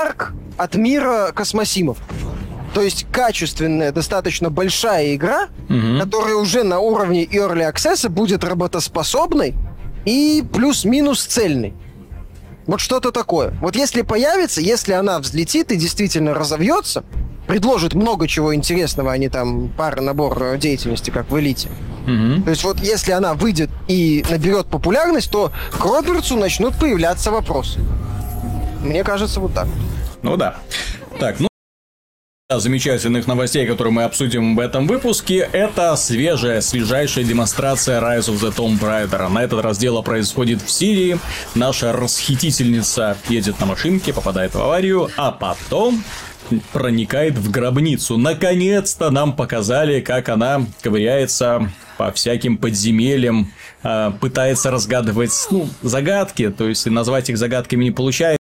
арк 0.00 0.32
от 0.56 0.76
мира 0.76 1.32
космосимов. 1.34 1.98
То 2.72 2.82
есть 2.82 3.06
качественная, 3.10 3.90
достаточно 3.90 4.48
большая 4.48 5.16
игра, 5.16 5.48
угу. 5.68 5.98
которая 5.98 6.36
уже 6.36 6.62
на 6.62 6.78
уровне 6.78 7.24
Early 7.24 7.68
Access 7.68 8.08
будет 8.08 8.44
работоспособной 8.44 9.56
и 10.04 10.44
плюс-минус 10.52 11.24
цельной. 11.24 11.74
Вот 12.68 12.78
что-то 12.78 13.10
такое. 13.10 13.50
Вот 13.60 13.74
если 13.74 14.02
появится, 14.02 14.60
если 14.60 14.92
она 14.92 15.18
взлетит 15.18 15.72
и 15.72 15.76
действительно 15.76 16.32
разовьется, 16.32 17.02
предложит 17.48 17.94
много 17.94 18.28
чего 18.28 18.54
интересного, 18.54 19.10
а 19.10 19.18
не 19.18 19.28
там 19.28 19.68
пара 19.76 20.00
набор 20.00 20.58
деятельности, 20.58 21.10
как 21.10 21.28
в 21.28 21.40
Элите. 21.40 21.70
Угу. 22.04 22.44
То 22.44 22.50
есть 22.50 22.62
вот 22.62 22.78
если 22.78 23.10
она 23.10 23.34
выйдет 23.34 23.70
и 23.88 24.24
наберет 24.30 24.68
популярность, 24.68 25.32
то 25.32 25.50
к 25.72 25.84
Робертсу 25.84 26.36
начнут 26.36 26.78
появляться 26.78 27.32
вопросы. 27.32 27.80
Мне 28.82 29.04
кажется, 29.04 29.40
вот 29.40 29.54
так. 29.54 29.68
Ну 30.22 30.36
да. 30.36 30.56
Так, 31.18 31.40
ну 31.40 31.48
замечательных 32.50 33.26
новостей, 33.26 33.66
которые 33.66 33.92
мы 33.92 34.04
обсудим 34.04 34.56
в 34.56 34.60
этом 34.60 34.86
выпуске, 34.86 35.48
это 35.52 35.94
свежая, 35.96 36.62
свежайшая 36.62 37.24
демонстрация 37.24 38.00
Rise 38.00 38.30
of 38.30 38.40
the 38.40 38.56
Tomb 38.56 38.80
Raider. 38.80 39.28
На 39.28 39.44
этот 39.44 39.62
раз 39.62 39.76
дело 39.76 40.00
происходит 40.00 40.62
в 40.62 40.70
Сирии. 40.70 41.18
Наша 41.54 41.92
расхитительница 41.92 43.18
едет 43.28 43.60
на 43.60 43.66
машинке, 43.66 44.14
попадает 44.14 44.54
в 44.54 44.62
аварию, 44.62 45.10
а 45.18 45.30
потом 45.30 46.02
проникает 46.72 47.34
в 47.34 47.50
гробницу. 47.50 48.16
Наконец-то 48.16 49.10
нам 49.10 49.34
показали, 49.36 50.00
как 50.00 50.30
она 50.30 50.64
ковыряется 50.80 51.70
по 51.98 52.12
всяким 52.12 52.56
подземельям, 52.56 53.52
а, 53.82 54.12
пытается 54.12 54.70
разгадывать 54.70 55.32
ну, 55.50 55.68
загадки, 55.82 56.48
то 56.48 56.66
есть 56.66 56.86
назвать 56.86 57.28
их 57.28 57.36
загадками 57.36 57.84
не 57.84 57.90
получается 57.90 58.37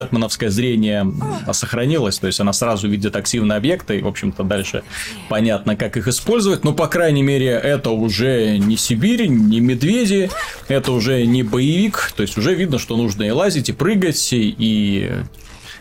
бэтменовское 0.00 0.48
зрение 0.48 1.06
сохранилось, 1.52 2.18
то 2.18 2.26
есть 2.26 2.40
она 2.40 2.54
сразу 2.54 2.88
видит 2.88 3.16
активные 3.16 3.58
объекты, 3.58 3.98
и, 3.98 4.02
в 4.02 4.08
общем-то, 4.08 4.44
дальше 4.44 4.82
понятно, 5.28 5.76
как 5.76 5.98
их 5.98 6.08
использовать, 6.08 6.64
но, 6.64 6.72
по 6.72 6.86
крайней 6.86 7.22
мере, 7.22 7.48
это 7.48 7.90
уже 7.90 8.56
не 8.56 8.78
Сибирь, 8.78 9.26
не 9.26 9.60
медведи, 9.60 10.30
это 10.68 10.92
уже 10.92 11.26
не 11.26 11.42
боевик, 11.42 12.14
то 12.16 12.22
есть 12.22 12.38
уже 12.38 12.54
видно, 12.54 12.78
что 12.78 12.96
нужно 12.96 13.24
и 13.24 13.30
лазить, 13.30 13.68
и 13.68 13.72
прыгать, 13.72 14.30
и 14.32 15.10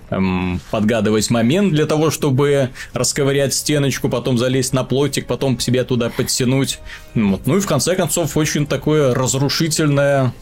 эм, 0.09 0.59
подгадывать 0.69 1.29
момент 1.29 1.71
для 1.71 1.85
того, 1.85 2.11
чтобы 2.11 2.71
расковырять 2.91 3.53
стеночку, 3.53 4.09
потом 4.09 4.37
залезть 4.37 4.73
на 4.73 4.83
плотик, 4.83 5.27
потом 5.27 5.57
себя 5.61 5.85
туда 5.85 6.09
подтянуть. 6.09 6.79
Вот. 7.15 7.47
Ну 7.47 7.55
и 7.55 7.61
в 7.61 7.67
конце 7.67 7.95
концов 7.95 8.35
очень 8.35 8.67
такое 8.67 9.13
разрушительное 9.13 10.33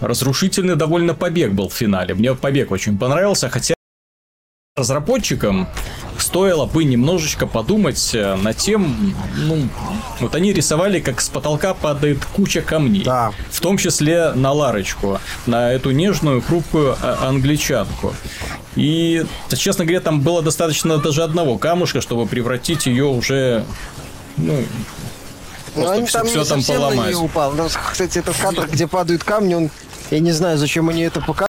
разрушительный 0.00 0.76
довольно 0.76 1.14
побег 1.14 1.52
был 1.52 1.68
в 1.68 1.74
финале. 1.74 2.14
Мне 2.14 2.34
побег 2.34 2.70
очень 2.70 2.98
понравился, 2.98 3.48
хотя 3.48 3.74
разработчикам 4.76 5.68
стоило 6.18 6.66
бы 6.66 6.82
немножечко 6.82 7.46
подумать 7.46 8.10
э, 8.12 8.34
над 8.34 8.56
тем, 8.56 9.14
ну, 9.36 9.68
вот 10.18 10.34
они 10.34 10.52
рисовали, 10.52 10.98
как 10.98 11.20
с 11.20 11.28
потолка 11.28 11.74
падает 11.74 12.24
куча 12.24 12.60
камней. 12.60 13.04
Да. 13.04 13.32
В 13.50 13.60
том 13.60 13.78
числе 13.78 14.32
на 14.32 14.50
Ларочку, 14.50 15.20
на 15.46 15.72
эту 15.72 15.92
нежную, 15.92 16.40
хрупкую 16.40 16.96
а, 17.00 17.28
англичанку. 17.28 18.14
И, 18.74 19.24
честно 19.56 19.84
говоря, 19.84 20.00
там 20.00 20.22
было 20.22 20.42
достаточно 20.42 20.98
даже 20.98 21.22
одного 21.22 21.56
камушка, 21.58 22.00
чтобы 22.00 22.26
превратить 22.26 22.86
ее 22.86 23.04
уже 23.04 23.64
ну, 24.36 24.64
Просто 25.74 26.00
ну, 26.00 26.06
все, 26.06 26.18
там 26.18 26.26
все 26.26 26.44
там 26.44 26.62
поломать. 26.62 27.14
Упал. 27.14 27.52
Но, 27.52 27.68
кстати, 27.68 28.18
этот 28.18 28.36
кадр, 28.36 28.68
где 28.68 28.86
падают 28.86 29.24
камни, 29.24 29.54
он... 29.54 29.70
Я 30.10 30.20
не 30.20 30.32
знаю, 30.32 30.58
зачем 30.58 30.88
они 30.88 31.02
это 31.02 31.20
показывают. 31.20 31.48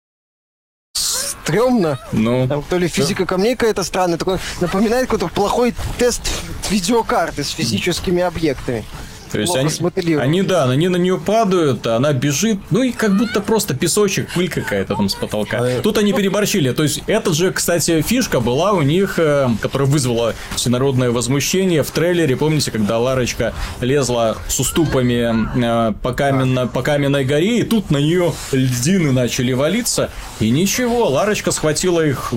Стремно. 0.94 1.98
Ну. 2.12 2.46
Там, 2.46 2.62
то 2.62 2.76
ли 2.76 2.88
физика 2.88 3.26
камней 3.26 3.56
какая-то 3.56 3.82
странная. 3.82 4.18
Такой, 4.18 4.38
напоминает 4.60 5.06
какой-то 5.06 5.28
плохой 5.28 5.74
тест 5.98 6.22
видеокарты 6.68 7.42
с 7.42 7.50
физическими 7.50 8.22
объектами. 8.22 8.84
То 9.30 9.38
есть 9.38 9.54
они, 9.56 10.14
они, 10.16 10.42
да, 10.42 10.64
они 10.64 10.88
на 10.88 10.96
нее 10.96 11.18
падают, 11.18 11.86
она 11.86 12.12
бежит, 12.12 12.58
ну 12.70 12.82
и 12.82 12.92
как 12.92 13.16
будто 13.16 13.40
просто 13.40 13.74
песочек, 13.74 14.32
пыль 14.34 14.48
какая-то 14.48 14.94
там 14.96 15.08
с 15.08 15.14
потолка. 15.14 15.58
А, 15.60 15.80
Тут 15.82 15.98
они 15.98 16.12
переборщили. 16.12 16.72
То 16.72 16.82
есть 16.82 17.02
это 17.06 17.32
же, 17.32 17.52
кстати, 17.52 18.02
фишка 18.02 18.40
была 18.40 18.72
у 18.72 18.82
них, 18.82 19.18
э, 19.18 19.48
которая 19.60 19.88
вызвала 19.88 20.34
всенародное 20.56 21.10
возмущение 21.10 21.82
в 21.82 21.90
трейлере. 21.90 22.36
Помните, 22.36 22.70
когда 22.70 22.98
Ларочка 22.98 23.54
лезла 23.80 24.36
с 24.48 24.58
уступами 24.58 25.90
э, 25.90 25.92
по, 26.02 26.12
каменно, 26.12 26.66
по 26.66 26.82
каменной 26.82 27.24
горе, 27.24 27.60
и 27.60 27.62
тут 27.62 27.90
на 27.90 27.98
нее 27.98 28.32
льдины 28.52 29.12
начали 29.12 29.52
валиться, 29.52 30.10
и 30.40 30.50
ничего, 30.50 31.08
Ларочка 31.08 31.50
схватила 31.50 32.04
их 32.04 32.32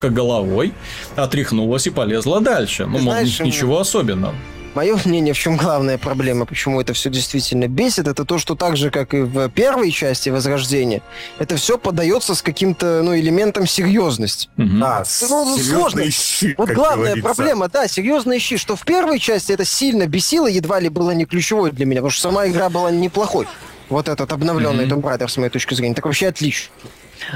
головой, 0.00 0.72
отряхнулась 1.16 1.86
и 1.86 1.90
полезла 1.90 2.40
дальше. 2.40 2.86
Ну, 2.86 2.98
Знаешь, 2.98 3.40
ничего 3.40 3.80
особенного. 3.80 4.34
Мое 4.74 4.96
мнение, 5.04 5.34
в 5.34 5.38
чем 5.38 5.56
главная 5.56 5.98
проблема, 5.98 6.46
почему 6.46 6.80
это 6.80 6.92
все 6.92 7.10
действительно 7.10 7.66
бесит, 7.66 8.06
это 8.06 8.24
то, 8.24 8.38
что 8.38 8.54
так 8.54 8.76
же, 8.76 8.90
как 8.90 9.14
и 9.14 9.22
в 9.22 9.48
первой 9.48 9.90
части 9.90 10.28
Возрождения, 10.28 11.02
это 11.38 11.56
все 11.56 11.76
подается 11.76 12.34
с 12.36 12.42
каким-то 12.42 13.02
ну, 13.02 13.16
элементом 13.16 13.66
серьезности. 13.66 14.48
Угу. 14.56 14.80
А, 14.82 15.04
ну, 15.28 15.58
сложно. 15.58 16.08
Щи, 16.10 16.54
вот 16.56 16.70
главная 16.70 17.16
говорится. 17.16 17.34
проблема, 17.34 17.68
да, 17.68 17.88
серьезные 17.88 18.38
щи, 18.38 18.56
что 18.56 18.76
в 18.76 18.84
первой 18.84 19.18
части 19.18 19.52
это 19.52 19.64
сильно 19.64 20.06
бесило, 20.06 20.46
едва 20.46 20.78
ли 20.78 20.88
было 20.88 21.10
не 21.10 21.24
ключевой 21.24 21.72
для 21.72 21.84
меня, 21.84 22.00
потому 22.00 22.10
что 22.10 22.22
сама 22.22 22.46
игра 22.46 22.70
была 22.70 22.92
неплохой. 22.92 23.48
Вот 23.88 24.08
этот 24.08 24.30
обновленный 24.30 24.86
mm-hmm. 24.86 25.00
Tomb 25.00 25.02
Raider, 25.02 25.28
с 25.28 25.36
моей 25.36 25.50
точки 25.50 25.74
зрения, 25.74 25.96
так 25.96 26.04
вообще 26.04 26.28
отлично. 26.28 26.72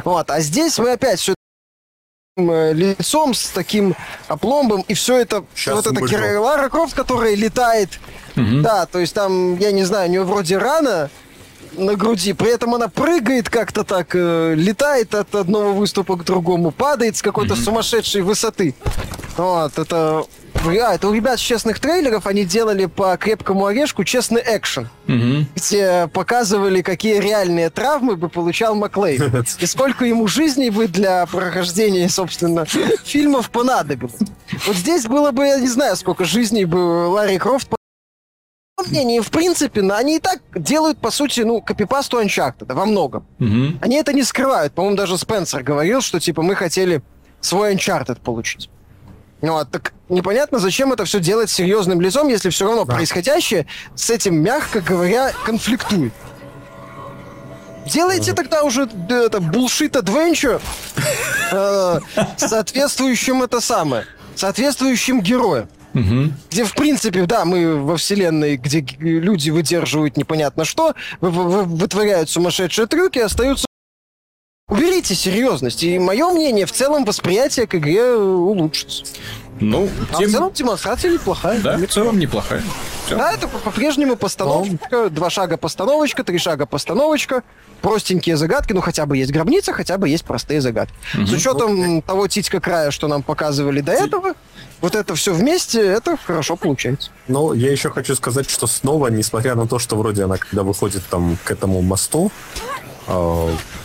Вот, 0.04 0.30
а 0.30 0.40
здесь 0.40 0.78
мы 0.78 0.92
опять 0.92 1.18
все 1.18 1.33
лицом 2.36 3.32
с 3.32 3.46
таким 3.50 3.94
опломбом, 4.26 4.84
и 4.88 4.94
все 4.94 5.18
это, 5.18 5.44
Сейчас 5.54 5.76
вот 5.76 5.86
это 5.86 6.04
Кира 6.04 6.40
Лара 6.40 6.68
Крофт, 6.68 6.92
которая 6.92 7.36
летает, 7.36 8.00
угу. 8.34 8.60
да, 8.60 8.86
то 8.86 8.98
есть 8.98 9.14
там, 9.14 9.56
я 9.58 9.70
не 9.70 9.84
знаю, 9.84 10.08
у 10.08 10.10
нее 10.10 10.24
вроде 10.24 10.58
рана 10.58 11.10
на 11.74 11.94
груди, 11.94 12.32
при 12.32 12.52
этом 12.52 12.74
она 12.74 12.88
прыгает 12.88 13.48
как-то 13.48 13.84
так, 13.84 14.16
э, 14.16 14.54
летает 14.56 15.14
от 15.14 15.32
одного 15.36 15.74
выступа 15.74 16.16
к 16.16 16.24
другому, 16.24 16.72
падает 16.72 17.16
с 17.16 17.22
какой-то 17.22 17.54
угу. 17.54 17.62
сумасшедшей 17.62 18.22
высоты. 18.22 18.74
Вот, 19.36 19.78
это 19.78 20.24
а, 20.62 20.94
это 20.94 21.08
у 21.08 21.12
ребят 21.12 21.38
с 21.38 21.42
честных 21.42 21.78
трейлеров, 21.78 22.26
они 22.26 22.44
делали 22.44 22.86
по 22.86 23.16
крепкому 23.16 23.66
орешку 23.66 24.04
честный 24.04 24.42
экшен. 24.44 24.88
Угу. 25.08 25.46
Где 25.56 26.08
показывали, 26.12 26.82
какие 26.82 27.18
реальные 27.18 27.70
травмы 27.70 28.16
бы 28.16 28.28
получал 28.28 28.74
Маклей. 28.74 29.20
И 29.58 29.66
сколько 29.66 30.04
ему 30.04 30.26
жизней 30.26 30.70
бы 30.70 30.86
для 30.86 31.26
прохождения, 31.26 32.08
собственно, 32.08 32.64
фильмов 33.04 33.50
понадобилось. 33.50 34.14
Вот 34.66 34.76
здесь 34.76 35.04
было 35.04 35.30
бы, 35.30 35.46
я 35.46 35.58
не 35.58 35.68
знаю, 35.68 35.96
сколько 35.96 36.24
жизней 36.24 36.64
бы 36.64 37.08
Ларри 37.08 37.38
Крофт 37.38 37.68
мнении, 38.90 39.20
в 39.20 39.30
принципе, 39.30 39.80
они 39.92 40.16
и 40.16 40.20
так 40.20 40.40
делают, 40.54 40.98
по 40.98 41.10
сути, 41.10 41.40
ну, 41.40 41.60
копипасту 41.60 42.20
Uncharted 42.20 42.72
во 42.72 42.86
многом. 42.86 43.26
Угу. 43.40 43.78
Они 43.80 43.96
это 43.96 44.12
не 44.12 44.22
скрывают. 44.22 44.72
По-моему, 44.74 44.96
даже 44.96 45.18
Спенсер 45.18 45.62
говорил, 45.62 46.00
что, 46.00 46.20
типа, 46.20 46.42
мы 46.42 46.54
хотели 46.54 47.02
свой 47.40 47.74
Uncharted 47.74 48.20
получить. 48.20 48.70
Ну, 49.44 49.58
а 49.58 49.66
так 49.66 49.92
непонятно, 50.08 50.58
зачем 50.58 50.92
это 50.94 51.04
все 51.04 51.20
делать 51.20 51.50
серьезным 51.50 52.00
лицом, 52.00 52.28
если 52.28 52.48
все 52.48 52.66
равно 52.66 52.86
да. 52.86 52.94
происходящее 52.94 53.66
с 53.94 54.08
этим, 54.08 54.36
мягко 54.36 54.80
говоря, 54.80 55.32
конфликтует. 55.44 56.14
Делайте 57.86 58.32
тогда 58.32 58.62
уже 58.62 58.84
это 58.84 59.38
bullshit 59.38 59.92
adventure 59.92 60.62
э, 61.52 62.00
соответствующим 62.38 63.42
это 63.42 63.60
самое, 63.60 64.06
соответствующим 64.34 65.20
героем. 65.20 65.68
Угу. 65.92 66.32
Где, 66.50 66.64
в 66.64 66.72
принципе, 66.74 67.26
да, 67.26 67.44
мы 67.44 67.76
во 67.76 67.98
вселенной, 67.98 68.56
где 68.56 68.80
люди 68.98 69.50
выдерживают 69.50 70.16
непонятно 70.16 70.64
что, 70.64 70.94
вытворяют 71.20 72.30
сумасшедшие 72.30 72.86
трюки, 72.86 73.18
остаются 73.18 73.66
Уберите 74.66 75.14
серьезность, 75.14 75.82
и 75.82 75.98
мое 75.98 76.30
мнение, 76.30 76.64
в 76.64 76.72
целом 76.72 77.04
восприятие 77.04 77.66
к 77.66 77.74
игре 77.74 78.14
улучшится. 78.14 79.04
Ну, 79.60 79.90
а 80.10 80.16
тем... 80.16 80.28
в 80.28 80.32
целом 80.32 80.52
демонстрация 80.54 81.12
неплохая. 81.12 81.60
Да, 81.60 81.76
в 81.76 81.86
целом 81.86 82.18
неплохая. 82.18 82.62
Все. 83.04 83.16
Да, 83.16 83.32
это 83.32 83.46
по-прежнему 83.46 84.16
постановочка. 84.16 85.10
Два 85.10 85.28
шага 85.28 85.58
постановочка, 85.58 86.24
три 86.24 86.38
шага 86.38 86.64
постановочка. 86.64 87.42
Простенькие 87.82 88.38
загадки, 88.38 88.72
ну 88.72 88.80
хотя 88.80 89.04
бы 89.04 89.18
есть 89.18 89.30
гробница, 89.30 89.74
хотя 89.74 89.98
бы 89.98 90.08
есть 90.08 90.24
простые 90.24 90.62
загадки. 90.62 90.94
Угу. 91.14 91.26
С 91.26 91.32
учетом 91.32 92.00
того 92.00 92.26
титька 92.26 92.58
края, 92.58 92.90
что 92.90 93.06
нам 93.06 93.22
показывали 93.22 93.82
до 93.82 93.92
этого, 93.92 94.32
вот 94.80 94.94
это 94.94 95.14
все 95.14 95.34
вместе, 95.34 95.84
это 95.84 96.16
хорошо 96.16 96.56
получается. 96.56 97.10
Ну, 97.28 97.52
я 97.52 97.70
еще 97.70 97.90
хочу 97.90 98.14
сказать, 98.14 98.48
что 98.48 98.66
снова, 98.66 99.08
несмотря 99.08 99.54
на 99.54 99.68
то, 99.68 99.78
что 99.78 99.96
вроде 99.96 100.24
она, 100.24 100.38
когда 100.38 100.62
выходит 100.62 101.02
там 101.10 101.36
к 101.44 101.50
этому 101.50 101.82
мосту, 101.82 102.32
э, 102.56 102.93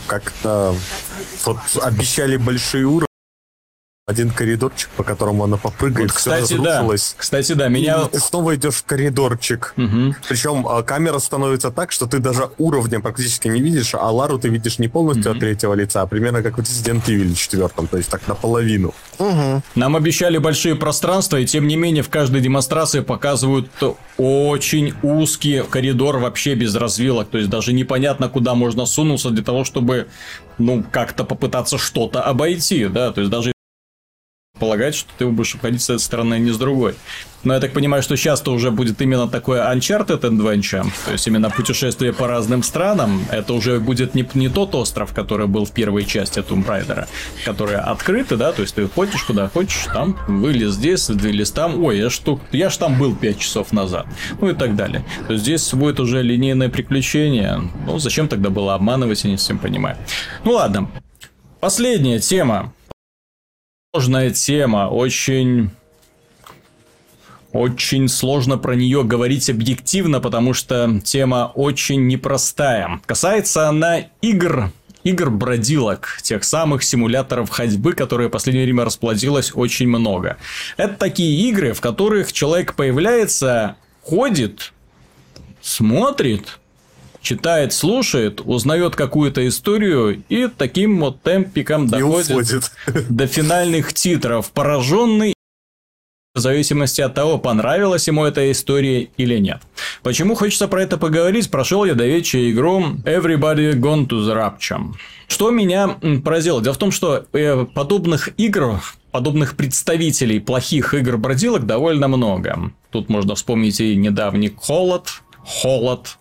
как-то 0.07 0.75
вот 1.45 1.57
обещали 1.81 2.37
большие 2.37 2.85
уровни, 2.85 3.08
один 4.09 4.31
коридорчик, 4.31 4.89
по 4.97 5.03
которому 5.03 5.43
она 5.43 5.57
попрыгает, 5.57 6.09
вот, 6.09 6.17
кстати, 6.17 6.45
все 6.45 6.55
разрушилось. 6.57 7.13
Да. 7.15 7.21
Кстати, 7.21 7.53
да, 7.53 7.67
меня... 7.67 8.01
И 8.05 8.09
ты 8.09 8.19
снова 8.19 8.55
идешь 8.55 8.75
в 8.75 8.83
коридорчик. 8.83 9.75
Угу. 9.77 10.15
Причем 10.27 10.67
а, 10.67 10.81
камера 10.81 11.19
становится 11.19 11.69
так, 11.69 11.91
что 11.91 12.07
ты 12.07 12.17
даже 12.17 12.49
уровня 12.57 13.01
практически 13.01 13.47
не 13.49 13.61
видишь, 13.61 13.93
а 13.93 14.09
Лару 14.09 14.39
ты 14.39 14.49
видишь 14.49 14.79
не 14.79 14.87
полностью 14.87 15.29
угу. 15.29 15.37
от 15.37 15.39
третьего 15.41 15.75
лица, 15.75 16.01
а 16.01 16.07
примерно 16.07 16.41
как 16.41 16.57
в 16.57 16.61
Resident 16.61 17.05
Evil 17.05 17.35
4, 17.35 17.67
то 17.69 17.97
есть 17.97 18.09
так 18.09 18.27
наполовину. 18.27 18.95
Угу. 19.19 19.61
Нам 19.75 19.95
обещали 19.95 20.39
большие 20.39 20.75
пространства, 20.75 21.37
и 21.37 21.45
тем 21.45 21.67
не 21.67 21.75
менее 21.75 22.01
в 22.01 22.09
каждой 22.09 22.41
демонстрации 22.41 23.01
показывают 23.01 23.69
очень 24.17 24.95
узкий 25.03 25.63
коридор 25.69 26.17
вообще 26.17 26.55
без 26.55 26.75
развилок, 26.75 27.29
то 27.29 27.37
есть 27.37 27.49
даже 27.49 27.73
непонятно, 27.73 28.27
куда 28.27 28.55
можно 28.55 28.87
сунуться 28.87 29.29
для 29.29 29.43
того, 29.43 29.63
чтобы 29.65 30.07
ну, 30.57 30.83
как-то 30.91 31.23
попытаться 31.23 31.77
что-то 31.77 32.21
обойти, 32.21 32.87
да, 32.87 33.11
то 33.11 33.21
есть 33.21 33.31
даже 33.31 33.53
полагать, 34.59 34.95
что 34.95 35.09
ты 35.17 35.25
будешь 35.25 35.55
уходить 35.55 35.81
с 35.81 35.89
этой 35.89 35.99
стороны, 35.99 36.35
а 36.35 36.39
не 36.39 36.51
с 36.51 36.57
другой. 36.57 36.95
Но 37.43 37.53
я 37.53 37.59
так 37.61 37.71
понимаю, 37.71 38.03
что 38.03 38.17
сейчас-то 38.17 38.51
уже 38.51 38.69
будет 38.69 39.01
именно 39.01 39.27
такое 39.27 39.63
Uncharted 39.73 40.21
Adventure, 40.21 40.85
то 41.05 41.11
есть 41.11 41.25
именно 41.25 41.49
путешествие 41.49 42.11
по 42.11 42.27
разным 42.27 42.63
странам. 42.63 43.25
Это 43.31 43.53
уже 43.53 43.79
будет 43.79 44.13
не, 44.13 44.27
не 44.33 44.49
тот 44.49 44.75
остров, 44.75 45.13
который 45.13 45.47
был 45.47 45.63
в 45.63 45.71
первой 45.71 46.03
части 46.03 46.39
Tomb 46.39 46.65
Raider, 46.65 47.07
который 47.45 47.77
открытый, 47.77 48.37
да, 48.37 48.51
то 48.51 48.61
есть 48.61 48.75
ты 48.75 48.87
ходишь 48.89 49.23
куда 49.23 49.47
хочешь, 49.47 49.85
там, 49.93 50.17
вылез 50.27 50.73
здесь, 50.73 51.07
вылез 51.09 51.51
там, 51.51 51.81
ой, 51.81 51.99
я 51.99 52.09
ж, 52.09 52.17
тут, 52.17 52.41
я 52.51 52.69
ж 52.69 52.75
там 52.75 52.99
был 52.99 53.15
5 53.15 53.39
часов 53.39 53.71
назад, 53.71 54.05
ну 54.41 54.49
и 54.49 54.53
так 54.53 54.75
далее. 54.75 55.05
То 55.27 55.33
есть 55.33 55.45
здесь 55.45 55.73
будет 55.73 55.99
уже 56.01 56.21
линейное 56.21 56.69
приключение. 56.69 57.61
Ну, 57.85 57.99
зачем 57.99 58.27
тогда 58.27 58.49
было 58.49 58.75
обманывать, 58.75 59.23
я 59.23 59.29
не 59.29 59.37
всем 59.37 59.59
понимаю. 59.59 59.97
Ну 60.43 60.51
ладно. 60.51 60.91
Последняя 61.61 62.19
тема 62.19 62.73
сложная 63.91 64.29
тема, 64.29 64.87
очень... 64.87 65.71
Очень 67.51 68.07
сложно 68.07 68.59
про 68.59 68.75
нее 68.75 69.03
говорить 69.03 69.49
объективно, 69.49 70.19
потому 70.19 70.53
что 70.53 71.01
тема 71.03 71.51
очень 71.55 72.05
непростая. 72.05 73.01
Касается 73.07 73.67
она 73.67 74.01
игр, 74.21 74.71
игр-бродилок, 75.03 76.19
тех 76.21 76.43
самых 76.43 76.83
симуляторов 76.83 77.49
ходьбы, 77.49 77.93
которые 77.93 78.27
в 78.29 78.31
последнее 78.31 78.65
время 78.65 78.85
расплодилось 78.85 79.51
очень 79.55 79.87
много. 79.87 80.37
Это 80.77 80.93
такие 80.93 81.49
игры, 81.49 81.73
в 81.73 81.81
которых 81.81 82.31
человек 82.31 82.75
появляется, 82.75 83.77
ходит, 84.03 84.71
смотрит, 85.61 86.59
читает, 87.21 87.73
слушает, 87.73 88.41
узнает 88.43 88.95
какую-то 88.95 89.47
историю 89.47 90.23
и 90.29 90.47
таким 90.47 90.99
вот 90.99 91.21
темпиком 91.21 91.87
доходит 91.87 92.71
до 93.09 93.27
финальных 93.27 93.93
титров, 93.93 94.51
пораженный 94.51 95.33
в 96.35 96.41
зависимости 96.41 97.01
от 97.01 97.15
того, 97.15 97.39
понравилась 97.39 98.07
ему 98.07 98.23
эта 98.23 98.51
история 98.51 99.09
или 99.17 99.39
нет. 99.39 99.61
Почему 100.03 100.35
хочется 100.35 100.67
про 100.67 100.83
это 100.83 100.97
поговорить, 100.97 101.49
прошел 101.49 101.85
я 101.85 101.95
до 101.95 102.05
вечера 102.05 102.49
игру 102.51 102.81
Everybody 103.03 103.73
Gone 103.73 104.07
to 104.07 104.19
the 104.19 104.35
Rapture. 104.35 104.93
Что 105.27 105.49
меня 105.49 105.97
поразило? 106.23 106.61
Дело 106.61 106.75
в 106.75 106.77
том, 106.77 106.91
что 106.91 107.25
э, 107.33 107.65
подобных 107.65 108.29
игр, 108.37 108.79
подобных 109.11 109.57
представителей 109.57 110.39
плохих 110.39 110.93
игр-бродилок 110.93 111.65
довольно 111.65 112.07
много. 112.07 112.71
Тут 112.91 113.09
можно 113.09 113.33
вспомнить 113.33 113.79
и 113.81 113.95
недавний 113.95 114.53
Холод, 114.55 115.21
Холод, 115.43 116.18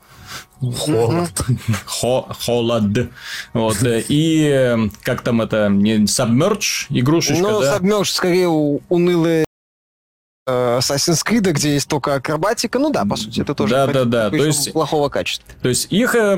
Холод. 0.61 1.31
холод. 1.87 3.11
Вот. 3.53 3.77
И 3.83 4.51
э, 4.53 4.89
как 5.03 5.23
там 5.23 5.41
это, 5.41 5.69
не 5.69 6.05
Submerge 6.05 6.87
игрушечка, 6.91 7.43
Ну, 7.43 7.61
да? 7.61 7.77
Submerge 7.77 8.07
скорее 8.07 8.49
унылые 8.49 9.45
э, 10.49 10.79
Assassin's 10.79 11.25
Creed, 11.25 11.53
где 11.53 11.75
есть 11.75 11.89
только 11.89 12.15
акробатика, 12.15 12.79
ну 12.79 12.91
да, 12.91 13.05
по 13.05 13.17
сути, 13.17 13.41
это 13.41 13.55
тоже 13.55 13.75
да, 13.75 13.87
да, 13.87 14.05
да. 14.05 14.31
То 14.31 14.37
есть, 14.37 14.73
плохого 14.73 15.09
качества. 15.09 15.47
То 15.63 15.69
есть 15.69 15.93
их 15.93 16.15
э, 16.17 16.33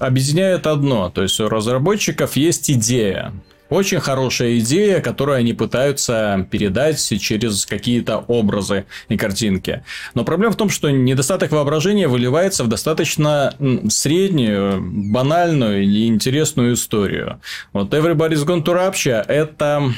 объединяет 0.00 0.66
одно, 0.66 1.08
то 1.08 1.22
есть 1.22 1.40
у 1.40 1.48
разработчиков 1.48 2.36
есть 2.36 2.70
идея, 2.70 3.32
Очень 3.70 4.00
хорошая 4.00 4.58
идея, 4.58 5.00
которую 5.00 5.38
они 5.38 5.52
пытаются 5.52 6.46
передать 6.50 7.00
через 7.20 7.64
какие-то 7.64 8.18
образы 8.18 8.84
и 9.08 9.16
картинки. 9.16 9.84
Но 10.14 10.24
проблема 10.24 10.52
в 10.52 10.56
том, 10.56 10.68
что 10.68 10.90
недостаток 10.90 11.52
воображения 11.52 12.08
выливается 12.08 12.64
в 12.64 12.68
достаточно 12.68 13.54
среднюю, 13.88 14.82
банальную 14.82 15.84
и 15.84 16.06
интересную 16.06 16.74
историю. 16.74 17.40
Вот 17.72 17.94
Everybody's 17.94 18.44
Gone 18.44 18.64
to 18.64 18.74
Rapture– 18.74 19.24
это 19.28 19.92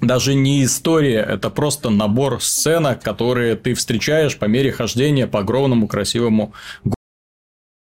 даже 0.00 0.34
не 0.34 0.64
история, 0.64 1.20
это 1.20 1.50
просто 1.50 1.90
набор 1.90 2.40
сценок, 2.42 3.02
которые 3.02 3.56
ты 3.56 3.74
встречаешь 3.74 4.38
по 4.38 4.46
мере 4.46 4.72
хождения 4.72 5.26
по 5.26 5.40
огромному 5.40 5.86
красивому 5.86 6.54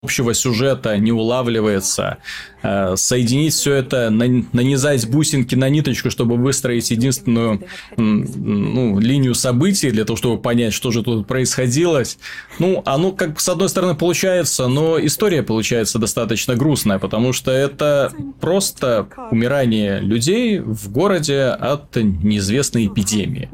общего 0.05 0.35
сюжета 0.35 0.97
не 0.99 1.13
улавливается. 1.13 2.19
Э, 2.63 2.95
соединить 2.97 3.55
все 3.55 3.75
это, 3.75 4.11
нанизать 4.11 5.09
бусинки 5.09 5.55
на 5.55 5.69
ниточку, 5.69 6.11
чтобы 6.11 6.37
выстроить 6.37 6.91
единственную 6.91 7.63
ну, 7.97 8.99
линию 8.99 9.35
событий 9.35 9.91
для 9.91 10.05
того, 10.05 10.17
чтобы 10.17 10.41
понять, 10.41 10.73
что 10.73 10.91
же 10.91 11.03
тут 11.03 11.27
происходило. 11.27 12.03
Ну, 12.59 12.83
оно 12.87 13.13
как 13.13 13.41
с 13.41 13.49
одной 13.49 13.69
стороны 13.69 13.95
получается, 13.95 14.67
но 14.69 14.99
история 15.05 15.43
получается 15.43 15.99
достаточно 15.99 16.55
грустная, 16.55 16.99
потому 16.99 17.33
что 17.33 17.51
это 17.51 18.13
просто 18.41 19.09
умирание 19.31 20.01
людей 20.01 20.59
в 20.59 20.91
городе 20.91 21.45
от 21.45 21.97
неизвестной 21.97 22.87
эпидемии. 22.87 23.51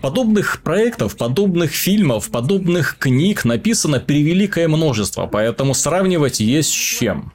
Подобных 0.00 0.62
проектов, 0.62 1.16
подобных 1.16 1.72
фильмов, 1.72 2.30
подобных 2.30 2.96
книг 2.98 3.44
написано 3.44 4.00
превеликое 4.00 4.66
множество, 4.68 5.26
поэтому 5.26 5.74
сравнивать 5.74 6.40
есть 6.40 6.70
с 6.70 6.72
чем. 6.72 7.32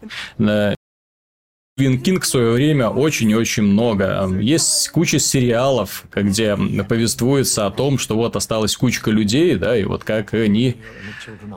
Э, 1.78 1.82
Стивен 1.82 1.99
Кинг 1.99 2.23
в 2.23 2.28
свое 2.28 2.51
время 2.51 2.88
очень 2.88 3.30
и 3.30 3.36
очень 3.36 3.63
много. 3.63 4.30
Есть 4.39 4.89
куча 4.91 5.19
сериалов, 5.19 6.05
где 6.15 6.55
повествуется 6.88 7.65
о 7.65 7.71
том, 7.71 7.97
что 7.97 8.15
вот 8.15 8.38
осталась 8.38 8.78
кучка 8.78 9.11
людей, 9.11 9.55
да, 9.55 9.78
и 9.78 9.84
вот 9.84 10.05
как 10.05 10.34
они, 10.34 10.78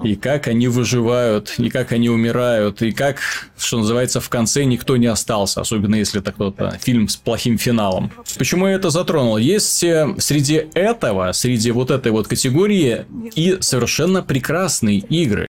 и 0.03 0.17
как 0.17 0.49
они 0.49 0.67
выживают, 0.67 1.55
и 1.59 1.71
как 1.71 1.93
они 1.93 2.11
умирают, 2.11 2.83
и 2.83 2.91
как, 2.91 3.19
что 3.57 3.79
называется, 3.79 4.21
в 4.21 4.29
конце 4.29 4.65
никто 4.65 4.97
не 4.97 5.07
остался, 5.07 5.61
особенно 5.61 5.95
если 5.95 6.21
это 6.21 6.33
кто-то 6.33 6.77
фильм 6.83 7.09
с 7.09 7.15
плохим 7.17 7.57
финалом. 7.57 8.11
Почему 8.39 8.67
я 8.67 8.75
это 8.75 8.91
затронул? 8.91 9.37
Есть 9.37 9.85
э, 9.85 10.17
среди 10.19 10.67
этого, 10.75 11.31
среди 11.31 11.71
вот 11.71 11.93
этой 11.93 12.11
вот 12.11 12.27
категории 12.27 13.05
и 13.37 13.59
совершенно 13.61 14.25
прекрасные 14.25 14.99
игры 14.99 15.48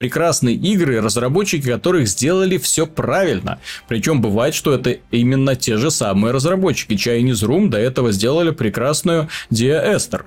прекрасные 0.00 0.54
игры, 0.54 1.02
разработчики 1.02 1.70
которых 1.70 2.08
сделали 2.08 2.56
все 2.56 2.86
правильно. 2.86 3.60
Причем 3.86 4.22
бывает, 4.22 4.54
что 4.54 4.72
это 4.72 4.96
именно 5.10 5.56
те 5.56 5.76
же 5.76 5.90
самые 5.90 6.32
разработчики. 6.32 6.94
Chinese 6.94 7.46
Room 7.46 7.68
до 7.68 7.76
этого 7.76 8.10
сделали 8.10 8.50
прекрасную 8.50 9.28
Dia 9.52 9.94
Esther. 9.94 10.22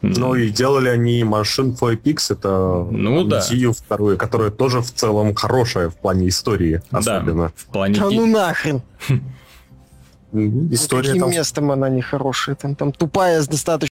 Ну 0.00 0.34
и 0.34 0.48
делали 0.48 0.88
они 0.88 1.22
Machine 1.22 1.78
for 1.78 1.94
Pix, 1.94 2.32
это 2.32 2.88
ну, 2.90 3.22
да. 3.24 3.42
вторую, 3.76 4.16
которая 4.16 4.50
тоже 4.50 4.80
в 4.80 4.90
целом 4.90 5.34
хорошая 5.34 5.90
в 5.90 5.96
плане 5.96 6.28
истории, 6.28 6.80
особенно. 6.90 7.48
Да, 7.48 7.52
в 7.54 7.66
плане... 7.66 8.00
Да 8.00 8.10
ну 8.10 8.26
нахрен! 8.26 8.80
История 10.72 11.08
Каким 11.08 11.24
там... 11.24 11.30
местом 11.30 11.70
она 11.70 11.90
нехорошая? 11.90 12.56
Там, 12.56 12.74
там 12.74 12.92
тупая, 12.92 13.44
достаточно 13.44 13.91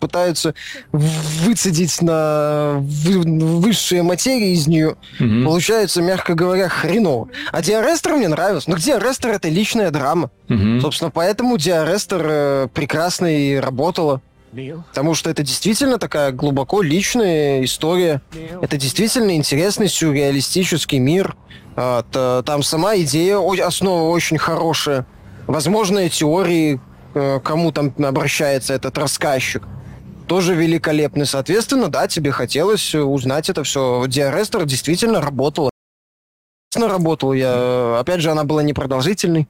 пытаются 0.00 0.54
выцедить 0.90 2.02
на 2.02 2.78
высшие 2.80 4.02
материи 4.02 4.52
из 4.52 4.66
нее, 4.66 4.96
угу. 5.20 5.44
получается, 5.44 6.02
мягко 6.02 6.34
говоря, 6.34 6.68
хреново. 6.68 7.28
А 7.52 7.62
Диарестер 7.62 8.14
мне 8.16 8.28
нравился. 8.28 8.70
Но 8.70 8.76
где 8.76 8.92
Диарестер 8.92 9.30
это 9.30 9.48
личная 9.48 9.90
драма. 9.90 10.30
Угу. 10.48 10.80
Собственно, 10.80 11.10
поэтому 11.10 11.56
Диарестер 11.58 12.22
э, 12.24 12.68
прекрасно 12.72 13.26
и 13.26 13.56
работала. 13.56 14.20
Потому 14.88 15.14
что 15.14 15.30
это 15.30 15.44
действительно 15.44 15.98
такая 15.98 16.32
глубоко 16.32 16.82
личная 16.82 17.64
история. 17.64 18.20
Это 18.60 18.76
действительно 18.76 19.36
интересный 19.36 19.88
сюрреалистический 19.88 20.98
мир. 20.98 21.36
А, 21.76 22.42
там 22.42 22.62
сама 22.64 22.96
идея, 22.96 23.38
основа 23.64 24.10
очень 24.10 24.38
хорошая. 24.38 25.06
Возможные 25.46 26.08
теории, 26.08 26.80
э, 27.14 27.40
кому 27.44 27.70
там 27.70 27.94
обращается 27.98 28.74
этот 28.74 28.98
рассказчик 28.98 29.62
тоже 30.30 30.54
великолепный. 30.54 31.26
Соответственно, 31.26 31.88
да, 31.88 32.06
тебе 32.06 32.30
хотелось 32.30 32.94
узнать 32.94 33.50
это 33.50 33.64
все. 33.64 34.04
Диарестер 34.06 34.64
действительно 34.64 35.20
работала. 35.20 35.70
Работала 36.76 37.32
я. 37.32 37.98
Опять 37.98 38.20
же, 38.20 38.30
она 38.30 38.44
была 38.44 38.62
непродолжительной. 38.62 39.48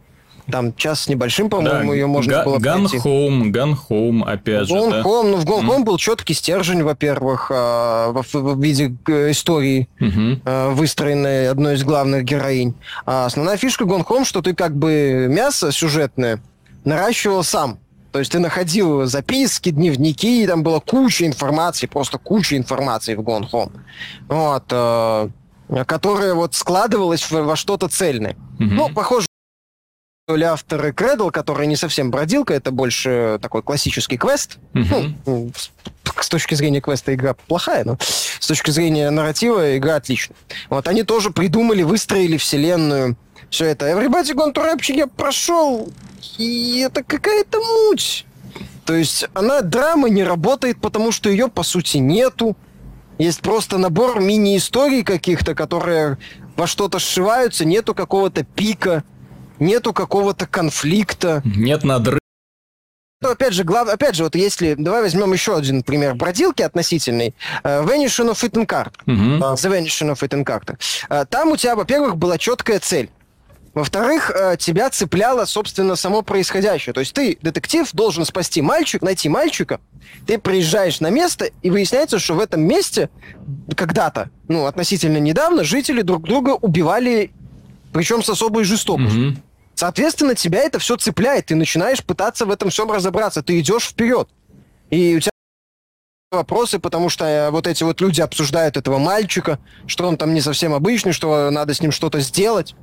Там 0.51 0.75
час 0.75 1.03
с 1.03 1.09
небольшим, 1.09 1.51
по-моему, 1.51 1.91
да, 1.91 1.95
ее 1.95 2.07
можно 2.07 2.33
га- 2.33 2.45
было 2.45 2.57
Gun 2.57 2.89
пройти. 2.89 2.97
Home, 2.97 3.53
Gun 3.53 3.77
Home, 3.91 4.25
опять 4.25 4.69
же. 4.69 4.75
Gun 4.75 4.91
да? 4.91 5.03
Home, 5.03 5.31
ну, 5.33 5.37
в 5.37 5.45
Gun 5.45 5.67
Home 5.67 5.81
mm. 5.81 5.85
был 5.85 5.99
четкий 5.99 6.33
стержень, 6.33 6.83
во-первых, 6.83 7.51
э, 7.51 7.55
в, 7.55 8.25
в 8.33 8.63
виде 8.63 8.97
э, 9.07 9.33
истории, 9.33 9.87
mm-hmm. 10.01 10.73
выстроенной 10.73 11.51
одной 11.51 11.75
из 11.75 11.85
главных 11.85 12.25
героинь. 12.25 12.75
А 13.05 13.27
основная 13.27 13.59
фишка 13.59 13.85
Gone 13.85 14.07
Home, 14.07 14.25
что 14.25 14.41
ты 14.41 14.55
как 14.55 14.75
бы 14.75 15.27
мясо 15.29 15.73
сюжетное 15.73 16.41
наращивал 16.85 17.45
сам. 17.45 17.79
То 18.13 18.19
есть 18.19 18.33
ты 18.33 18.39
находил 18.39 19.07
записки, 19.07 19.71
дневники, 19.71 20.43
и 20.43 20.47
там 20.47 20.63
была 20.63 20.81
куча 20.81 21.27
информации, 21.27 21.87
просто 21.87 22.19
куча 22.19 22.57
информации 22.57 23.15
в 23.15 23.21
Gone 23.21 23.49
Home. 23.51 23.73
Вот, 24.29 24.65
э, 24.71 25.85
которая 25.87 26.35
вот 26.35 26.55
складывалась 26.55 27.23
в, 27.23 27.33
во 27.33 27.57
что-то 27.57 27.89
цельное. 27.89 28.33
Mm-hmm. 28.59 28.69
Ну, 28.71 28.89
похоже, 28.91 29.27
ли 30.29 30.45
авторы 30.45 30.93
Кредл, 30.93 31.31
который 31.31 31.67
не 31.67 31.77
совсем 31.77 32.11
бродилка, 32.11 32.55
это 32.55 32.71
больше 32.71 33.39
такой 33.41 33.63
классический 33.63 34.17
квест. 34.17 34.59
Mm-hmm. 34.75 35.15
Ну, 35.27 35.51
с 36.21 36.29
точки 36.29 36.55
зрения 36.55 36.81
квеста 36.81 37.15
игра 37.15 37.35
плохая, 37.35 37.85
но 37.85 37.97
с 38.01 38.47
точки 38.47 38.71
зрения 38.71 39.11
нарратива 39.11 39.77
игра 39.77 39.97
отличная. 39.97 40.37
Вот 40.69 40.89
они 40.89 41.03
тоже 41.03 41.31
придумали, 41.31 41.83
выстроили 41.83 42.37
вселенную. 42.37 43.17
Все 43.49 43.67
это. 43.67 43.89
Everybody 43.89 44.35
Gone 44.35 44.55
to 44.55 44.65
Rapture 44.65 44.97
я 44.97 45.07
прошел 45.07 45.89
и 46.39 46.81
это 46.81 47.03
какая-то 47.03 47.59
муть. 47.59 48.27
То 48.85 48.95
есть 48.95 49.27
она 49.35 49.61
драма 49.63 50.09
не 50.09 50.25
работает, 50.25 50.81
потому 50.81 51.13
что 51.13 51.31
ее 51.31 51.49
по 51.49 51.63
сути 51.63 51.99
нету. 51.99 52.57
Есть 53.19 53.41
просто 53.41 53.79
набор 53.79 54.21
мини-историй 54.21 55.05
каких-то, 55.05 55.55
которые 55.55 56.19
во 56.57 56.67
что-то 56.67 56.99
сшиваются, 56.99 57.65
нету 57.65 57.95
какого-то 57.95 58.45
пика, 58.45 59.05
нету 59.59 59.93
какого-то 59.93 60.47
конфликта. 60.47 61.43
Нет 61.45 61.85
надрыва. 61.85 62.19
Ну, 63.23 63.31
опять 63.31 63.53
же, 63.53 63.65
глав... 63.65 63.89
опять 63.89 64.15
же, 64.15 64.25
вот 64.25 64.35
если... 64.35 64.75
Давай 64.75 65.03
возьмем 65.03 65.31
еще 65.35 65.55
один 65.55 65.83
пример 65.83 66.15
бродилки 66.15 66.63
относительный. 66.63 67.35
Uh, 67.63 67.87
Vanishing 67.87 68.31
of 68.31 68.43
Eaton 68.43 68.67
Card. 68.67 68.95
Uh-huh. 69.07 69.55
The 69.55 69.71
Vanishing 69.71 70.11
of 70.11 70.23
Eaton 70.27 70.43
Card. 70.43 70.79
Uh, 71.11 71.27
там 71.27 71.53
у 71.53 71.57
тебя, 71.59 71.77
во-первых, 71.77 72.17
была 72.17 72.39
четкая 72.39 72.81
цель. 72.81 73.11
Во-вторых, 73.73 74.33
э, 74.35 74.57
тебя 74.59 74.91
цепляло, 74.91 75.45
собственно, 75.45 75.95
само 75.95 76.23
происходящее. 76.23 76.93
То 76.93 77.01
есть 77.01 77.13
ты, 77.15 77.39
детектив, 77.41 77.89
должен 77.93 78.25
спасти 78.25 78.63
мальчика, 78.63 79.05
найти 79.05 79.29
мальчика. 79.29 79.81
Ты 80.27 80.39
приезжаешь 80.39 80.99
на 81.01 81.11
место, 81.11 81.51
и 81.63 81.71
выясняется, 81.71 82.19
что 82.19 82.35
в 82.35 82.41
этом 82.41 82.63
месте 82.63 83.11
когда-то, 83.77 84.31
ну, 84.49 84.67
относительно 84.67 85.19
недавно, 85.19 85.63
жители 85.63 86.03
друг 86.03 86.25
друга 86.25 86.51
убивали, 86.51 87.31
причем 87.93 88.25
с 88.25 88.29
особой 88.29 88.65
жестокостью. 88.65 89.31
Mm-hmm. 89.31 89.37
Соответственно, 89.77 90.35
тебя 90.35 90.61
это 90.65 90.79
все 90.81 90.97
цепляет. 90.97 91.47
Ты 91.47 91.55
начинаешь 91.55 92.05
пытаться 92.05 92.47
в 92.47 92.51
этом 92.51 92.71
всем 92.71 92.91
разобраться. 92.91 93.43
Ты 93.43 93.61
идешь 93.61 93.85
вперед. 93.85 94.29
И 94.91 95.17
у 95.17 95.21
тебя 95.21 95.31
вопросы, 96.33 96.79
потому 96.79 97.09
что 97.09 97.25
э, 97.25 97.51
вот 97.51 97.67
эти 97.67 97.83
вот 97.83 98.01
люди 98.01 98.21
обсуждают 98.21 98.77
этого 98.77 98.99
мальчика, 98.99 99.59
что 99.87 100.07
он 100.07 100.17
там 100.17 100.35
не 100.35 100.41
совсем 100.41 100.75
обычный, 100.75 101.13
что 101.13 101.51
надо 101.51 101.73
с 101.73 101.81
ним 101.81 101.93
что-то 101.93 102.21
сделать. 102.21 102.75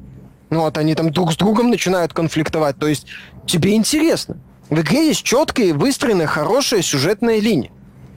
Ну 0.50 0.62
вот 0.62 0.78
они 0.78 0.96
там 0.96 1.12
друг 1.12 1.34
с 1.34 1.38
другом 1.38 1.70
начинают 1.70 2.14
конфликтовать. 2.14 2.78
То 2.78 2.88
есть 2.88 3.08
тебе 3.46 3.76
интересно. 3.76 4.38
В 4.70 4.80
игре 4.82 5.08
есть 5.08 5.24
четкая, 5.24 5.74
выстроенная, 5.74 6.28
хорошая 6.28 6.82
сюжетная 6.82 7.40
линия. 7.40 7.72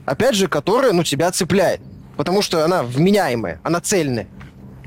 Опять 0.05 0.35
же, 0.35 0.47
которая, 0.47 0.91
ну, 0.91 1.03
тебя 1.03 1.31
цепляет. 1.31 1.81
Потому 2.17 2.41
что 2.41 2.65
она 2.65 2.83
вменяемая, 2.83 3.59
она 3.63 3.79
цельная. 3.79 4.27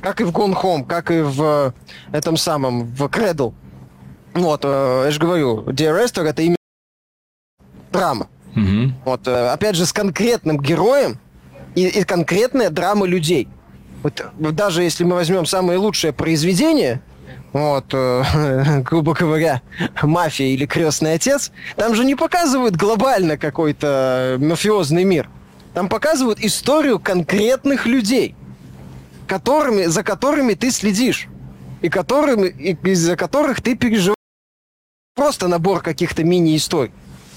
Как 0.01 0.21
и 0.21 0.25
в 0.25 0.31
Gone 0.31 0.55
Home, 0.61 0.87
как 0.87 1.11
и 1.11 1.21
в 1.23 1.43
э, 1.43 1.73
этом 2.17 2.37
самом, 2.37 2.85
в 2.85 3.05
Cradle. 3.05 3.55
Вот, 4.35 4.61
э, 4.65 5.03
я 5.07 5.11
же 5.11 5.19
говорю, 5.19 5.63
Esther 5.63 6.25
это 6.25 6.43
именно 6.43 6.57
драма. 7.91 8.29
Mm-hmm. 8.55 8.93
Вот, 9.07 9.27
э, 9.27 9.49
опять 9.49 9.77
же, 9.77 9.87
с 9.87 9.93
конкретным 9.93 10.61
героем 10.61 11.19
и, 11.75 11.87
и 11.87 12.05
конкретная 12.05 12.69
драма 12.69 13.07
людей. 13.07 13.49
Вот, 14.03 14.23
даже 14.39 14.83
если 14.83 15.05
мы 15.05 15.15
возьмем 15.15 15.47
самые 15.47 15.79
лучшие 15.79 16.13
произведения, 16.13 17.01
вот, 17.55 17.87
э, 17.93 18.81
грубо 18.85 19.15
говоря, 19.15 19.63
мафия 20.03 20.49
или 20.49 20.67
крестный 20.67 21.15
отец, 21.15 21.53
там 21.77 21.95
же 21.95 22.05
не 22.05 22.17
показывают 22.17 22.77
глобально 22.77 23.39
какой-то 23.39 24.37
мафиозный 24.41 25.05
мир. 25.05 25.31
Там 25.73 25.89
показывают 25.89 26.41
историю 26.41 26.99
конкретных 26.99 27.87
людей, 27.87 28.35
которыми, 29.27 29.85
за 29.85 30.03
которыми 30.03 30.55
ты 30.55 30.71
следишь. 30.71 31.29
и 31.81 31.91
которым, 31.91 32.45
из-за 32.45 33.15
которых 33.15 33.61
ты 33.61 33.77
переживаешь 33.77 34.15
просто 35.15 35.49
набор 35.49 35.83
каких-то 35.83 36.25
мини-историй. 36.25 36.93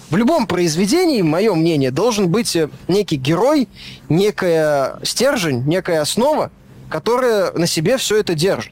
В 0.10 0.16
любом 0.16 0.48
произведении, 0.48 1.22
мое 1.22 1.54
мнение, 1.54 1.92
должен 1.92 2.30
быть 2.30 2.56
э, 2.56 2.70
некий 2.88 3.18
герой, 3.18 3.68
некая 4.08 5.00
стержень, 5.04 5.64
некая 5.66 6.00
основа, 6.00 6.50
которая 6.90 7.52
на 7.52 7.68
себе 7.68 7.98
все 7.98 8.18
это 8.18 8.34
держит. 8.36 8.72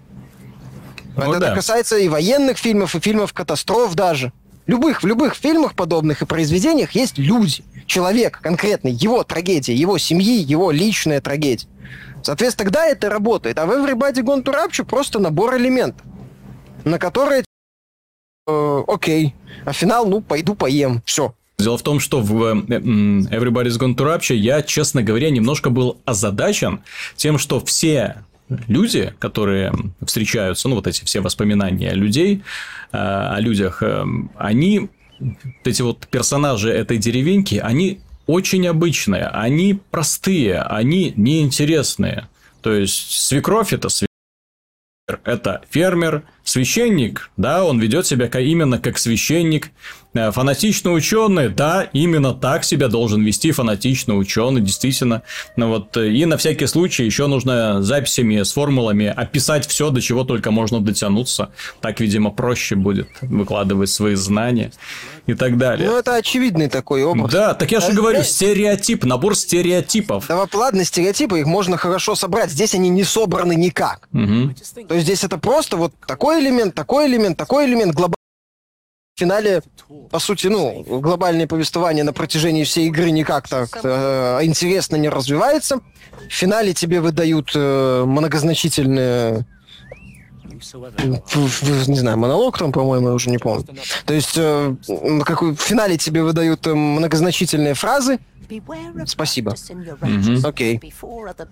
Ну, 1.16 1.32
это 1.32 1.40
да. 1.40 1.56
касается 1.56 1.98
и 1.98 2.08
военных 2.08 2.58
фильмов, 2.58 2.96
и 2.96 3.00
фильмов 3.00 3.34
катастроф 3.34 3.96
даже. 3.96 4.32
Любых, 4.68 5.04
в 5.04 5.06
любых 5.06 5.36
фильмах 5.36 5.76
подобных 5.76 6.22
и 6.22 6.26
произведениях 6.26 6.92
есть 6.92 7.18
люди. 7.18 7.64
Человек 7.86 8.40
конкретный, 8.42 8.92
его 8.92 9.24
трагедия, 9.24 9.76
его 9.76 9.98
семьи, 9.98 10.42
его 10.42 10.72
личная 10.72 11.22
трагедия. 11.22 11.68
Соответственно, 12.24 12.66
тогда 12.66 12.88
это 12.88 13.10
работает. 13.10 13.60
А 13.60 13.68
в 13.68 13.72
Everybody 13.72 14.24
Gone 14.24 14.44
to 14.44 14.54
Rapture 14.54 14.86
просто 14.86 15.20
набор 15.20 15.58
элементов, 15.58 16.06
на 16.84 16.98
которые 16.98 17.44
э, 18.48 18.84
окей, 18.88 19.36
а 19.64 19.74
финал, 19.74 20.08
ну, 20.08 20.22
пойду 20.22 20.56
поем, 20.56 21.04
все. 21.06 21.36
Дело 21.60 21.78
в 21.78 21.84
том, 21.84 22.00
что 22.00 22.22
в 22.22 22.44
э, 22.44 22.54
Everybody's 22.54 23.80
Gone 23.80 23.96
to 23.96 23.98
Rapture 23.98 24.36
я, 24.36 24.64
честно 24.64 25.04
говоря, 25.04 25.30
немножко 25.30 25.70
был 25.70 26.02
озадачен 26.06 26.82
тем, 27.16 27.38
что 27.38 27.64
все 27.64 28.24
люди, 28.50 29.14
которые 29.20 29.74
встречаются, 30.06 30.70
ну, 30.70 30.76
вот 30.76 30.88
эти 30.88 31.04
все 31.06 31.22
воспоминания 31.22 31.94
людей, 31.94 32.44
э, 32.92 32.98
о 32.98 33.40
людях, 33.40 33.82
э, 33.82 34.06
они, 34.38 34.90
эти 35.64 35.82
вот 35.82 36.08
персонажи 36.08 36.70
этой 36.70 36.98
деревеньки, 36.98 37.56
они 37.56 38.00
очень 38.28 38.68
обычные, 38.68 39.28
они 39.28 39.80
простые, 39.92 40.62
они 40.62 41.14
неинтересные. 41.16 42.28
То 42.62 42.74
есть, 42.74 43.12
свекровь 43.12 43.74
это 43.74 43.90
свекровь, 43.90 44.10
это 45.24 45.62
фермер, 45.70 46.24
священник, 46.46 47.30
да, 47.36 47.66
он 47.66 47.80
ведет 47.80 48.08
себя 48.08 48.28
именно 48.40 48.80
как 48.80 48.98
священник, 48.98 49.72
Э, 50.16 50.32
фанатичный 50.32 50.96
ученый, 50.96 51.50
да, 51.50 51.90
именно 51.92 52.34
так 52.34 52.64
себя 52.64 52.88
должен 52.88 53.22
вести 53.22 53.52
фанатичный 53.52 54.18
ученый, 54.18 54.62
действительно. 54.62 55.24
Ну 55.58 55.68
вот, 55.68 55.98
э, 55.98 56.10
и 56.10 56.26
на 56.26 56.38
всякий 56.38 56.68
случай 56.68 57.04
еще 57.04 57.28
нужно 57.28 57.84
записями 57.84 58.42
с 58.42 58.54
формулами 58.54 59.08
описать 59.08 59.68
все, 59.68 59.90
до 59.90 60.02
чего 60.02 60.24
только 60.24 60.52
можно 60.52 60.80
дотянуться. 60.80 61.52
Так, 61.82 62.00
видимо, 62.00 62.32
проще 62.32 62.76
будет 62.76 63.10
выкладывать 63.22 63.90
свои 63.90 64.16
знания 64.16 64.72
и 65.28 65.34
так 65.34 65.58
далее. 65.58 65.90
Ну, 65.90 65.98
это 65.98 66.16
очевидный 66.16 66.70
такой 66.70 67.04
образ. 67.04 67.32
Да, 67.32 67.54
так 67.54 67.72
я 67.72 67.82
же 67.82 67.88
а 67.88 67.92
говорю, 67.92 68.20
здесь... 68.20 68.36
стереотип, 68.36 69.04
набор 69.04 69.36
стереотипов. 69.36 70.28
Да, 70.28 70.48
ладно, 70.54 70.86
стереотипы, 70.86 71.42
их 71.42 71.46
можно 71.46 71.76
хорошо 71.76 72.16
собрать. 72.16 72.52
Здесь 72.52 72.74
они 72.74 72.88
не 72.88 73.04
собраны 73.04 73.56
никак. 73.56 74.08
Угу. 74.14 74.86
То 74.88 74.94
есть 74.94 75.06
здесь 75.06 75.26
это 75.26 75.38
просто 75.38 75.76
вот 75.76 75.94
такой 76.08 76.35
элемент, 76.42 76.76
такой 76.76 77.08
элемент, 77.08 77.38
такой 77.38 77.66
элемент, 77.66 77.94
глобальный 77.94 78.16
в 79.16 79.20
финале, 79.20 79.62
по 80.12 80.20
сути, 80.20 80.48
ну, 80.48 80.84
глобальное 80.84 81.48
повествование 81.48 82.04
на 82.04 82.12
протяжении 82.12 82.66
всей 82.66 82.88
игры 82.88 83.12
никак 83.12 83.48
так 83.48 83.70
э, 83.82 84.40
интересно 84.44 84.98
не 84.98 85.08
развивается. 85.08 85.80
В 86.28 86.34
финале 86.34 86.74
тебе 86.74 87.00
выдают 87.00 87.52
э, 87.56 88.04
многозначительные 88.06 89.46
не 91.88 92.00
знаю, 92.00 92.18
монолог 92.18 92.58
там, 92.58 92.72
по-моему, 92.72 93.10
я 93.10 93.14
уже 93.14 93.30
не 93.30 93.38
помню. 93.38 93.66
То 94.06 94.14
есть, 94.14 94.36
э, 94.38 94.76
как 95.26 95.42
в 95.42 95.56
финале 95.56 95.98
тебе 95.98 96.24
выдают 96.24 96.66
э, 96.68 96.74
многозначительные 96.74 97.74
фразы. 97.74 98.20
Спасибо. 99.08 99.54
Mm-hmm. 99.54 100.48
Окей. 100.48 100.80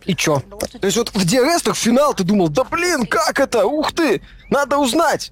И 0.06 0.16
чё? 0.16 0.42
То 0.80 0.86
есть 0.86 0.98
вот 0.98 1.10
в 1.10 1.26
DRS 1.26 1.74
финал 1.74 2.14
ты 2.14 2.24
думал, 2.24 2.50
да 2.50 2.64
блин, 2.64 3.08
как 3.08 3.40
это? 3.40 3.66
Ух 3.66 3.94
ты! 3.94 4.22
Надо 4.50 4.78
узнать! 4.78 5.32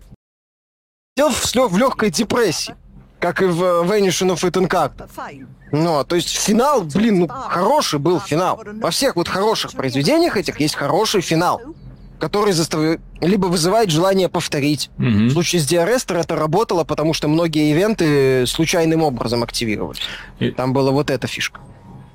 сидел 1.15 1.67
в, 1.67 1.73
в 1.73 1.77
легкой 1.77 2.09
депрессии, 2.09 2.75
как 3.19 3.41
и 3.41 3.45
в 3.45 3.61
Vanishing 3.83 4.33
of 4.33 4.49
Ethan 4.49 4.67
Carter. 4.67 5.07
Ну, 5.71 6.03
то 6.03 6.15
есть 6.15 6.29
финал, 6.29 6.81
блин, 6.81 7.19
ну, 7.19 7.27
хороший 7.27 7.99
был 7.99 8.19
финал. 8.19 8.61
Во 8.65 8.91
всех 8.91 9.15
вот 9.15 9.27
хороших 9.27 9.71
произведениях 9.73 10.35
этих 10.35 10.59
есть 10.59 10.75
хороший 10.75 11.21
финал, 11.21 11.61
который 12.21 12.53
заставляет, 12.53 13.01
либо 13.19 13.47
вызывает 13.47 13.89
желание 13.89 14.29
повторить. 14.29 14.91
Mm-hmm. 14.99 15.27
В 15.27 15.31
случае 15.31 15.59
с 15.59 15.65
Диарестер 15.65 16.17
это 16.17 16.35
работало, 16.35 16.83
потому 16.83 17.13
что 17.13 17.27
многие 17.27 17.71
ивенты 17.71 18.45
случайным 18.45 19.01
образом 19.01 19.41
активировались. 19.41 20.01
И... 20.39 20.51
Там 20.51 20.71
была 20.71 20.91
вот 20.91 21.09
эта 21.09 21.27
фишка. 21.27 21.59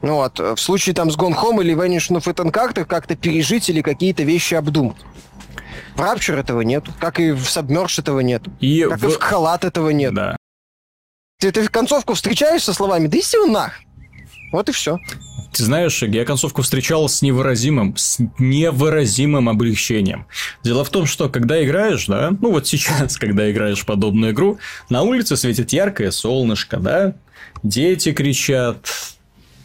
Ну 0.02 0.14
вот, 0.16 0.38
в 0.38 0.58
случае 0.58 0.94
там 0.94 1.10
с 1.10 1.16
Gone 1.16 1.34
Home 1.34 1.60
или 1.60 1.74
Vanishing 1.74 2.16
of 2.16 2.32
Ethan 2.32 2.52
Carter 2.52 2.84
как-то 2.84 3.16
пережить 3.16 3.68
или 3.68 3.82
какие-то 3.82 4.22
вещи 4.22 4.54
обдумать. 4.54 4.96
В 5.96 6.00
Rapture 6.00 6.38
этого 6.38 6.60
нет, 6.60 6.84
как 7.00 7.18
и 7.18 7.32
в 7.32 7.42
Submerge 7.42 8.00
этого 8.00 8.20
нет, 8.20 8.42
и 8.60 8.86
как 8.88 9.00
в... 9.00 9.08
и 9.08 9.08
в 9.08 9.18
Халат 9.18 9.64
этого 9.64 9.90
нет. 9.90 10.14
Да. 10.14 10.36
Ты, 11.40 11.50
ты 11.50 11.66
концовку 11.68 12.14
встречаешь 12.14 12.62
со 12.62 12.72
словами 12.72 13.08
«Да 13.08 13.18
иди 13.18 13.50
нах!» 13.50 13.72
Вот 14.52 14.68
и 14.68 14.72
все. 14.72 14.98
Ты 15.56 15.64
знаешь, 15.64 16.02
я 16.02 16.26
концовку 16.26 16.60
встречал 16.60 17.08
с 17.08 17.22
невыразимым, 17.22 17.96
с 17.96 18.18
невыразимым 18.38 19.48
облегчением. 19.48 20.26
Дело 20.62 20.84
в 20.84 20.90
том, 20.90 21.06
что 21.06 21.30
когда 21.30 21.64
играешь, 21.64 22.04
да, 22.08 22.30
ну 22.42 22.50
вот 22.50 22.66
сейчас, 22.66 23.16
когда 23.18 23.50
играешь 23.50 23.78
в 23.78 23.86
подобную 23.86 24.32
игру, 24.32 24.58
на 24.90 25.00
улице 25.00 25.34
светит 25.34 25.72
яркое 25.72 26.10
солнышко, 26.10 26.76
да, 26.76 27.16
дети 27.62 28.12
кричат, 28.12 28.86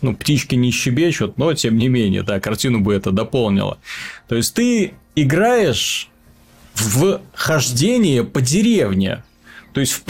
ну, 0.02 0.16
птички 0.16 0.56
не 0.56 0.72
щебечут, 0.72 1.38
но 1.38 1.54
тем 1.56 1.78
не 1.78 1.90
менее, 1.90 2.24
да, 2.24 2.40
картину 2.40 2.80
бы 2.80 2.94
это 2.94 3.12
дополнило. 3.12 3.78
То 4.30 4.38
есть 4.38 4.54
ты 4.54 4.94
играешь 5.18 6.10
в 6.74 7.20
хождение 7.34 8.24
по 8.24 8.40
деревне. 8.40 9.26
То 9.74 9.82
есть, 9.82 9.92
в 9.92 10.04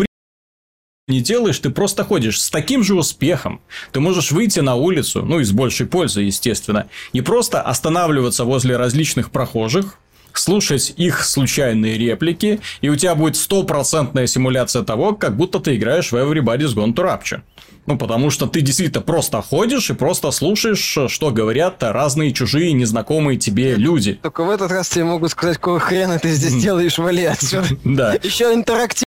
не 1.08 1.22
делаешь, 1.22 1.60
ты 1.60 1.70
просто 1.70 2.04
ходишь 2.04 2.42
с 2.42 2.50
таким 2.50 2.84
же 2.84 2.96
успехом. 2.96 3.62
Ты 3.92 4.00
можешь 4.00 4.32
выйти 4.32 4.60
на 4.60 4.76
улицу, 4.76 5.24
ну 5.24 5.40
и 5.40 5.44
с 5.44 5.52
большей 5.52 5.86
пользой, 5.86 6.26
естественно, 6.26 6.88
и 7.14 7.22
просто 7.22 7.62
останавливаться 7.62 8.46
возле 8.46 8.78
различных 8.78 9.32
прохожих, 9.32 9.98
слушать 10.34 10.94
их 10.96 11.26
случайные 11.26 11.98
реплики, 11.98 12.62
и 12.80 12.90
у 12.90 12.96
тебя 12.96 13.16
будет 13.16 13.36
стопроцентная 13.36 14.28
симуляция 14.28 14.84
того, 14.84 15.14
как 15.14 15.36
будто 15.36 15.60
ты 15.60 15.76
играешь 15.76 16.12
в 16.12 16.16
Everybody's 16.16 16.74
Gone 16.74 16.94
to 16.94 17.04
Rapture. 17.04 17.42
Ну, 17.88 17.98
потому 17.98 18.30
что 18.30 18.46
ты 18.46 18.62
действительно 18.62 19.02
просто 19.02 19.42
ходишь 19.42 19.90
и 19.90 19.94
просто 19.94 20.32
слушаешь, 20.32 21.12
что 21.12 21.32
говорят 21.32 21.78
разные 21.82 22.32
чужие, 22.32 22.72
незнакомые 22.74 23.38
тебе 23.38 23.76
люди. 23.76 24.20
Только 24.22 24.44
в 24.44 24.50
этот 24.52 24.72
раз 24.72 24.88
тебе 24.88 25.04
могут 25.04 25.32
сказать, 25.32 25.58
какого 25.58 25.80
хрена 25.80 26.20
ты 26.20 26.30
здесь 26.32 26.62
делаешь, 26.62 26.98
вали 26.98 27.26
отсюда. 27.26 27.68
Да. 27.84 28.14
Еще 28.24 28.54
интерактив 28.54 29.04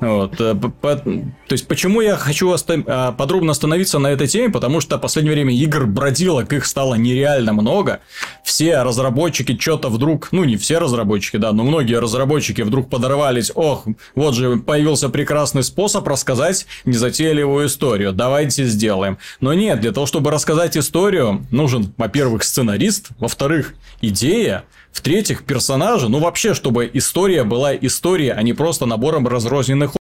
вот. 0.00 0.40
Э, 0.40 0.54
то 0.54 1.52
есть, 1.52 1.66
почему 1.68 2.00
я 2.00 2.16
хочу 2.16 2.54
а, 2.86 3.12
подробно 3.12 3.52
остановиться 3.52 3.98
на 3.98 4.08
этой 4.08 4.26
теме? 4.26 4.50
Потому 4.50 4.80
что 4.80 4.98
в 4.98 5.00
последнее 5.00 5.34
время 5.34 5.54
игр 5.54 5.86
бродилок, 5.86 6.52
их 6.52 6.66
стало 6.66 6.94
нереально 6.94 7.52
много. 7.52 8.00
Все 8.42 8.82
разработчики 8.82 9.56
что-то 9.58 9.88
вдруг, 9.88 10.28
ну 10.32 10.44
не 10.44 10.56
все 10.56 10.78
разработчики, 10.78 11.36
да, 11.36 11.52
но 11.52 11.64
многие 11.64 11.98
разработчики 11.98 12.62
вдруг 12.62 12.90
подорвались. 12.90 13.50
Ох, 13.54 13.86
вот 14.14 14.34
же 14.34 14.56
появился 14.56 15.08
прекрасный 15.08 15.62
способ 15.62 16.06
рассказать 16.06 16.66
незатейливую 16.84 17.66
историю. 17.66 18.12
Давайте 18.12 18.64
сделаем. 18.64 19.18
Но 19.40 19.54
нет, 19.54 19.80
для 19.80 19.92
того, 19.92 20.06
чтобы 20.06 20.30
рассказать 20.30 20.76
историю, 20.76 21.46
нужен, 21.50 21.92
во-первых, 21.96 22.44
сценарист, 22.44 23.08
во-вторых, 23.18 23.74
идея, 24.00 24.64
в-третьих, 24.94 25.44
персонажи, 25.44 26.08
ну 26.08 26.20
вообще, 26.20 26.54
чтобы 26.54 26.88
история 26.94 27.42
была 27.42 27.74
историей, 27.74 28.30
а 28.30 28.40
не 28.42 28.52
просто 28.52 28.86
набором 28.86 29.26
разрозненных 29.26 29.96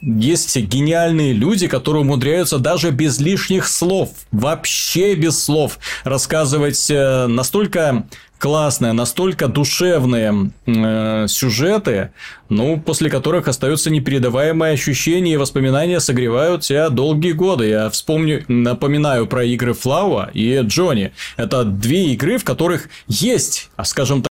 есть 0.00 0.56
гениальные 0.56 1.32
люди, 1.32 1.68
которые 1.68 2.02
умудряются 2.02 2.58
даже 2.58 2.90
без 2.90 3.20
лишних 3.20 3.68
слов, 3.68 4.10
вообще 4.32 5.14
без 5.14 5.42
слов, 5.42 5.78
рассказывать 6.02 6.90
э, 6.90 7.26
настолько 7.28 8.06
классные, 8.38 8.94
настолько 8.94 9.46
душевные 9.46 10.50
э, 10.66 11.26
сюжеты, 11.28 12.10
ну, 12.48 12.80
после 12.80 13.10
которых 13.10 13.46
остаются 13.46 13.90
непередаваемые 13.90 14.72
ощущения 14.72 15.34
и 15.34 15.36
воспоминания 15.36 16.00
согревают 16.00 16.62
тебя 16.62 16.88
долгие 16.88 17.32
годы. 17.32 17.68
Я 17.68 17.90
вспомню, 17.90 18.44
напоминаю 18.48 19.28
про 19.28 19.44
игры 19.44 19.74
Флауа 19.74 20.30
и 20.34 20.58
Джонни. 20.62 21.12
Это 21.36 21.62
две 21.62 22.06
игры, 22.06 22.38
в 22.38 22.44
которых 22.44 22.88
есть, 23.06 23.70
а 23.76 23.84
скажем 23.84 24.22
так, 24.22 24.29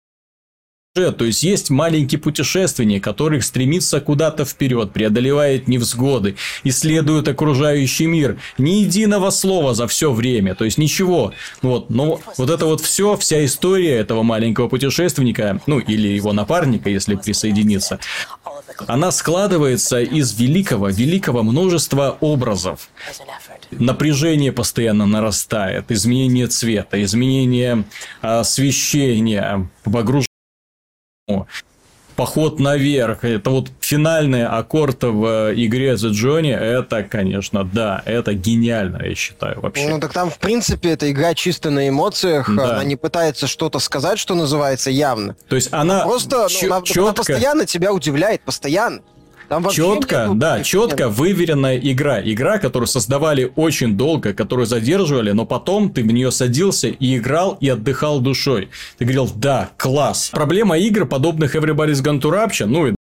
то 0.97 1.25
есть 1.25 1.43
есть 1.43 1.71
маленький 1.71 2.17
путешественник, 2.17 3.05
который 3.05 3.43
стремится 3.43 4.01
куда-то 4.01 4.45
вперед, 4.45 4.93
преодолевает 4.93 5.69
невзгоды, 5.69 6.37
исследует 6.65 7.29
окружающий 7.29 8.07
мир. 8.07 8.39
Ни 8.57 8.83
единого 8.83 9.31
слова 9.31 9.75
за 9.75 9.87
все 9.87 10.11
время, 10.11 10.55
то 10.55 10.65
есть 10.65 10.79
ничего. 10.79 11.33
Вот, 11.61 11.91
но 11.91 12.21
вот 12.39 12.51
это 12.51 12.65
вот 12.65 12.81
все, 12.81 13.17
вся 13.17 13.45
история 13.45 13.97
этого 13.97 14.23
маленького 14.23 14.69
путешественника, 14.69 15.61
ну 15.67 15.79
или 15.79 16.09
его 16.09 16.33
напарника, 16.33 16.89
если 16.89 17.15
присоединиться, 17.17 17.99
она 18.87 19.11
складывается 19.11 20.01
из 20.01 20.39
великого, 20.39 20.89
великого 20.89 21.43
множества 21.43 22.17
образов. 22.21 22.89
Напряжение 23.71 24.53
постоянно 24.53 25.07
нарастает, 25.07 25.91
изменение 25.91 26.47
цвета, 26.47 27.03
изменение 27.03 27.85
освещения, 28.23 29.69
погружение 29.85 30.26
поход 32.17 32.59
наверх, 32.59 33.25
это 33.25 33.51
вот 33.51 33.71
финальный 33.81 34.47
аккорд 34.47 35.03
в 35.05 35.53
игре 35.55 35.93
The 35.93 36.11
Johnny, 36.11 36.53
это, 36.55 37.03
конечно, 37.03 37.65
да, 37.65 38.03
это 38.07 38.33
гениально, 38.33 39.03
я 39.05 39.15
считаю, 39.15 39.61
вообще. 39.61 39.89
Ну, 39.89 40.01
так 40.01 40.13
там, 40.13 40.31
в 40.31 40.39
принципе, 40.39 40.91
эта 40.91 41.11
игра 41.11 41.35
чисто 41.35 41.71
на 41.71 41.89
эмоциях, 41.89 42.51
да. 42.55 42.73
она 42.75 42.85
не 42.85 42.97
пытается 42.97 43.47
что-то 43.47 43.79
сказать, 43.79 44.19
что 44.19 44.35
называется, 44.35 44.91
явно. 44.91 45.37
То 45.49 45.57
есть 45.57 45.69
она 45.73 46.05
Просто 46.05 46.47
чё- 46.49 46.69
ну, 46.69 46.75
она, 46.77 46.87
чётко... 46.87 47.03
она 47.03 47.13
постоянно 47.13 47.67
тебя 47.67 47.93
удивляет, 47.93 48.41
постоянно. 48.41 49.03
Там 49.49 49.69
четко, 49.71 50.23
нету... 50.23 50.35
да, 50.35 50.63
четко 50.63 51.09
выверенная 51.09 51.79
игра. 51.79 52.21
Игра, 52.21 52.59
которую 52.59 52.89
создавали 52.89 53.53
очень 53.57 53.97
долго, 53.97 54.35
которую 54.35 54.67
задерживали, 54.67 55.33
но 55.33 55.47
потом 55.47 55.93
ты 55.93 56.03
в 56.03 56.07
нее 56.07 56.31
садился 56.31 56.89
и 56.89 57.17
играл, 57.17 57.57
и 57.61 57.69
отдыхал 57.69 58.21
душой. 58.21 58.71
Ты 58.99 59.05
говорил, 59.05 59.31
да, 59.35 59.71
класс. 59.77 60.31
Проблема 60.33 60.79
игр, 60.79 61.07
подобных 61.07 61.55
Everybody's 61.55 62.03
Gone 62.03 62.21
to 62.21 62.31
Rapture, 62.31 62.67
ну 62.67 62.89
и 62.89 62.95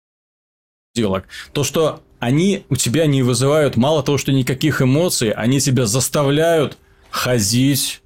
делок, 0.94 1.24
то, 1.52 1.64
что 1.64 2.02
они 2.20 2.64
у 2.68 2.76
тебя 2.76 3.06
не 3.06 3.22
вызывают, 3.22 3.76
мало 3.76 4.02
того, 4.02 4.16
что 4.16 4.32
никаких 4.32 4.80
эмоций, 4.80 5.30
они 5.30 5.60
тебя 5.60 5.86
заставляют 5.86 6.78
ходить, 7.10 8.00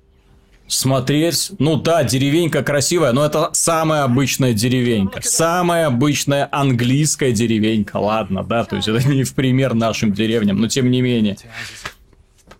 смотреть. 0.68 1.50
Ну 1.58 1.76
да, 1.76 2.04
деревенька 2.04 2.62
красивая, 2.62 3.12
но 3.12 3.24
это 3.24 3.50
самая 3.52 4.04
обычная 4.04 4.52
деревенька. 4.52 5.20
Самая 5.22 5.86
обычная 5.86 6.48
английская 6.52 7.32
деревенька. 7.32 7.96
Ладно, 7.96 8.44
да, 8.44 8.64
то 8.64 8.76
есть 8.76 8.86
это 8.86 9.06
не 9.08 9.24
в 9.24 9.34
пример 9.34 9.74
нашим 9.74 10.12
деревням, 10.12 10.60
но 10.60 10.68
тем 10.68 10.90
не 10.90 11.00
менее. 11.00 11.36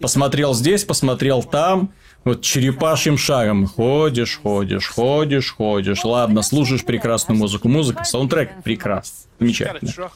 Посмотрел 0.01 0.55
здесь, 0.55 0.85
посмотрел 0.85 1.43
там. 1.43 1.93
Вот 2.25 2.43
черепашьим 2.43 3.17
шагом 3.17 3.67
ходишь, 3.67 4.41
ходишь, 4.43 4.89
ходишь, 4.89 5.55
ходишь. 5.55 6.05
Ладно, 6.05 6.43
слушаешь 6.43 6.85
прекрасную 6.85 7.39
музыку. 7.39 7.69
Музыка, 7.69 8.05
саундтрек 8.05 8.63
прекрасный. 8.63 9.29
Замечательно. 9.39 10.11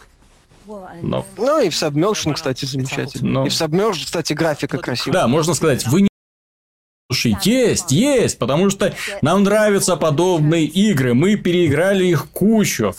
Но... 1.03 1.27
Ну 1.37 1.61
и 1.61 1.71
в 1.71 1.73
Submersion, 1.73 2.35
кстати, 2.35 2.65
замечательно. 2.65 3.31
Но... 3.31 3.47
И 3.47 3.49
в 3.49 3.53
Submersion, 3.53 4.05
кстати, 4.05 4.33
графика 4.33 4.79
красивая. 4.79 5.21
Да, 5.21 5.29
можно 5.29 5.55
сказать, 5.55 5.87
вы 5.87 6.03
не 6.03 6.09
Слушай, 7.13 7.37
есть, 7.43 7.93
есть, 7.93 8.39
потому 8.39 8.71
что 8.71 8.95
нам 9.21 9.43
нравятся 9.43 9.97
подобные 9.97 10.65
игры, 10.65 11.13
мы 11.13 11.37
переиграли 11.37 12.07
их 12.07 12.31
кучу. 12.31 12.95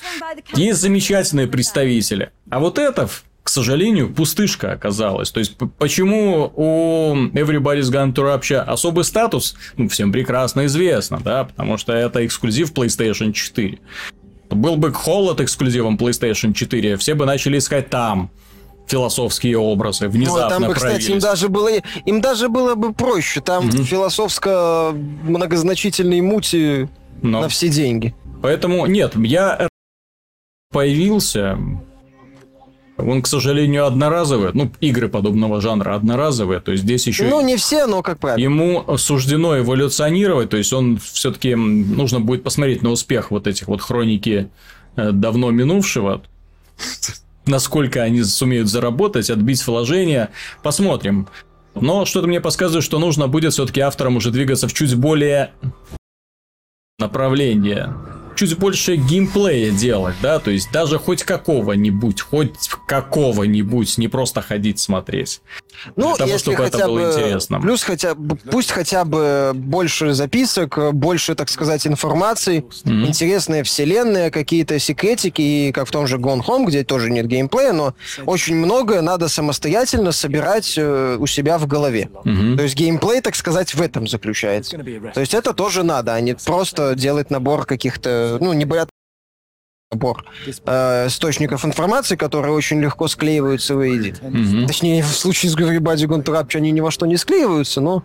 Есть 0.54 0.82
замечательные 0.82 1.48
представители. 1.48 2.30
А 2.52 2.60
вот 2.60 2.78
это, 2.78 3.10
к 3.42 3.50
сожалению, 3.50 4.14
пустышка 4.14 4.72
оказалась. 4.72 5.32
То 5.32 5.40
есть, 5.40 5.56
почему 5.80 6.54
у 6.56 7.16
Everybody's 7.34 7.92
Gone 7.92 8.14
to 8.14 8.24
Rapture 8.24 8.60
особый 8.60 9.04
статус, 9.04 9.56
ну, 9.78 9.90
всем 9.90 10.12
прекрасно 10.12 10.68
известно, 10.68 11.20
да, 11.20 11.46
потому 11.46 11.80
что 11.80 11.94
это 11.94 12.24
эксклюзив 12.24 12.72
PlayStation 12.72 13.34
4. 13.34 13.80
Был 14.52 14.76
бы 14.76 14.94
холод 14.94 15.42
эксклюзивом 15.42 15.98
PlayStation 15.98 16.54
4, 16.54 16.98
все 16.98 17.16
бы 17.16 17.26
начали 17.26 17.58
искать 17.58 17.90
там 17.90 18.30
философские 18.88 19.58
образы 19.58 20.08
внезапно 20.08 20.44
ну, 20.44 20.50
там 20.50 20.64
бы, 20.68 20.74
кстати, 20.76 21.12
им 21.12 21.20
даже 21.20 21.50
было 21.50 21.70
им 22.06 22.22
даже 22.22 22.50
было 22.50 22.76
бы 22.76 22.94
проще. 22.94 23.42
Там 23.42 23.68
mm-hmm. 23.68 23.84
философско 23.84 24.92
многозначительные 24.94 26.22
мути 26.22 26.90
Но. 27.22 27.42
на 27.42 27.50
все 27.50 27.70
деньги. 27.70 28.14
Поэтому 28.42 28.86
нет, 28.86 29.16
я 29.16 29.68
появился. 30.72 31.58
Он, 32.98 33.24
к 33.24 33.28
сожалению, 33.28 33.88
одноразовый. 33.88 34.52
Ну, 34.54 34.72
игры 34.80 35.10
подобного 35.10 35.62
жанра 35.62 35.96
одноразовые. 35.96 36.60
То 36.60 36.72
есть 36.72 36.84
здесь 36.84 37.08
еще. 37.08 37.24
Ну, 37.24 37.42
не 37.42 37.58
все, 37.58 37.88
но 37.88 38.04
как 38.04 38.20
правило. 38.20 38.40
Ему 38.40 38.98
суждено 38.98 39.58
эволюционировать. 39.58 40.50
То 40.50 40.58
есть 40.58 40.72
он 40.74 40.98
все-таки 40.98 41.56
нужно 41.56 42.20
будет 42.20 42.44
посмотреть 42.44 42.84
на 42.84 42.92
успех 42.92 43.32
вот 43.32 43.48
этих 43.48 43.68
вот 43.68 43.82
хроники 43.82 44.50
э, 44.96 45.12
давно 45.12 45.50
минувшего 45.50 46.22
насколько 47.46 48.02
они 48.02 48.24
сумеют 48.24 48.70
заработать, 48.70 49.30
отбить 49.30 49.66
вложения. 49.66 50.32
Посмотрим. 50.62 51.28
Но 51.76 52.06
что-то 52.06 52.28
мне 52.28 52.40
подсказывает, 52.40 52.84
что 52.84 53.00
нужно 53.00 53.28
будет 53.28 53.54
все-таки 53.54 53.82
авторам 53.82 54.18
уже 54.18 54.32
двигаться 54.32 54.68
в 54.68 54.74
чуть 54.74 54.96
более 54.96 55.52
направление 57.00 57.94
чуть 58.36 58.58
больше 58.58 58.96
геймплея 58.96 59.72
делать, 59.72 60.16
да, 60.22 60.40
то 60.40 60.52
есть 60.52 60.72
даже 60.72 60.98
хоть 60.98 61.24
какого-нибудь, 61.24 62.22
хоть 62.22 62.70
какого-нибудь, 62.88 63.98
не 63.98 64.08
просто 64.08 64.42
ходить 64.42 64.80
смотреть. 64.80 65.42
Ну, 65.96 66.16
того, 66.16 66.30
если 66.30 66.52
чтобы 66.52 66.64
хотя 66.64 66.78
это 66.78 66.88
было 66.88 67.00
бы, 67.00 67.12
интересно. 67.12 67.62
Плюс 67.62 67.84
хотя 67.84 68.16
бы, 68.16 68.36
пусть 68.36 68.72
хотя 68.72 69.06
бы 69.06 69.52
больше 69.54 70.14
записок, 70.14 70.94
больше, 70.94 71.36
так 71.36 71.50
сказать, 71.50 71.86
информации, 71.88 72.60
mm-hmm. 72.60 73.08
интересные 73.08 73.64
вселенные, 73.64 74.32
какие-то 74.32 74.80
секретики, 74.80 75.42
и 75.42 75.72
как 75.72 75.88
в 75.88 75.92
том 75.92 76.08
же 76.08 76.18
Gone 76.18 76.42
Home, 76.46 76.66
где 76.66 76.84
тоже 76.84 77.10
нет 77.10 77.28
геймплея, 77.28 77.74
но 77.74 77.94
очень 78.26 78.56
многое 78.56 79.02
надо 79.02 79.28
самостоятельно 79.28 80.12
собирать 80.12 80.74
э, 80.78 81.18
у 81.20 81.28
себя 81.28 81.58
в 81.58 81.68
голове. 81.68 82.10
Mm-hmm. 82.26 82.58
То 82.58 82.64
есть 82.64 82.76
геймплей, 82.76 83.22
так 83.22 83.36
сказать, 83.36 83.74
в 83.74 83.82
этом 83.82 84.08
заключается. 84.08 84.78
То 85.14 85.20
есть 85.20 85.34
это 85.34 85.54
тоже 85.54 85.84
надо, 85.84 86.14
а 86.14 86.22
не 86.22 86.36
просто 86.36 86.96
делать 86.96 87.30
набор 87.30 87.66
каких-то 87.66 88.38
ну, 88.40 88.54
не 88.54 88.66
боят 88.66 88.90
набор 89.94 90.26
э, 90.66 91.08
источников 91.08 91.66
информации, 91.66 92.16
которые 92.16 92.54
очень 92.54 92.82
легко 92.82 93.08
склеиваются 93.08 93.76
воедино. 93.76 94.18
Mm-hmm. 94.22 94.68
Точнее, 94.68 95.04
в 95.04 95.08
случае 95.08 95.52
с 95.52 95.56
Everybody 95.56 96.08
Gone 96.08 96.24
to 96.24 96.34
Rapture 96.34 96.58
они 96.58 96.72
ни 96.72 96.82
во 96.82 96.92
что 96.92 97.06
не 97.06 97.18
склеиваются, 97.18 97.82
но 97.82 98.04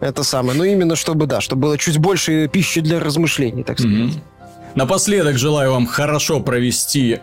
это 0.00 0.22
самое. 0.22 0.58
Ну, 0.58 0.64
именно 0.64 0.96
чтобы, 0.96 1.26
да, 1.26 1.40
чтобы 1.40 1.62
было 1.62 1.78
чуть 1.78 1.98
больше 1.98 2.48
пищи 2.48 2.80
для 2.80 3.00
размышлений, 3.00 3.62
так 3.62 3.78
сказать. 3.78 3.98
Mm-hmm. 3.98 4.22
Напоследок 4.74 5.38
желаю 5.38 5.72
вам 5.72 5.86
хорошо 5.86 6.40
провести 6.40 7.20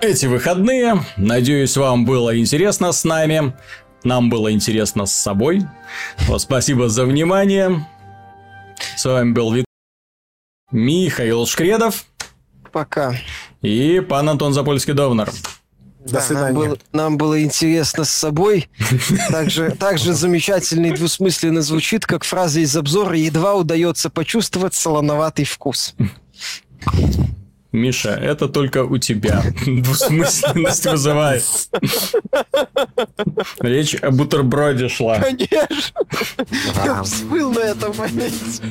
эти 0.00 0.26
выходные. 0.26 1.04
Надеюсь, 1.16 1.76
вам 1.76 2.04
было 2.04 2.38
интересно 2.38 2.92
с 2.92 3.04
нами. 3.04 3.54
Нам 4.04 4.30
было 4.30 4.52
интересно 4.52 5.06
с 5.06 5.12
собой. 5.12 5.62
Спасибо 6.38 6.88
за 6.88 7.04
внимание. 7.04 7.86
С 8.96 9.04
вами 9.04 9.32
был 9.32 9.52
Вик. 9.52 9.64
Михаил 10.70 11.46
Шкредов. 11.46 12.04
Пока. 12.72 13.14
И 13.62 14.00
пан 14.00 14.28
Антон 14.28 14.52
Запольский-Довнар. 14.52 15.30
До 16.00 16.14
да, 16.14 16.20
свидания. 16.20 16.46
Нам 16.46 16.54
было, 16.54 16.78
нам 16.92 17.16
было 17.18 17.42
интересно 17.42 18.04
с 18.04 18.10
собой. 18.10 18.70
Также, 19.30 19.72
также 19.72 20.14
замечательно 20.14 20.86
и 20.86 20.92
двусмысленно 20.92 21.60
звучит, 21.60 22.06
как 22.06 22.24
фраза 22.24 22.60
из 22.60 22.74
обзора 22.74 23.16
«Едва 23.16 23.54
удается 23.54 24.08
почувствовать 24.08 24.74
солоноватый 24.74 25.44
вкус». 25.44 25.94
Миша, 27.72 28.10
это 28.10 28.48
только 28.48 28.84
у 28.84 28.98
тебя 28.98 29.44
двусмысленность 29.66 30.86
вызывает. 30.86 31.44
Речь 33.60 33.94
о 33.94 34.10
бутерброде 34.10 34.88
шла. 34.88 35.20
Конечно. 35.20 36.00
Я 36.84 37.02
взвыл 37.02 37.52
на 37.52 37.60
этом 37.60 37.96
моменте. 37.96 38.62